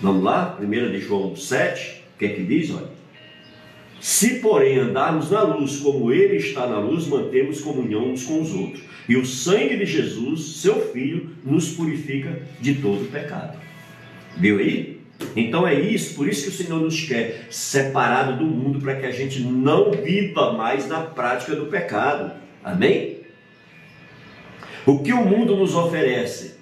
[0.02, 0.58] Vamos lá?
[0.62, 2.04] 1 de João 7.
[2.16, 2.72] O que é que diz?
[2.72, 2.98] Olha.
[4.00, 8.54] Se, porém, andarmos na luz como Ele está na luz, mantemos comunhão uns com os
[8.54, 8.84] outros.
[9.10, 13.58] E o sangue de Jesus, seu Filho, nos purifica de todo pecado.
[14.38, 14.98] Viu aí?
[15.36, 19.06] Então é isso, por isso que o Senhor nos quer separado do mundo, para que
[19.06, 22.34] a gente não viva mais na prática do pecado.
[22.64, 23.18] Amém?
[24.86, 26.58] O que o mundo nos oferece,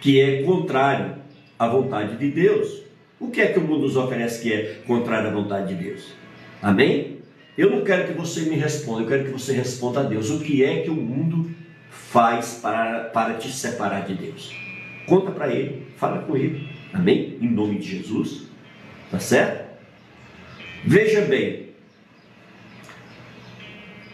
[0.00, 1.16] que é contrário
[1.58, 2.82] à vontade de Deus.
[3.18, 6.14] O que é que o mundo nos oferece que é contrário à vontade de Deus?
[6.62, 7.18] Amém?
[7.56, 10.30] Eu não quero que você me responda, eu quero que você responda a Deus.
[10.30, 11.50] O que é que o mundo
[11.90, 14.54] faz para, para te separar de Deus?
[15.06, 16.66] Conta para ele, fala com ele.
[16.94, 17.36] Amém?
[17.42, 18.48] Em nome de Jesus.
[19.10, 19.68] Tá certo?
[20.84, 21.69] Veja bem,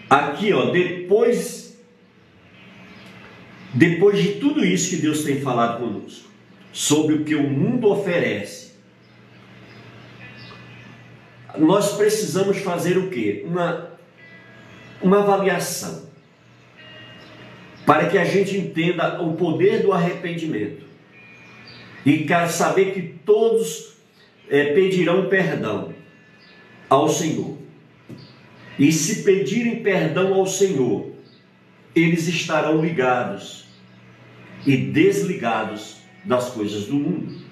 [0.08, 1.78] aqui ó, depois,
[3.72, 6.28] depois de tudo isso que Deus tem falado conosco,
[6.72, 8.72] sobre o que o mundo oferece,
[11.58, 13.44] nós precisamos fazer o quê?
[13.46, 13.90] Uma,
[15.00, 16.06] uma avaliação
[17.86, 20.84] para que a gente entenda o poder do arrependimento
[22.04, 23.96] e saber que todos
[24.48, 25.94] é, pedirão perdão
[26.88, 27.55] ao Senhor.
[28.78, 31.10] E se pedirem perdão ao Senhor,
[31.94, 33.64] eles estarão ligados
[34.66, 37.46] e desligados das coisas do mundo.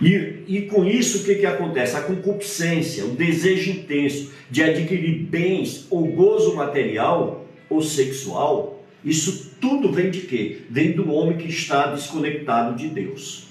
[0.00, 1.96] E, e com isso o que, que acontece?
[1.96, 9.92] A concupiscência, o desejo intenso de adquirir bens ou gozo material ou sexual, isso tudo
[9.92, 10.62] vem de quê?
[10.70, 13.48] Vem do homem que está desconectado de Deus.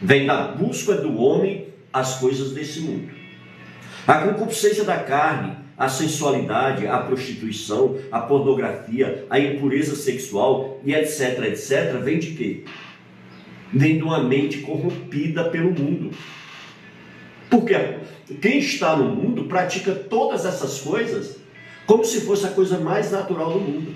[0.00, 3.21] Vem da busca do homem as coisas desse mundo.
[4.06, 11.44] A concupiscência da carne, a sensualidade, a prostituição, a pornografia, a impureza sexual e etc,
[11.44, 12.64] etc, vem de quê?
[13.72, 16.10] Vem de uma mente corrompida pelo mundo.
[17.48, 17.74] Porque
[18.40, 21.42] quem está no mundo pratica todas essas coisas
[21.86, 23.94] como se fosse a coisa mais natural do mundo.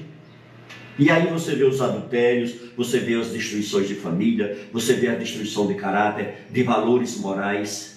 [0.99, 5.15] E aí você vê os adultérios, você vê as destruições de família, você vê a
[5.15, 7.96] destruição de caráter, de valores morais.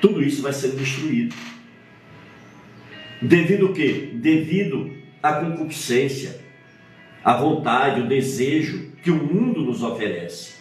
[0.00, 1.34] Tudo isso vai sendo destruído.
[3.20, 4.10] Devido o quê?
[4.14, 6.40] Devido à concupiscência,
[7.24, 10.54] à vontade, o desejo que o mundo nos oferece.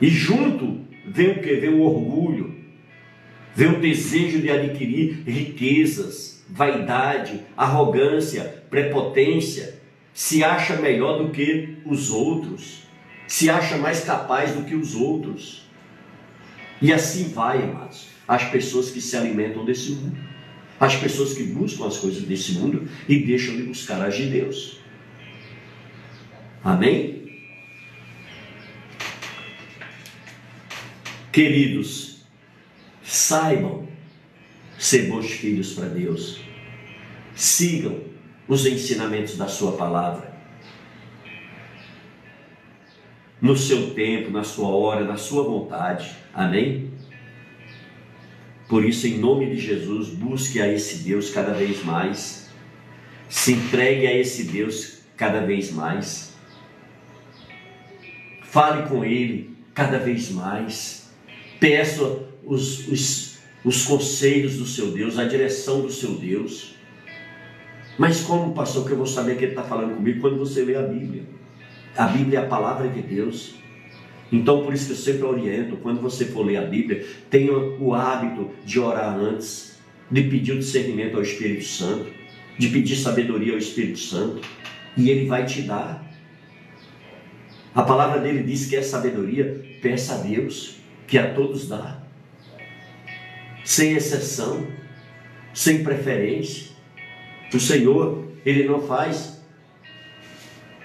[0.00, 1.54] E junto vem o que?
[1.54, 2.54] Vem o orgulho,
[3.54, 9.80] vem o desejo de adquirir riquezas, vaidade, arrogância, prepotência
[10.12, 12.82] se acha melhor do que os outros,
[13.26, 15.66] se acha mais capaz do que os outros.
[16.82, 20.16] E assim vai, amados, as pessoas que se alimentam desse mundo,
[20.78, 24.78] as pessoas que buscam as coisas desse mundo e deixam de buscar as de Deus.
[26.62, 27.42] Amém?
[31.32, 32.24] Queridos,
[33.02, 33.88] saibam
[34.78, 36.40] ser bons filhos para Deus.
[37.34, 37.98] Sigam
[38.46, 40.30] os ensinamentos da Sua palavra.
[43.42, 46.14] No seu tempo, na sua hora, na sua vontade.
[46.32, 46.89] Amém?
[48.70, 52.48] Por isso, em nome de Jesus, busque a esse Deus cada vez mais.
[53.28, 56.32] Se entregue a esse Deus cada vez mais.
[58.44, 61.10] Fale com Ele cada vez mais.
[61.58, 66.76] Peça os, os, os conselhos do seu Deus, a direção do seu Deus.
[67.98, 70.76] Mas como, pastor, que eu vou saber que ele está falando comigo quando você lê
[70.76, 71.24] a Bíblia?
[71.96, 73.56] A Bíblia é a palavra de Deus.
[74.32, 77.94] Então, por isso que eu sempre oriento, quando você for ler a Bíblia, tenha o
[77.94, 79.78] hábito de orar antes,
[80.10, 82.10] de pedir o discernimento ao Espírito Santo,
[82.58, 84.40] de pedir sabedoria ao Espírito Santo,
[84.96, 86.08] e ele vai te dar.
[87.74, 90.76] A palavra dele diz que é sabedoria, peça a Deus,
[91.06, 92.02] que a todos dá,
[93.64, 94.66] sem exceção,
[95.52, 96.70] sem preferência.
[97.52, 99.40] O Senhor, Ele não faz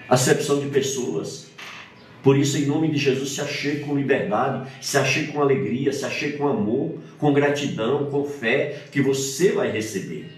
[0.09, 1.44] acepção de pessoas.
[2.25, 6.03] Por isso, em nome de Jesus, se achegue com liberdade, se achegue com alegria, se
[6.03, 10.29] achegue com amor, com gratidão, com fé, que você vai receber.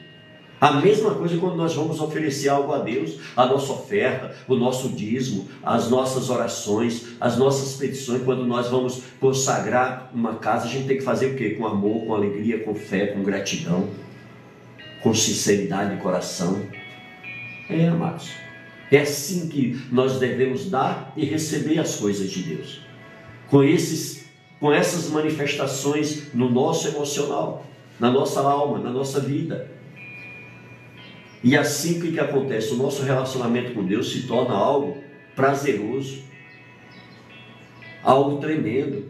[0.61, 4.89] A mesma coisa quando nós vamos oferecer algo a Deus, a nossa oferta, o nosso
[4.89, 10.88] dízimo, as nossas orações, as nossas petições, quando nós vamos consagrar uma casa, a gente
[10.88, 11.51] tem que fazer o quê?
[11.51, 13.88] Com amor, com alegria, com fé, com gratidão
[15.01, 16.61] com sinceridade de coração.
[17.69, 18.47] É, amados.
[18.91, 22.81] É assim que nós devemos dar e receber as coisas de Deus.
[23.49, 24.26] Com, esses,
[24.59, 27.65] com essas manifestações no nosso emocional,
[27.99, 29.69] na nossa alma, na nossa vida.
[31.43, 32.73] E assim que, que acontece?
[32.73, 34.97] O nosso relacionamento com Deus se torna algo
[35.35, 36.23] prazeroso,
[38.03, 39.05] algo tremendo.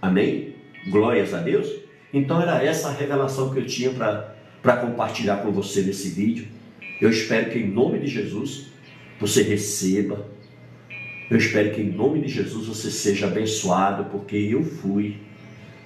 [0.00, 0.54] Amém?
[0.88, 1.68] Glórias a Deus.
[2.12, 6.48] Então era essa a revelação que eu tinha para para compartilhar com você nesse vídeo.
[7.00, 8.68] Eu espero que em nome de Jesus
[9.20, 10.28] você receba.
[11.30, 15.16] Eu espero que em nome de Jesus você seja abençoado, porque eu fui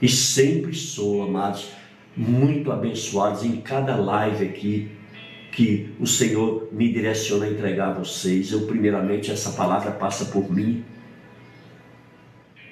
[0.00, 1.68] e sempre sou, amados,
[2.16, 4.88] muito abençoados em cada live aqui
[5.52, 8.52] que o Senhor me direciona a entregar a vocês.
[8.52, 10.84] Eu, primeiramente, essa palavra passa por mim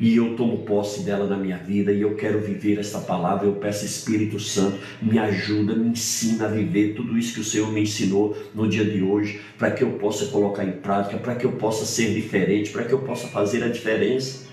[0.00, 3.46] e eu tomo posse dela na minha vida e eu quero viver essa palavra.
[3.46, 7.70] Eu peço Espírito Santo, me ajuda, me ensina a viver tudo isso que o Senhor
[7.70, 11.44] me ensinou no dia de hoje, para que eu possa colocar em prática, para que
[11.44, 14.48] eu possa ser diferente, para que eu possa fazer a diferença.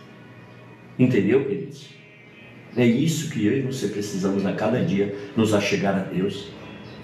[0.99, 1.87] Entendeu, queridos?
[2.75, 6.49] É isso que eu e você precisamos a cada dia nos achegar a Deus.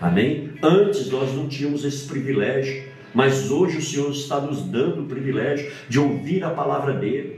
[0.02, 0.52] Amém?
[0.62, 5.72] Antes nós não tínhamos esse privilégio, mas hoje o Senhor está nos dando o privilégio
[5.88, 7.33] de ouvir a palavra dele.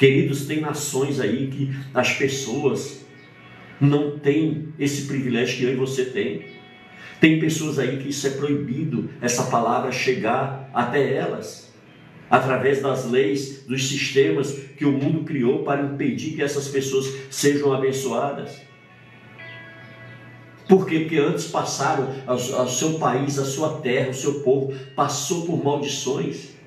[0.00, 3.04] Queridos, tem nações aí que as pessoas
[3.78, 6.46] não têm esse privilégio que eu e você tem.
[7.20, 11.70] Tem pessoas aí que isso é proibido, essa palavra chegar até elas
[12.30, 17.70] através das leis, dos sistemas que o mundo criou para impedir que essas pessoas sejam
[17.70, 18.62] abençoadas.
[20.66, 21.00] Por quê?
[21.00, 26.58] Porque antes passaram ao, seu país, a sua terra, o seu povo, passou por maldições.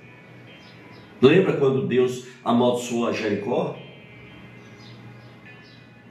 [1.23, 3.77] Lembra quando Deus amaldiçoou a Jericó?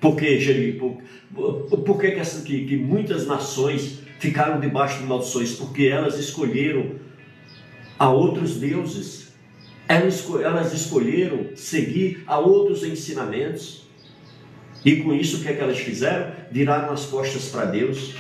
[0.01, 0.97] Por que, Jericó?
[1.33, 5.55] Por, por que, essa, que, que muitas nações ficaram debaixo de maldições?
[5.55, 6.97] Porque elas escolheram
[7.99, 9.23] a outros deuses
[9.89, 13.83] elas escolheram seguir a outros ensinamentos.
[14.85, 16.33] E com isso, o que é que elas fizeram?
[16.51, 18.15] Viraram as costas para Deus.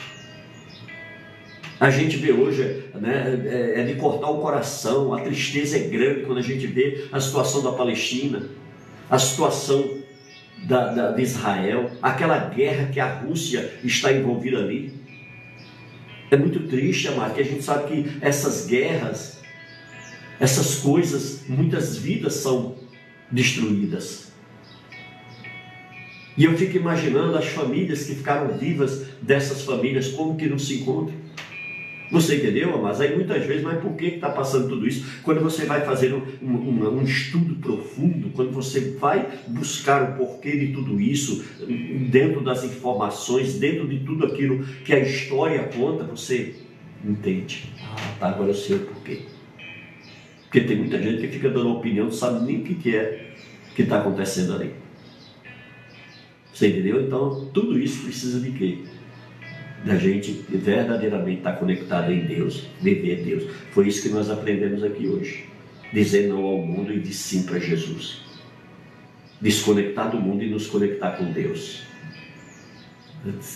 [1.83, 6.21] A gente vê hoje, né, é, é de cortar o coração, a tristeza é grande
[6.21, 8.49] quando a gente vê a situação da Palestina,
[9.11, 9.99] a situação
[10.63, 14.95] da, da, de Israel, aquela guerra que a Rússia está envolvida ali.
[16.31, 19.43] É muito triste, amado, que a gente sabe que essas guerras
[20.39, 22.77] essas coisas, muitas vidas são
[23.29, 24.31] destruídas.
[26.39, 30.81] E eu fico imaginando as famílias que ficaram vivas dessas famílias, como que não se
[30.81, 31.22] encontram.
[32.13, 35.23] Você entendeu, mas aí muitas vezes, mas por que está passando tudo isso?
[35.23, 40.59] Quando você vai fazer um, um, um, estudo profundo, quando você vai buscar o porquê
[40.59, 41.43] de tudo isso,
[42.11, 46.55] dentro das informações, dentro de tudo aquilo que a história conta, você
[47.03, 47.73] entende.
[47.83, 49.23] Ah, tá, agora eu sei o porquê.
[50.43, 53.33] Porque tem muita gente que fica dando opinião, não sabe nem o que, que é
[53.75, 54.75] que está acontecendo ali.
[56.53, 57.01] Você entendeu?
[57.01, 58.85] Então, tudo isso precisa de quê?
[59.85, 63.51] Da gente verdadeiramente estar tá conectado em Deus, viver Deus.
[63.73, 65.47] Foi isso que nós aprendemos aqui hoje.
[65.93, 68.23] Dizer não ao mundo e dizer sim para Jesus.
[69.41, 71.83] Desconectar do mundo e nos conectar com Deus.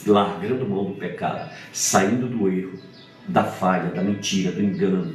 [0.07, 2.79] Largando mão do pecado, saindo do erro,
[3.27, 5.15] da falha, da mentira, do engano,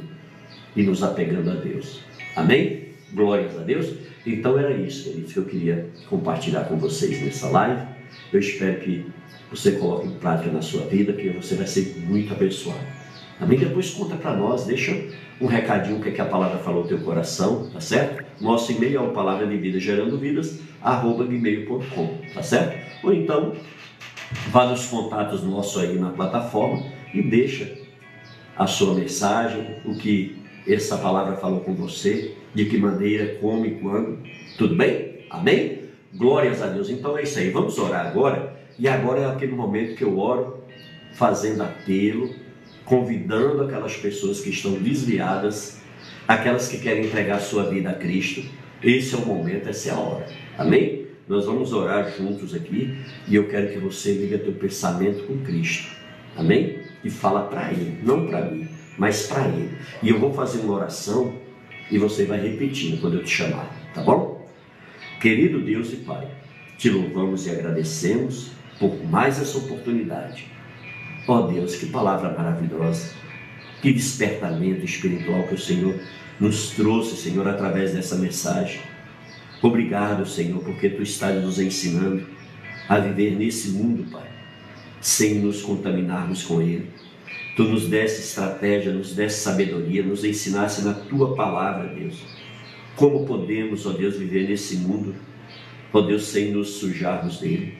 [0.74, 2.00] e nos apegando a Deus.
[2.36, 2.88] Amém?
[3.12, 3.94] Glórias a Deus.
[4.26, 7.86] Então era isso, queridos, que eu queria compartilhar com vocês nessa live.
[8.32, 9.06] Eu espero que
[9.52, 12.80] você coloque em prática na sua vida, que você vai ser muito abençoado.
[13.38, 13.58] Amém?
[13.58, 14.96] Depois conta para nós, deixa
[15.40, 18.24] um recadinho o que, é que a palavra falou no teu coração, tá certo?
[18.40, 23.04] Nosso e-mail é o palavra de vida gerando vidas, arroba gmail.com, tá certo?
[23.04, 23.52] Ou então,
[24.48, 27.76] vá nos contatos nossos aí na plataforma e deixa
[28.56, 33.72] a sua mensagem, o que essa palavra falou com você, de que maneira, como e
[33.72, 34.18] quando.
[34.56, 35.26] Tudo bem?
[35.28, 35.82] Amém?
[36.14, 36.88] Glórias a Deus.
[36.90, 37.50] Então é isso aí.
[37.50, 38.61] Vamos orar agora.
[38.78, 40.64] E agora é aquele momento que eu oro,
[41.12, 42.34] fazendo apelo,
[42.84, 45.80] convidando aquelas pessoas que estão desviadas,
[46.26, 48.42] aquelas que querem entregar sua vida a Cristo.
[48.82, 50.26] Esse é o momento, essa é a hora.
[50.58, 51.06] Amém?
[51.28, 55.88] Nós vamos orar juntos aqui e eu quero que você ligue teu pensamento com Cristo.
[56.36, 56.80] Amém?
[57.04, 59.70] E fala para Ele, não para mim mas para Ele.
[60.02, 61.34] E eu vou fazer uma oração
[61.90, 64.46] e você vai repetindo quando eu te chamar, tá bom?
[65.20, 66.28] Querido Deus e Pai,
[66.78, 70.46] te louvamos e agradecemos por mais essa oportunidade.
[71.28, 73.12] Ó oh Deus, que palavra maravilhosa,
[73.80, 75.94] que despertamento espiritual que o Senhor
[76.40, 78.80] nos trouxe, Senhor, através dessa mensagem.
[79.62, 82.26] Obrigado, Senhor, porque tu estás nos ensinando
[82.88, 84.28] a viver nesse mundo, Pai,
[85.00, 86.90] sem nos contaminarmos com ele
[87.54, 92.22] Tu nos desse estratégia, nos desse sabedoria, nos ensinasse na tua palavra, Deus.
[92.96, 95.14] Como podemos, ó Deus, viver nesse mundo,
[95.92, 97.74] ó Deus, sem nos sujarmos dele.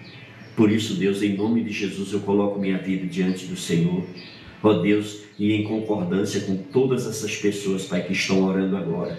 [0.57, 4.05] Por isso, Deus, em nome de Jesus, eu coloco minha vida diante do Senhor.
[4.63, 9.19] Ó Deus, e em concordância com todas essas pessoas, Pai, que estão orando agora,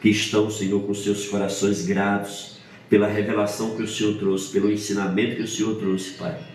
[0.00, 2.58] que estão, Senhor, com seus corações gratos
[2.88, 6.52] pela revelação que o Senhor trouxe, pelo ensinamento que o Senhor trouxe, Pai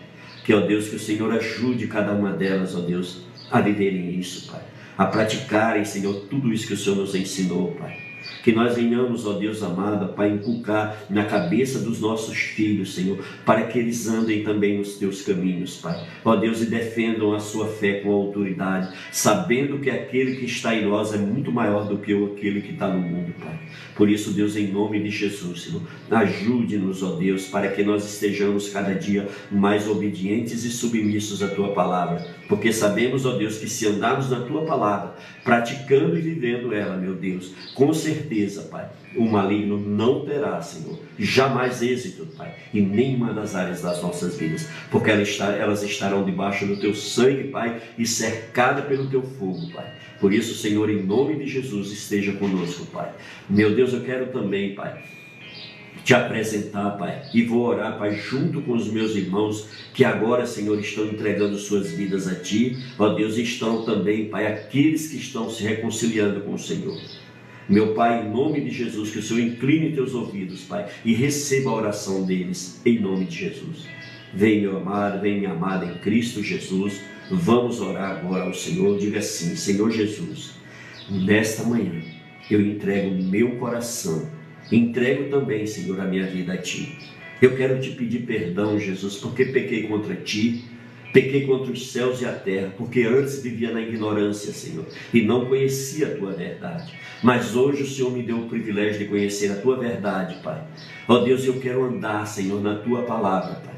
[0.48, 3.18] que, ó Deus, que o Senhor ajude cada uma delas, ó Deus,
[3.50, 4.62] a viverem isso, Pai.
[4.96, 8.07] A praticarem, Senhor, tudo isso que o Senhor nos ensinou, Pai.
[8.42, 13.66] Que nós venhamos, ó Deus amado, Pai, inculcar na cabeça dos nossos filhos, Senhor, para
[13.66, 16.06] que eles andem também nos teus caminhos, Pai.
[16.24, 20.86] Ó Deus, e defendam a sua fé com autoridade, sabendo que aquele que está em
[20.86, 23.58] nós é muito maior do que aquele que está no mundo, Pai.
[23.98, 25.74] Por isso, Deus, em nome de Jesus,
[26.08, 31.74] ajude-nos, ó Deus, para que nós estejamos cada dia mais obedientes e submissos à tua
[31.74, 36.96] palavra, porque sabemos, ó Deus, que se andarmos na tua palavra, praticando e vivendo ela,
[36.96, 43.34] meu Deus, com certeza, Pai, o maligno não terá, Senhor, jamais êxito, Pai, em nenhuma
[43.34, 48.82] das áreas das nossas vidas, porque elas estarão debaixo do teu sangue, Pai, e cercada
[48.82, 49.97] pelo teu fogo, Pai.
[50.20, 53.12] Por isso, Senhor, em nome de Jesus, esteja conosco, Pai.
[53.48, 55.02] Meu Deus, eu quero também, Pai,
[56.04, 60.78] te apresentar, Pai, e vou orar, Pai, junto com os meus irmãos que agora, Senhor,
[60.80, 62.76] estão entregando suas vidas a Ti.
[62.98, 66.98] Ó Deus, estão também, Pai, aqueles que estão se reconciliando com o Senhor.
[67.68, 71.70] Meu Pai, em nome de Jesus, que o Senhor incline teus ouvidos, Pai, e receba
[71.70, 73.86] a oração deles, em nome de Jesus.
[74.32, 77.00] Vem, meu amado, vem, minha amada, em Cristo Jesus.
[77.30, 78.98] Vamos orar agora ao Senhor.
[78.98, 80.54] Diga assim: Senhor Jesus,
[81.10, 82.02] nesta manhã
[82.50, 84.30] eu entrego meu coração,
[84.72, 86.96] entrego também, Senhor, a minha vida a Ti.
[87.40, 90.64] Eu quero te pedir perdão, Jesus, porque pequei contra Ti,
[91.12, 95.46] pequei contra os céus e a terra, porque antes vivia na ignorância, Senhor, e não
[95.46, 96.94] conhecia a Tua verdade.
[97.22, 100.62] Mas hoje o Senhor me deu o privilégio de conhecer a Tua verdade, Pai.
[101.06, 103.74] Ó Deus, eu quero andar, Senhor, na Tua palavra, Pai.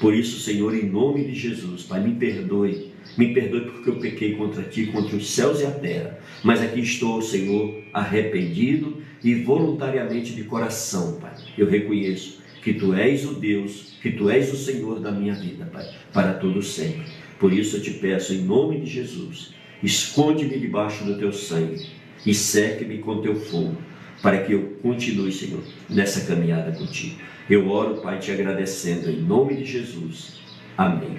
[0.00, 2.93] Por isso, Senhor, em nome de Jesus, Pai, me perdoe.
[3.16, 6.18] Me perdoe porque eu pequei contra ti, contra os céus e a terra.
[6.42, 11.34] Mas aqui estou, Senhor, arrependido e voluntariamente de coração, Pai.
[11.56, 15.66] Eu reconheço que tu és o Deus, que tu és o Senhor da minha vida,
[15.66, 17.04] Pai, para todo sempre.
[17.38, 21.86] Por isso eu te peço, em nome de Jesus, esconde-me debaixo do teu sangue
[22.24, 23.76] e cerque-me com teu fogo,
[24.22, 27.16] para que eu continue, Senhor, nessa caminhada contigo.
[27.48, 30.40] Eu oro, Pai, te agradecendo em nome de Jesus.
[30.78, 31.18] Amém.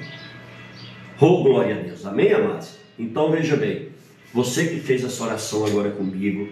[1.19, 2.05] Oh, glória a Deus.
[2.05, 2.77] Amém, amados?
[2.99, 3.87] Então veja bem,
[4.33, 6.49] você que fez essa oração agora comigo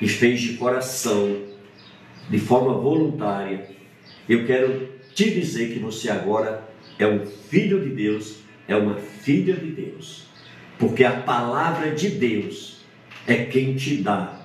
[0.00, 1.42] e fez de coração,
[2.30, 3.68] de forma voluntária,
[4.26, 6.66] eu quero te dizer que você agora
[6.98, 10.24] é um filho de Deus, é uma filha de Deus,
[10.78, 12.80] porque a palavra de Deus
[13.26, 14.40] é quem te dá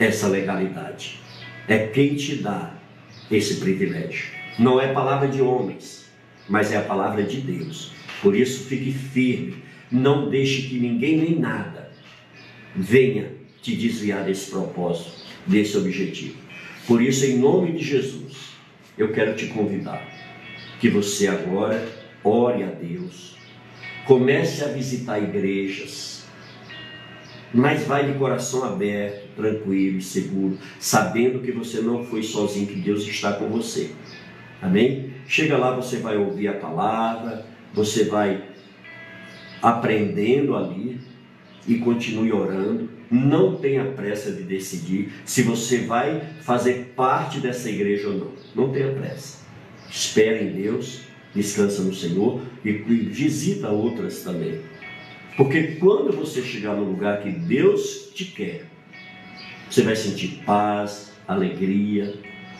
[0.00, 1.20] essa legalidade,
[1.68, 2.74] é quem te dá
[3.30, 4.30] esse privilégio.
[4.58, 6.10] Não é palavra de homens,
[6.48, 7.92] mas é a palavra de Deus.
[8.22, 9.56] Por isso, fique firme.
[9.90, 11.92] Não deixe que ninguém nem nada
[12.74, 15.12] venha te desviar desse propósito,
[15.46, 16.36] desse objetivo.
[16.86, 18.52] Por isso, em nome de Jesus,
[18.96, 20.02] eu quero te convidar
[20.80, 21.86] que você agora
[22.24, 23.36] ore a Deus,
[24.06, 26.24] comece a visitar igrejas,
[27.54, 33.06] mas vai de coração aberto, tranquilo seguro, sabendo que você não foi sozinho, que Deus
[33.06, 33.92] está com você.
[34.60, 35.12] Amém?
[35.26, 38.42] Chega lá, você vai ouvir a palavra, você vai
[39.62, 41.00] aprendendo ali
[41.66, 42.90] e continue orando.
[43.10, 48.32] Não tenha pressa de decidir se você vai fazer parte dessa igreja ou não.
[48.54, 49.42] Não tenha pressa.
[49.90, 51.02] Espere em Deus,
[51.34, 54.60] descansa no Senhor e visita outras também.
[55.36, 58.66] Porque quando você chegar no lugar que Deus te quer,
[59.70, 62.14] você vai sentir paz, alegria,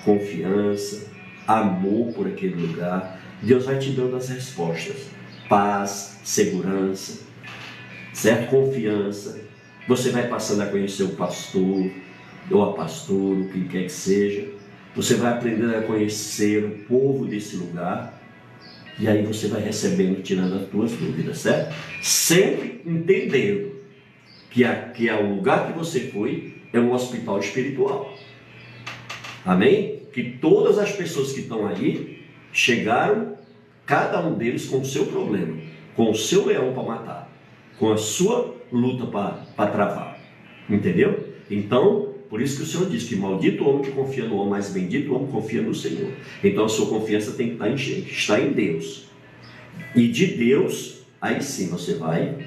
[0.04, 1.10] confiança,
[1.46, 5.08] amor por aquele lugar Deus vai te dando as respostas:
[5.48, 7.24] paz, segurança,
[8.12, 8.50] certo?
[8.50, 9.40] Confiança.
[9.88, 11.90] Você vai passando a conhecer o pastor,
[12.50, 14.48] ou a pastora, o que quer que seja.
[14.94, 18.20] Você vai aprendendo a conhecer o povo desse lugar.
[18.98, 21.74] E aí você vai recebendo, tirando as tuas dúvidas, certo?
[22.02, 23.72] Sempre entendendo
[24.50, 28.16] que, a, que é o lugar que você foi é um hospital espiritual.
[29.44, 30.02] Amém?
[30.12, 32.11] Que todas as pessoas que estão aí
[32.52, 33.36] chegaram,
[33.86, 35.56] cada um deles com o seu problema,
[35.96, 37.32] com o seu leão para matar,
[37.78, 40.18] com a sua luta para travar.
[40.68, 41.28] Entendeu?
[41.50, 44.50] Então, por isso que o Senhor diz que maldito o homem que confia no homem,
[44.50, 46.12] mas bendito o homem que confia no Senhor.
[46.42, 49.04] Então a sua confiança tem que estar em, estar em Deus.
[49.94, 52.38] E de Deus, aí sim você vai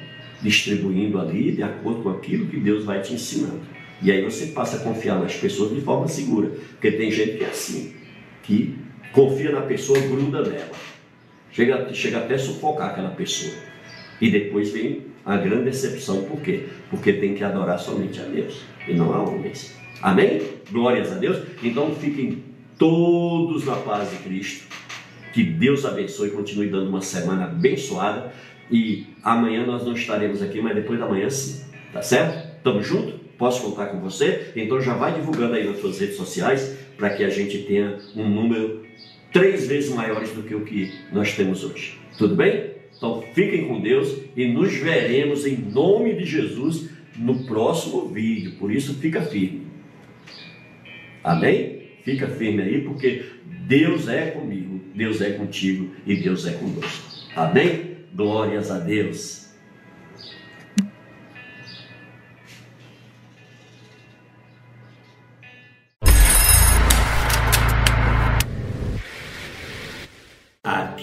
[0.41, 3.61] distribuindo ali de acordo com aquilo que Deus vai te ensinando.
[4.01, 6.49] E aí você passa a confiar nas pessoas de forma segura.
[6.71, 7.93] Porque tem gente que é assim,
[8.41, 8.75] que
[9.15, 10.71] confia na pessoa, gruda nela.
[11.49, 13.55] Chega, chega até sufocar aquela pessoa.
[14.19, 16.23] E depois vem a grande decepção.
[16.23, 16.65] Por quê?
[16.89, 19.73] Porque tem que adorar somente a Deus e não a homens.
[20.01, 20.41] Amém?
[20.69, 21.41] Glórias a Deus.
[21.63, 22.43] Então fiquem
[22.77, 24.67] todos na paz de Cristo.
[25.33, 28.33] Que Deus abençoe e continue dando uma semana abençoada.
[28.69, 31.63] E amanhã nós não estaremos aqui, mas depois da manhã sim.
[31.93, 32.61] Tá certo?
[32.63, 33.17] Tamo junto?
[33.37, 34.51] Posso contar com você?
[34.55, 38.27] Então já vai divulgando aí nas suas redes sociais para que a gente tenha um
[38.27, 38.84] número
[39.35, 41.99] três vezes maiores do que o que nós temos hoje.
[42.17, 42.71] Tudo bem?
[42.95, 48.53] Então fiquem com Deus e nos veremos em nome de Jesus no próximo vídeo.
[48.57, 49.67] Por isso fica firme.
[51.21, 51.81] Amém?
[52.05, 53.25] Fica firme aí, porque
[53.67, 57.29] Deus é comigo, Deus é contigo e Deus é conosco.
[57.35, 57.97] Amém?
[58.15, 59.44] Glórias a Deus.